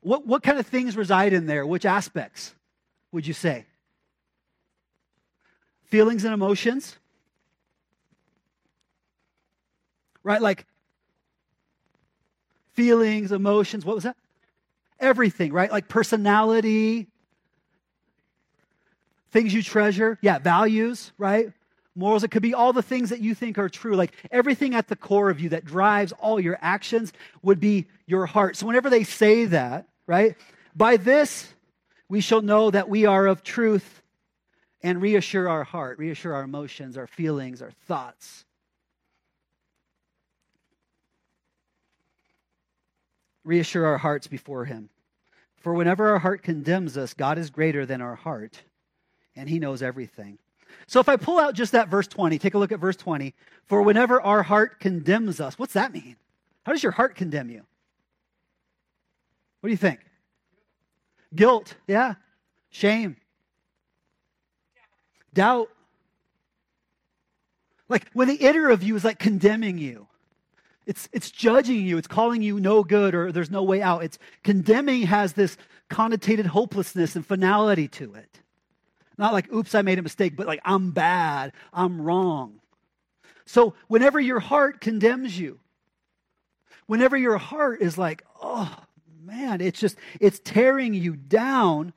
What, 0.00 0.26
what 0.26 0.42
kind 0.42 0.58
of 0.58 0.66
things 0.66 0.96
reside 0.96 1.32
in 1.32 1.46
there? 1.46 1.66
Which 1.66 1.86
aspects 1.86 2.54
would 3.12 3.26
you 3.26 3.34
say? 3.34 3.64
Feelings 5.84 6.24
and 6.24 6.34
emotions? 6.34 6.96
Right? 10.22 10.42
Like 10.42 10.66
feelings, 12.78 13.32
emotions. 13.32 13.84
What 13.84 13.96
was 13.96 14.04
that? 14.04 14.16
Everything, 15.00 15.52
right? 15.52 15.68
Like 15.70 15.88
personality, 15.88 17.08
things 19.32 19.52
you 19.52 19.64
treasure. 19.64 20.16
Yeah, 20.22 20.38
values, 20.38 21.10
right? 21.18 21.52
Morals. 21.96 22.22
It 22.22 22.30
could 22.30 22.42
be 22.42 22.54
all 22.54 22.72
the 22.72 22.82
things 22.82 23.10
that 23.10 23.18
you 23.18 23.34
think 23.34 23.58
are 23.58 23.68
true. 23.68 23.96
Like 23.96 24.12
everything 24.30 24.76
at 24.76 24.86
the 24.86 24.94
core 24.94 25.28
of 25.28 25.40
you 25.40 25.48
that 25.48 25.64
drives 25.64 26.12
all 26.12 26.38
your 26.38 26.56
actions 26.60 27.12
would 27.42 27.58
be 27.58 27.86
your 28.06 28.26
heart. 28.26 28.54
So 28.54 28.64
whenever 28.64 28.88
they 28.88 29.02
say 29.02 29.46
that, 29.46 29.88
right? 30.06 30.36
By 30.76 30.98
this, 30.98 31.52
we 32.08 32.20
shall 32.20 32.42
know 32.42 32.70
that 32.70 32.88
we 32.88 33.06
are 33.06 33.26
of 33.26 33.42
truth 33.42 34.02
and 34.84 35.02
reassure 35.02 35.48
our 35.48 35.64
heart, 35.64 35.98
reassure 35.98 36.32
our 36.32 36.44
emotions, 36.44 36.96
our 36.96 37.08
feelings, 37.08 37.60
our 37.60 37.72
thoughts. 37.88 38.44
Reassure 43.48 43.86
our 43.86 43.98
hearts 43.98 44.26
before 44.26 44.66
Him. 44.66 44.90
For 45.56 45.74
whenever 45.74 46.10
our 46.10 46.18
heart 46.18 46.42
condemns 46.42 46.96
us, 46.96 47.14
God 47.14 47.38
is 47.38 47.50
greater 47.50 47.86
than 47.86 48.00
our 48.00 48.14
heart, 48.14 48.62
and 49.34 49.48
He 49.48 49.58
knows 49.58 49.82
everything. 49.82 50.38
So 50.86 51.00
if 51.00 51.08
I 51.08 51.16
pull 51.16 51.38
out 51.38 51.54
just 51.54 51.72
that 51.72 51.88
verse 51.88 52.06
20, 52.06 52.38
take 52.38 52.54
a 52.54 52.58
look 52.58 52.72
at 52.72 52.78
verse 52.78 52.96
20. 52.96 53.34
For 53.64 53.82
whenever 53.82 54.20
our 54.20 54.42
heart 54.42 54.78
condemns 54.78 55.40
us, 55.40 55.58
what's 55.58 55.72
that 55.72 55.92
mean? 55.92 56.16
How 56.64 56.72
does 56.72 56.82
your 56.82 56.92
heart 56.92 57.14
condemn 57.14 57.48
you? 57.48 57.64
What 59.60 59.68
do 59.68 59.70
you 59.70 59.78
think? 59.78 60.00
Guilt, 61.34 61.74
yeah. 61.86 62.14
Shame. 62.70 63.16
Doubt. 65.32 65.68
Like 67.88 68.06
when 68.12 68.28
the 68.28 68.34
inner 68.34 68.68
of 68.68 68.82
you 68.82 68.94
is 68.94 69.04
like 69.04 69.18
condemning 69.18 69.78
you. 69.78 70.06
It's, 70.88 71.06
it's 71.12 71.30
judging 71.30 71.82
you. 71.82 71.98
It's 71.98 72.08
calling 72.08 72.40
you 72.40 72.58
no 72.58 72.82
good 72.82 73.14
or 73.14 73.30
there's 73.30 73.50
no 73.50 73.62
way 73.62 73.82
out. 73.82 74.02
It's 74.02 74.18
condemning 74.42 75.02
has 75.02 75.34
this 75.34 75.58
connotated 75.90 76.46
hopelessness 76.46 77.14
and 77.14 77.26
finality 77.26 77.88
to 77.88 78.14
it. 78.14 78.40
Not 79.18 79.34
like, 79.34 79.52
oops, 79.52 79.74
I 79.74 79.82
made 79.82 79.98
a 79.98 80.02
mistake, 80.02 80.34
but 80.34 80.46
like, 80.46 80.62
I'm 80.64 80.92
bad, 80.92 81.52
I'm 81.74 82.00
wrong. 82.00 82.60
So 83.44 83.74
whenever 83.88 84.18
your 84.18 84.40
heart 84.40 84.80
condemns 84.80 85.38
you, 85.38 85.60
whenever 86.86 87.18
your 87.18 87.36
heart 87.36 87.82
is 87.82 87.98
like, 87.98 88.24
oh 88.40 88.74
man, 89.22 89.60
it's 89.60 89.78
just, 89.78 89.98
it's 90.20 90.38
tearing 90.38 90.94
you 90.94 91.16
down, 91.16 91.92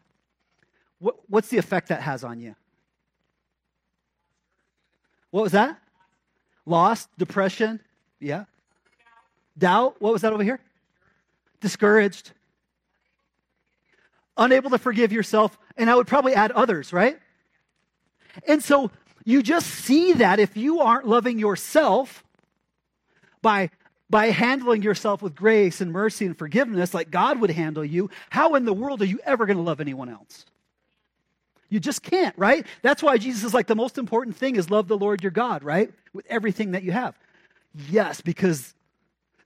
what, 1.00 1.16
what's 1.30 1.48
the 1.48 1.60
effect 1.60 1.88
that 1.88 2.02
has 2.02 2.26
on 2.26 2.42
you? 2.42 2.56
What 5.30 5.44
was 5.44 5.54
that? 5.54 5.80
Lost, 6.66 7.08
depression, 7.18 7.80
yeah. 8.20 8.46
Doubt. 9.62 9.96
What 10.00 10.12
was 10.12 10.24
that 10.24 10.34
over 10.34 10.44
here? 10.44 10.60
Discouraged. 11.62 12.32
Unable 14.36 14.72
to 14.72 14.80
forgive 14.80 15.12
yourself. 15.14 15.58
And 15.78 15.90
I 15.90 15.96
would 15.96 16.08
probably 16.08 16.34
add 16.34 16.52
others, 16.52 16.92
right? 16.92 17.20
And 18.48 18.64
so 18.64 18.90
you 19.24 19.44
just 19.44 19.68
see 19.68 20.14
that 20.14 20.40
if 20.40 20.58
you 20.58 20.82
aren't 20.82 21.08
loving 21.08 21.38
yourself 21.38 22.24
by 23.42 23.70
by 24.10 24.26
handling 24.28 24.82
yourself 24.82 25.22
with 25.22 25.34
grace 25.34 25.80
and 25.80 25.90
mercy 25.90 26.26
and 26.26 26.38
forgiveness 26.38 26.94
like 26.94 27.10
God 27.10 27.40
would 27.40 27.50
handle 27.50 27.86
you, 27.86 28.10
how 28.30 28.56
in 28.56 28.66
the 28.66 28.74
world 28.74 29.02
are 29.02 29.06
you 29.06 29.22
ever 29.24 29.46
going 29.46 29.56
to 29.56 29.64
love 29.64 29.80
anyone 29.80 30.10
else? 30.10 30.46
You 31.70 31.80
just 31.80 32.04
can't, 32.04 32.38
right? 32.38 32.66
That's 32.82 33.02
why 33.02 33.18
Jesus 33.18 33.46
is 33.46 33.54
like 33.54 33.68
the 33.68 33.76
most 33.76 33.98
important 33.98 34.36
thing 34.36 34.58
is 34.58 34.70
love 34.70 34.90
the 34.90 34.98
Lord 34.98 35.24
your 35.24 35.32
God, 35.32 35.64
right? 35.64 35.94
With 36.12 36.26
everything 36.28 36.72
that 36.72 36.84
you 36.84 36.92
have. 36.92 37.18
Yes, 37.90 38.20
because 38.20 38.74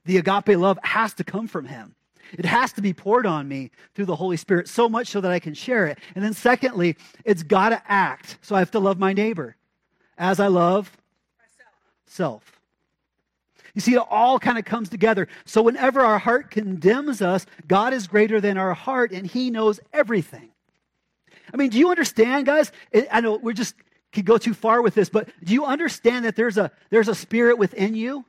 the 0.06 0.16
agape 0.16 0.56
love 0.58 0.78
has 0.82 1.14
to 1.14 1.24
come 1.24 1.48
from 1.48 1.66
Him. 1.66 1.94
It 2.32 2.44
has 2.44 2.72
to 2.72 2.82
be 2.82 2.92
poured 2.92 3.26
on 3.26 3.46
me 3.46 3.70
through 3.94 4.06
the 4.06 4.16
Holy 4.16 4.36
Spirit 4.36 4.68
so 4.68 4.88
much 4.88 5.08
so 5.08 5.20
that 5.20 5.30
I 5.30 5.38
can 5.38 5.54
share 5.54 5.86
it. 5.86 5.98
And 6.14 6.24
then, 6.24 6.32
secondly, 6.32 6.96
it's 7.24 7.42
got 7.42 7.68
to 7.68 7.82
act. 7.86 8.38
So 8.42 8.54
I 8.56 8.58
have 8.58 8.70
to 8.72 8.80
love 8.80 8.98
my 8.98 9.12
neighbor 9.12 9.56
as 10.18 10.40
I 10.40 10.48
love 10.48 10.96
Myself. 11.38 11.74
self. 12.06 12.60
You 13.74 13.80
see, 13.80 13.94
it 13.94 14.02
all 14.10 14.38
kind 14.38 14.58
of 14.58 14.64
comes 14.64 14.88
together. 14.88 15.28
So 15.44 15.62
whenever 15.62 16.00
our 16.00 16.18
heart 16.18 16.50
condemns 16.50 17.20
us, 17.20 17.44
God 17.68 17.92
is 17.92 18.06
greater 18.06 18.40
than 18.40 18.56
our 18.56 18.74
heart 18.74 19.12
and 19.12 19.26
He 19.26 19.50
knows 19.50 19.78
everything. 19.92 20.48
I 21.52 21.56
mean, 21.56 21.70
do 21.70 21.78
you 21.78 21.90
understand, 21.90 22.46
guys? 22.46 22.72
I 23.12 23.20
know 23.20 23.36
we're 23.36 23.52
just 23.52 23.74
could 24.12 24.24
go 24.24 24.38
too 24.38 24.54
far 24.54 24.80
with 24.80 24.94
this, 24.94 25.10
but 25.10 25.28
do 25.44 25.52
you 25.52 25.66
understand 25.66 26.24
that 26.24 26.36
there's 26.36 26.56
a, 26.56 26.70
there's 26.88 27.08
a 27.08 27.14
spirit 27.14 27.58
within 27.58 27.94
you? 27.94 28.24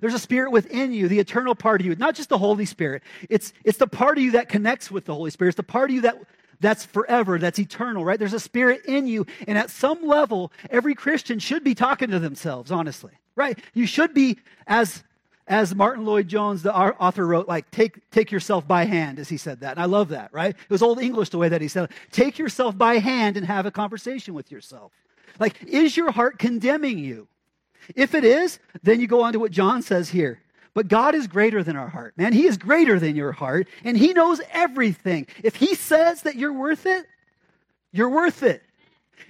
There's 0.00 0.14
a 0.14 0.18
spirit 0.18 0.50
within 0.50 0.92
you, 0.92 1.08
the 1.08 1.18
eternal 1.18 1.54
part 1.54 1.80
of 1.80 1.86
you, 1.86 1.94
not 1.96 2.14
just 2.14 2.28
the 2.28 2.38
Holy 2.38 2.64
Spirit. 2.64 3.02
It's, 3.30 3.52
it's 3.64 3.78
the 3.78 3.86
part 3.86 4.18
of 4.18 4.24
you 4.24 4.32
that 4.32 4.48
connects 4.48 4.90
with 4.90 5.04
the 5.04 5.14
Holy 5.14 5.30
Spirit. 5.30 5.50
It's 5.50 5.56
the 5.56 5.62
part 5.62 5.90
of 5.90 5.94
you 5.94 6.00
that, 6.02 6.16
that's 6.60 6.84
forever, 6.84 7.38
that's 7.38 7.58
eternal, 7.58 8.04
right? 8.04 8.18
There's 8.18 8.32
a 8.32 8.40
spirit 8.40 8.84
in 8.86 9.06
you. 9.06 9.26
And 9.46 9.56
at 9.58 9.70
some 9.70 10.06
level, 10.06 10.52
every 10.70 10.94
Christian 10.94 11.38
should 11.38 11.64
be 11.64 11.74
talking 11.74 12.10
to 12.10 12.18
themselves, 12.18 12.70
honestly, 12.70 13.12
right? 13.36 13.58
You 13.72 13.86
should 13.86 14.14
be, 14.14 14.38
as, 14.66 15.04
as 15.46 15.74
Martyn 15.74 16.04
Lloyd-Jones, 16.04 16.62
the 16.62 16.74
author, 16.74 17.26
wrote, 17.26 17.48
like, 17.48 17.70
take, 17.70 18.10
take 18.10 18.32
yourself 18.32 18.66
by 18.66 18.84
hand, 18.84 19.18
as 19.18 19.28
he 19.28 19.36
said 19.36 19.60
that. 19.60 19.72
And 19.72 19.80
I 19.80 19.84
love 19.84 20.08
that, 20.08 20.32
right? 20.32 20.50
It 20.50 20.70
was 20.70 20.82
Old 20.82 21.00
English 21.00 21.28
the 21.28 21.38
way 21.38 21.48
that 21.48 21.60
he 21.60 21.68
said 21.68 21.84
it. 21.84 21.90
Take 22.10 22.38
yourself 22.38 22.76
by 22.76 22.98
hand 22.98 23.36
and 23.36 23.46
have 23.46 23.66
a 23.66 23.70
conversation 23.70 24.34
with 24.34 24.50
yourself. 24.50 24.92
Like, 25.38 25.62
is 25.64 25.96
your 25.96 26.12
heart 26.12 26.38
condemning 26.38 26.98
you? 26.98 27.28
If 27.94 28.14
it 28.14 28.24
is, 28.24 28.58
then 28.82 29.00
you 29.00 29.06
go 29.06 29.22
on 29.22 29.32
to 29.32 29.38
what 29.38 29.52
John 29.52 29.82
says 29.82 30.08
here. 30.08 30.40
But 30.74 30.88
God 30.88 31.14
is 31.14 31.28
greater 31.28 31.62
than 31.62 31.76
our 31.76 31.88
heart, 31.88 32.14
man. 32.16 32.32
He 32.32 32.46
is 32.46 32.56
greater 32.56 32.98
than 32.98 33.14
your 33.14 33.32
heart, 33.32 33.68
and 33.84 33.96
He 33.96 34.12
knows 34.12 34.40
everything. 34.50 35.26
If 35.42 35.56
He 35.56 35.74
says 35.74 36.22
that 36.22 36.36
you're 36.36 36.52
worth 36.52 36.84
it, 36.86 37.06
you're 37.92 38.10
worth 38.10 38.42
it. 38.42 38.62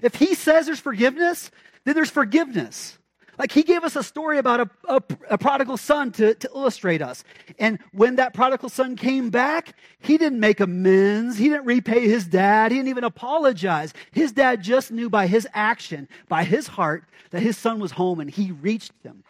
If 0.02 0.14
He 0.14 0.34
says 0.34 0.66
there's 0.66 0.80
forgiveness, 0.80 1.50
then 1.84 1.94
there's 1.94 2.10
forgiveness. 2.10 2.98
Like 3.38 3.52
he 3.52 3.62
gave 3.62 3.84
us 3.84 3.96
a 3.96 4.02
story 4.02 4.38
about 4.38 4.60
a, 4.60 4.70
a, 4.88 5.02
a, 5.30 5.38
prodigal 5.38 5.76
son 5.76 6.12
to, 6.12 6.34
to 6.34 6.48
illustrate 6.54 7.02
us. 7.02 7.24
And 7.58 7.78
when 7.92 8.16
that 8.16 8.34
prodigal 8.34 8.68
son 8.68 8.96
came 8.96 9.30
back, 9.30 9.74
he 9.98 10.18
didn't 10.18 10.40
make 10.40 10.60
amends. 10.60 11.36
He 11.36 11.48
didn't 11.48 11.66
repay 11.66 12.08
his 12.08 12.26
dad. 12.26 12.70
He 12.70 12.78
didn't 12.78 12.90
even 12.90 13.04
apologize. 13.04 13.92
His 14.12 14.32
dad 14.32 14.62
just 14.62 14.92
knew 14.92 15.10
by 15.10 15.26
his 15.26 15.48
action, 15.52 16.08
by 16.28 16.44
his 16.44 16.66
heart, 16.66 17.04
that 17.30 17.42
his 17.42 17.58
son 17.58 17.80
was 17.80 17.92
home 17.92 18.20
and 18.20 18.30
he 18.30 18.52
reached 18.52 18.92
him 19.02 19.24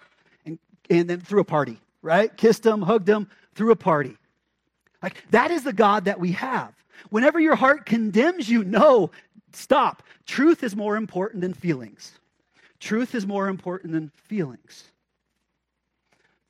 and, 0.45 0.59
and 0.91 1.09
then 1.09 1.21
threw 1.21 1.41
a 1.41 1.45
party, 1.45 1.79
right? 2.03 2.37
Kissed 2.37 2.67
him, 2.67 2.83
hugged 2.83 3.09
him, 3.09 3.29
threw 3.55 3.71
a 3.71 3.77
party. 3.77 4.17
Like 5.03 5.23
that 5.31 5.51
is 5.51 5.65
the 5.65 5.73
God 5.73 6.05
that 6.07 6.21
we 6.21 6.33
have. 6.33 6.75
Whenever 7.11 7.41
your 7.41 7.57
heart 7.57 7.87
condemns 7.87 8.49
you, 8.49 8.65
no, 8.65 9.11
stop. 9.53 10.03
Truth 10.27 10.63
is 10.63 10.75
more 10.75 10.97
important 10.97 11.43
than 11.43 11.55
feelings. 11.55 12.13
Truth 12.85 13.15
is 13.15 13.27
more 13.27 13.49
important 13.49 13.95
than 13.95 14.11
feelings. 14.15 14.85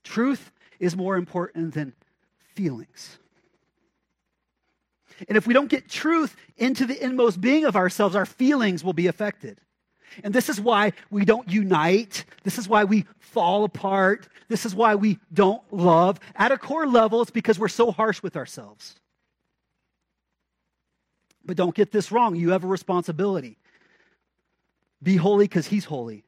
Truth 0.03 0.51
is 0.81 0.97
more 0.97 1.17
important 1.17 1.75
than 1.75 1.93
feelings. 2.57 3.19
And 5.29 5.39
if 5.39 5.47
we 5.47 5.55
don't 5.55 5.69
get 5.69 5.89
truth 5.89 6.35
into 6.57 6.87
the 6.87 7.01
inmost 7.01 7.41
being 7.41 7.65
of 7.67 7.77
ourselves, 7.77 8.17
our 8.17 8.27
feelings 8.27 8.83
will 8.83 8.93
be 8.93 9.07
affected. 9.07 9.61
And 10.25 10.35
this 10.35 10.49
is 10.49 10.61
why 10.61 10.95
we 11.09 11.25
don't 11.25 11.49
unite. 11.49 12.25
This 12.43 12.59
is 12.59 12.69
why 12.69 12.83
we 12.83 13.07
fall 13.21 13.63
apart. 13.63 14.27
This 14.49 14.67
is 14.67 14.75
why 14.75 14.97
we 14.97 15.21
don't 15.33 15.63
love. 15.73 16.19
At 16.35 16.51
a 16.51 16.59
core 16.59 16.89
level, 16.89 17.23
it's 17.23 17.31
because 17.31 17.61
we're 17.61 17.69
so 17.69 17.93
harsh 17.93 18.25
with 18.25 18.37
ourselves. 18.37 18.97
But 21.45 21.57
don't 21.57 21.77
get 21.77 21.93
this 21.93 22.11
wrong. 22.11 22.35
You 22.35 22.51
have 22.51 22.65
a 22.65 22.67
responsibility. 22.67 23.57
Be 25.05 25.17
holy 25.17 25.45
because 25.45 25.67
he's 25.67 25.85
holy. 25.85 26.25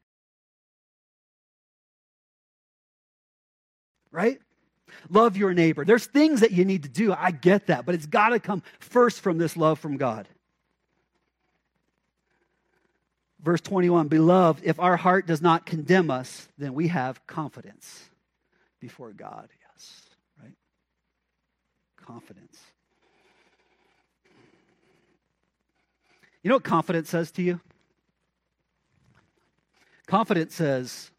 Right? 4.11 4.39
Love 5.09 5.35
your 5.35 5.53
neighbor. 5.53 5.83
There's 5.83 6.05
things 6.05 6.41
that 6.41 6.51
you 6.51 6.63
need 6.63 6.83
to 6.83 6.89
do. 6.89 7.11
I 7.11 7.31
get 7.31 7.67
that, 7.67 7.85
but 7.85 7.95
it's 7.95 8.05
got 8.05 8.29
to 8.29 8.39
come 8.39 8.63
first 8.79 9.21
from 9.21 9.37
this 9.37 9.57
love 9.57 9.79
from 9.79 9.97
God. 9.97 10.27
Verse 13.41 13.61
21 13.61 14.07
Beloved, 14.07 14.63
if 14.63 14.79
our 14.79 14.95
heart 14.95 15.25
does 15.25 15.41
not 15.41 15.65
condemn 15.65 16.11
us, 16.11 16.47
then 16.57 16.73
we 16.73 16.87
have 16.89 17.25
confidence 17.27 18.03
before 18.79 19.11
God. 19.11 19.49
Yes, 19.73 20.01
right? 20.41 20.53
Confidence. 21.97 22.59
You 26.43 26.49
know 26.49 26.55
what 26.55 26.63
confidence 26.63 27.09
says 27.09 27.31
to 27.31 27.41
you? 27.41 27.59
Confidence 30.07 30.55
says, 30.55 31.11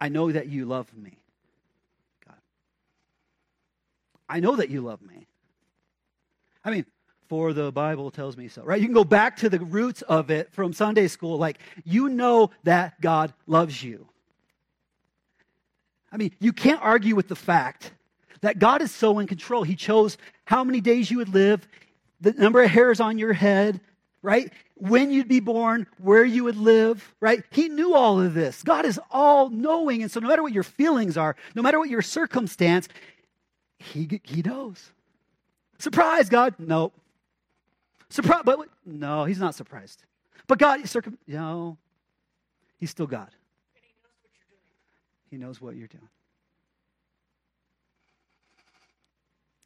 I 0.00 0.08
know 0.08 0.30
that 0.30 0.48
you 0.48 0.64
love 0.66 0.92
me. 0.94 1.16
God. 2.26 2.36
I 4.28 4.40
know 4.40 4.56
that 4.56 4.68
you 4.68 4.80
love 4.80 5.00
me. 5.00 5.26
I 6.64 6.70
mean, 6.70 6.84
for 7.28 7.52
the 7.52 7.70
Bible 7.70 8.10
tells 8.10 8.36
me 8.36 8.48
so, 8.48 8.62
right? 8.62 8.80
You 8.80 8.86
can 8.86 8.94
go 8.94 9.04
back 9.04 9.36
to 9.38 9.48
the 9.48 9.60
roots 9.60 10.02
of 10.02 10.30
it 10.30 10.52
from 10.52 10.72
Sunday 10.72 11.08
school. 11.08 11.38
Like, 11.38 11.58
you 11.84 12.08
know 12.08 12.50
that 12.64 13.00
God 13.00 13.32
loves 13.46 13.82
you. 13.82 14.08
I 16.10 16.16
mean, 16.16 16.32
you 16.40 16.52
can't 16.52 16.82
argue 16.82 17.14
with 17.14 17.28
the 17.28 17.36
fact 17.36 17.92
that 18.40 18.58
God 18.58 18.82
is 18.82 18.90
so 18.92 19.18
in 19.18 19.26
control. 19.26 19.62
He 19.62 19.76
chose 19.76 20.16
how 20.44 20.64
many 20.64 20.80
days 20.80 21.10
you 21.10 21.18
would 21.18 21.34
live, 21.34 21.68
the 22.20 22.32
number 22.32 22.62
of 22.62 22.70
hairs 22.70 22.98
on 22.98 23.18
your 23.18 23.32
head, 23.32 23.80
right? 24.22 24.52
When 24.74 25.10
you'd 25.10 25.28
be 25.28 25.40
born, 25.40 25.86
where 25.98 26.24
you 26.24 26.44
would 26.44 26.56
live, 26.56 27.14
right? 27.20 27.42
He 27.50 27.68
knew 27.68 27.94
all 27.94 28.20
of 28.20 28.34
this. 28.34 28.62
God 28.62 28.84
is 28.84 29.00
all 29.10 29.50
knowing. 29.50 30.02
And 30.02 30.10
so, 30.10 30.20
no 30.20 30.28
matter 30.28 30.42
what 30.42 30.52
your 30.52 30.62
feelings 30.62 31.16
are, 31.16 31.36
no 31.54 31.62
matter 31.62 31.78
what 31.78 31.90
your 31.90 32.02
circumstance, 32.02 32.88
He, 33.78 34.20
he 34.24 34.42
knows. 34.42 34.92
Surprise, 35.78 36.28
God? 36.28 36.54
No. 36.58 36.92
Surprise, 38.10 38.42
but 38.44 38.68
no, 38.84 39.24
He's 39.24 39.38
not 39.38 39.54
surprised. 39.54 40.02
But 40.46 40.58
God, 40.58 40.86
circum, 40.88 41.18
no, 41.26 41.76
He's 42.78 42.90
still 42.90 43.06
God. 43.06 43.30
He 43.80 43.86
knows 43.86 44.00
what 44.10 44.16
you're 44.32 44.48
doing. 44.48 44.58
He 45.30 45.36
knows 45.36 45.60
what 45.60 45.76
you're 45.76 45.88
doing. 45.88 46.08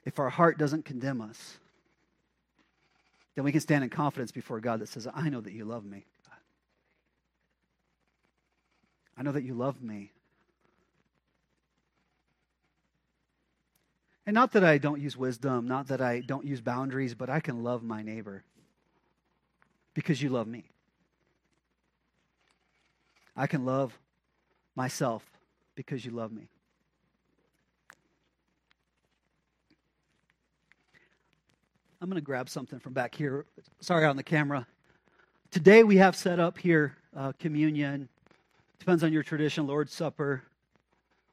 If 0.04 0.18
our 0.18 0.30
heart 0.30 0.58
doesn't 0.58 0.84
condemn 0.84 1.20
us, 1.20 1.58
then 3.34 3.44
we 3.44 3.52
can 3.52 3.60
stand 3.60 3.82
in 3.84 3.90
confidence 3.90 4.30
before 4.30 4.60
God 4.60 4.80
that 4.80 4.88
says, 4.88 5.08
I 5.12 5.28
know 5.28 5.40
that 5.40 5.52
you 5.52 5.64
love 5.64 5.84
me. 5.84 6.04
I 9.16 9.22
know 9.22 9.32
that 9.32 9.44
you 9.44 9.54
love 9.54 9.82
me. 9.82 10.10
And 14.26 14.34
not 14.34 14.52
that 14.52 14.62
I 14.62 14.78
don't 14.78 15.00
use 15.00 15.16
wisdom, 15.16 15.66
not 15.66 15.88
that 15.88 16.00
I 16.00 16.20
don't 16.20 16.44
use 16.44 16.60
boundaries, 16.60 17.14
but 17.14 17.28
I 17.28 17.40
can 17.40 17.62
love 17.64 17.82
my 17.82 18.02
neighbor 18.02 18.44
because 19.94 20.22
you 20.22 20.28
love 20.28 20.46
me. 20.46 20.64
I 23.36 23.46
can 23.46 23.64
love 23.64 23.98
myself 24.76 25.24
because 25.74 26.04
you 26.04 26.12
love 26.12 26.32
me. 26.32 26.48
I'm 32.02 32.08
going 32.08 32.16
to 32.16 32.20
grab 32.20 32.48
something 32.48 32.80
from 32.80 32.94
back 32.94 33.14
here. 33.14 33.46
Sorry 33.78 34.04
on 34.04 34.16
the 34.16 34.24
camera. 34.24 34.66
Today 35.52 35.84
we 35.84 35.98
have 35.98 36.16
set 36.16 36.40
up 36.40 36.58
here 36.58 36.96
uh, 37.16 37.30
communion. 37.38 38.08
Depends 38.80 39.04
on 39.04 39.12
your 39.12 39.22
tradition, 39.22 39.68
Lord's 39.68 39.94
Supper, 39.94 40.42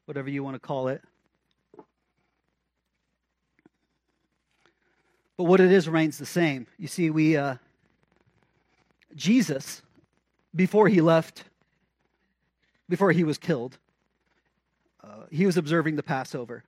whatever 0.06 0.30
you 0.30 0.44
want 0.44 0.54
to 0.54 0.60
call 0.60 0.90
it. 0.90 1.02
But 5.38 5.46
what 5.46 5.60
it 5.60 5.72
is 5.72 5.88
remains 5.88 6.20
the 6.20 6.28
same. 6.28 6.68
You 6.78 6.88
see, 6.88 7.10
we 7.10 7.36
uh, 7.36 7.56
Jesus, 9.16 9.82
before 10.56 10.88
he 10.88 11.02
left, 11.02 11.46
before 12.88 13.12
he 13.12 13.24
was 13.24 13.40
killed, 13.40 13.80
uh, 15.04 15.24
he 15.32 15.48
was 15.48 15.58
observing 15.58 15.96
the 15.96 16.04
Passover 16.04 16.64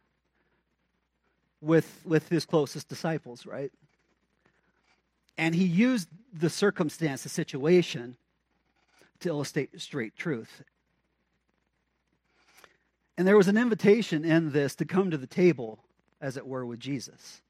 with 1.62 2.02
with 2.04 2.28
his 2.30 2.46
closest 2.46 2.90
disciples, 2.90 3.46
right? 3.46 3.72
And 5.38 5.56
he 5.56 5.66
used 5.66 6.10
the 6.34 6.50
circumstance, 6.50 7.24
the 7.24 7.30
situation, 7.30 8.16
to 9.22 9.30
illustrate 9.30 9.80
straight 9.80 10.16
truth. 10.16 10.64
And 13.18 13.28
there 13.28 13.38
was 13.38 13.48
an 13.48 13.58
invitation 13.58 14.26
in 14.26 14.52
this 14.52 14.76
to 14.76 14.86
come 14.86 15.12
to 15.12 15.18
the 15.18 15.28
table, 15.28 15.80
as 16.20 16.38
it 16.38 16.48
were, 16.48 16.66
with 16.66 16.80
Jesus. 16.80 17.42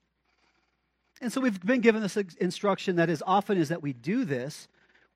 And 1.21 1.31
so 1.31 1.39
we've 1.39 1.61
been 1.63 1.81
given 1.81 2.01
this 2.01 2.17
instruction 2.17 2.95
that 2.95 3.09
as 3.09 3.21
often 3.25 3.57
as 3.57 3.69
that 3.69 3.81
we 3.81 3.93
do 3.93 4.25
this, 4.25 4.67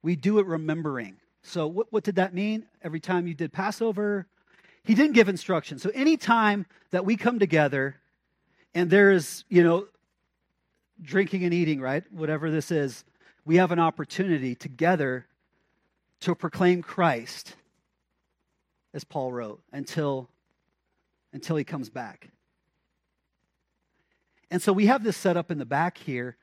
we 0.01 0.15
do 0.15 0.39
it 0.39 0.45
remembering. 0.45 1.17
So 1.41 1.67
what, 1.67 1.91
what 1.91 2.03
did 2.03 2.15
that 2.15 2.33
mean? 2.33 2.65
Every 2.83 2.99
time 2.99 3.27
you 3.27 3.33
did 3.33 3.51
Passover, 3.51 4.27
he 4.83 4.93
didn't 4.93 5.13
give 5.13 5.29
instruction. 5.29 5.79
So 5.79 5.89
anytime 5.93 6.67
that 6.91 7.05
we 7.05 7.17
come 7.17 7.39
together 7.39 7.95
and 8.75 8.89
there 8.89 9.11
is, 9.11 9.43
you 9.49 9.63
know, 9.63 9.87
drinking 11.01 11.43
and 11.43 11.53
eating, 11.53 11.79
right? 11.81 12.03
Whatever 12.11 12.49
this 12.49 12.71
is, 12.71 13.03
we 13.45 13.57
have 13.57 13.71
an 13.71 13.79
opportunity 13.79 14.55
together 14.55 15.25
to 16.21 16.35
proclaim 16.35 16.81
Christ, 16.81 17.55
as 18.93 19.03
Paul 19.03 19.31
wrote, 19.31 19.61
until, 19.71 20.29
until 21.33 21.55
he 21.55 21.63
comes 21.63 21.89
back. 21.89 22.29
And 24.49 24.61
so 24.61 24.71
we 24.71 24.85
have 24.85 25.03
this 25.03 25.17
set 25.17 25.37
up 25.37 25.51
in 25.51 25.57
the 25.57 25.65
back 25.65 25.97
here. 25.97 26.37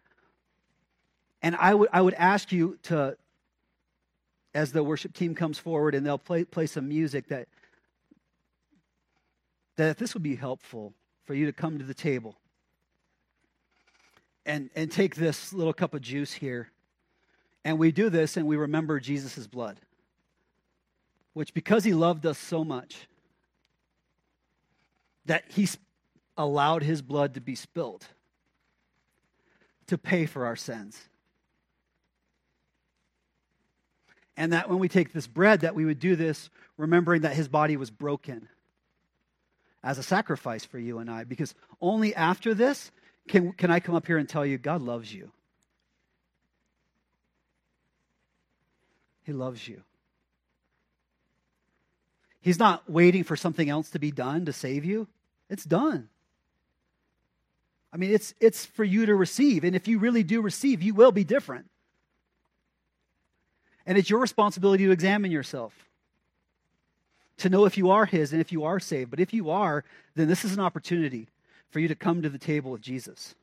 And 1.40 1.57
I 1.57 1.74
would, 1.74 1.88
I 1.92 2.00
would 2.00 2.14
ask 2.14 2.53
you 2.53 2.78
to, 2.84 3.16
as 4.55 4.72
the 4.72 4.84
worship 4.84 5.14
team 5.14 5.34
comes 5.34 5.59
forward 5.59 5.94
and 5.94 6.05
they'll 6.05 6.18
play, 6.18 6.44
play 6.44 6.66
some 6.66 6.88
music, 6.88 7.28
that, 7.28 7.48
that 9.76 9.98
this 9.98 10.14
would 10.14 10.22
be 10.22 10.36
helpful 10.36 10.92
for 11.24 11.34
you 11.34 11.46
to 11.46 11.53
come 11.53 11.78
to 11.78 11.84
the 11.84 11.94
table 11.94 12.36
and, 14.45 14.70
and 14.74 14.90
take 14.90 15.14
this 15.14 15.53
little 15.53 15.72
cup 15.72 15.95
of 15.95 16.01
juice 16.01 16.32
here. 16.32 16.70
And 17.64 17.78
we 17.78 17.93
do 17.93 18.11
this 18.11 18.36
and 18.36 18.47
we 18.47 18.57
remember 18.57 18.99
Jesus' 18.99 19.47
blood, 19.47 19.80
which 21.32 21.55
because 21.55 21.84
he 21.84 21.95
loved 21.95 22.26
us 22.26 22.38
so 22.38 22.64
much, 22.64 23.09
that 25.26 25.45
he 25.49 25.68
allowed 26.36 26.82
his 26.82 27.03
blood 27.03 27.34
to 27.34 27.40
be 27.40 27.55
spilled 27.55 28.07
to 29.86 29.99
pay 29.99 30.26
for 30.26 30.47
our 30.47 30.57
sins. 30.57 31.01
And 34.36 34.53
that 34.53 34.68
when 34.68 34.78
we 34.78 34.88
take 34.88 35.12
this 35.12 35.26
bread, 35.26 35.61
that 35.61 35.74
we 35.74 35.84
would 35.84 35.99
do 35.99 36.16
this 36.16 36.49
remembering 36.76 37.22
that 37.22 37.34
his 37.34 37.49
body 37.49 37.76
was 37.76 37.90
broken 37.90 38.49
as 39.84 39.99
a 39.99 40.03
sacrifice 40.03 40.64
for 40.64 40.78
you 40.78 40.99
and 40.99 41.11
I. 41.11 41.24
Because 41.24 41.55
only 41.80 42.14
after 42.14 42.55
this 42.55 42.90
can, 43.29 43.53
can 43.53 43.70
I 43.70 43.81
come 43.81 43.95
up 43.95 44.07
here 44.07 44.18
and 44.18 44.29
tell 44.29 44.45
you 44.45 44.59
God 44.59 44.83
loves 44.83 45.12
you. 45.12 45.31
He 49.25 49.33
loves 49.33 49.66
you. 49.66 49.83
He's 52.41 52.59
not 52.59 52.91
waiting 52.91 53.23
for 53.23 53.37
something 53.37 53.68
else 53.70 53.91
to 53.91 54.01
be 54.01 54.11
done 54.11 54.47
to 54.47 54.53
save 54.53 54.85
you. 54.85 55.07
It's 55.49 55.64
done. 55.64 56.09
I 57.93 57.99
mean, 57.99 58.12
it's, 58.12 58.35
it's 58.41 58.66
for 58.66 58.85
you 58.85 59.07
to 59.07 59.14
receive. 59.14 59.64
And 59.64 59.77
if 59.77 59.87
you 59.87 59.99
really 59.99 60.25
do 60.25 60.41
receive, 60.41 60.83
you 60.83 60.95
will 60.95 61.12
be 61.12 61.25
different. 61.25 61.66
And 63.87 63.97
it's 63.97 64.11
your 64.11 64.20
responsibility 64.20 64.87
to 64.87 64.91
examine 64.91 65.31
yourself, 65.31 65.73
to 67.39 67.49
know 67.49 67.64
if 67.64 67.77
you 67.77 67.91
are 67.91 68.07
His 68.07 68.33
and 68.33 68.41
if 68.41 68.51
you 68.51 68.64
are 68.64 68.81
saved. 68.81 69.11
But 69.11 69.20
if 69.20 69.33
you 69.33 69.51
are, 69.51 69.85
then 70.14 70.27
this 70.27 70.45
is 70.45 70.53
an 70.53 70.61
opportunity 70.61 71.29
for 71.73 71.81
you 71.81 71.89
to 71.89 71.97
come 71.97 72.23
to 72.23 72.29
the 72.29 72.39
table 72.39 72.70
with 72.70 72.81
Jesus 72.81 73.35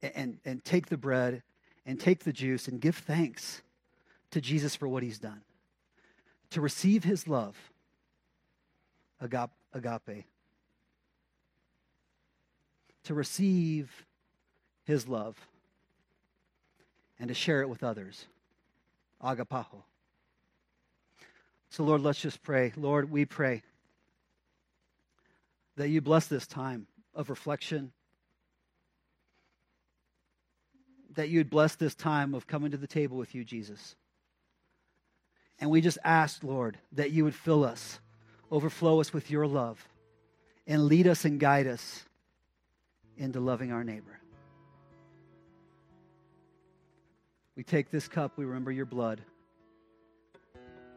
and, 0.00 0.38
and, 0.44 0.64
take 0.64 0.86
the 0.86 0.96
bread 0.96 1.42
and 1.84 1.98
take 1.98 2.20
the 2.22 2.32
juice 2.32 2.68
and 2.68 2.80
give 2.80 2.96
thanks 2.96 3.62
to 4.30 4.40
Jesus 4.40 4.76
for 4.76 4.86
what 4.86 5.02
He's 5.02 5.18
done, 5.18 5.42
to 6.50 6.60
receive 6.60 7.02
His 7.02 7.26
love, 7.26 7.56
agape 9.20 10.24
to 13.04 13.14
receive 13.14 14.06
his 14.84 15.06
love 15.06 15.36
and 17.18 17.28
to 17.28 17.34
share 17.34 17.62
it 17.62 17.68
with 17.68 17.84
others. 17.84 18.26
Agapao. 19.22 19.84
So, 21.70 21.84
Lord, 21.84 22.02
let's 22.02 22.20
just 22.20 22.42
pray. 22.42 22.72
Lord, 22.76 23.10
we 23.10 23.24
pray 23.24 23.62
that 25.76 25.88
you 25.88 26.00
bless 26.00 26.26
this 26.26 26.46
time 26.46 26.86
of 27.14 27.30
reflection, 27.30 27.92
that 31.14 31.28
you'd 31.28 31.50
bless 31.50 31.76
this 31.76 31.94
time 31.94 32.34
of 32.34 32.46
coming 32.46 32.72
to 32.72 32.76
the 32.76 32.86
table 32.86 33.16
with 33.16 33.34
you, 33.34 33.44
Jesus. 33.44 33.94
And 35.60 35.70
we 35.70 35.80
just 35.80 35.98
ask, 36.04 36.42
Lord, 36.42 36.78
that 36.92 37.12
you 37.12 37.24
would 37.24 37.34
fill 37.34 37.64
us, 37.64 38.00
overflow 38.50 39.00
us 39.00 39.12
with 39.12 39.30
your 39.30 39.46
love, 39.46 39.86
and 40.66 40.86
lead 40.86 41.06
us 41.06 41.24
and 41.24 41.38
guide 41.38 41.66
us 41.66 42.04
into 43.16 43.38
loving 43.40 43.70
our 43.70 43.84
neighbor. 43.84 44.18
We 47.56 47.62
take 47.62 47.90
this 47.90 48.08
cup, 48.08 48.32
we 48.36 48.44
remember 48.44 48.72
your 48.72 48.86
blood, 48.86 49.20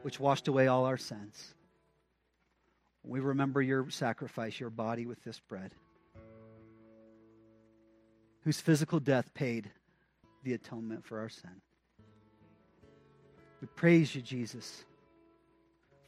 which 0.02 0.20
washed 0.20 0.48
away 0.48 0.68
all 0.68 0.86
our 0.86 0.98
sins. 0.98 1.54
We 3.04 3.20
remember 3.20 3.62
your 3.62 3.90
sacrifice, 3.92 4.60
your 4.60 4.72
body 4.72 5.06
with 5.06 5.24
this 5.24 5.40
bread, 5.40 5.74
whose 8.48 8.62
physical 8.62 9.02
death 9.02 9.34
paid 9.34 9.70
the 10.46 10.54
atonement 10.54 11.04
for 11.04 11.20
our 11.20 11.28
sin. 11.28 11.52
We 13.60 13.68
praise 13.76 14.16
you, 14.16 14.22
Jesus, 14.22 14.86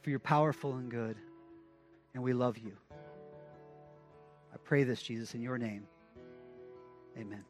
for 0.00 0.08
your 0.08 0.20
powerful 0.20 0.72
and 0.76 0.90
good, 0.90 1.18
and 2.14 2.22
we 2.22 2.32
love 2.32 2.56
you. 2.56 2.72
I 4.54 4.56
pray 4.64 4.84
this, 4.84 5.02
Jesus, 5.02 5.34
in 5.34 5.42
your 5.42 5.58
name. 5.58 5.86
Amen. 7.18 7.44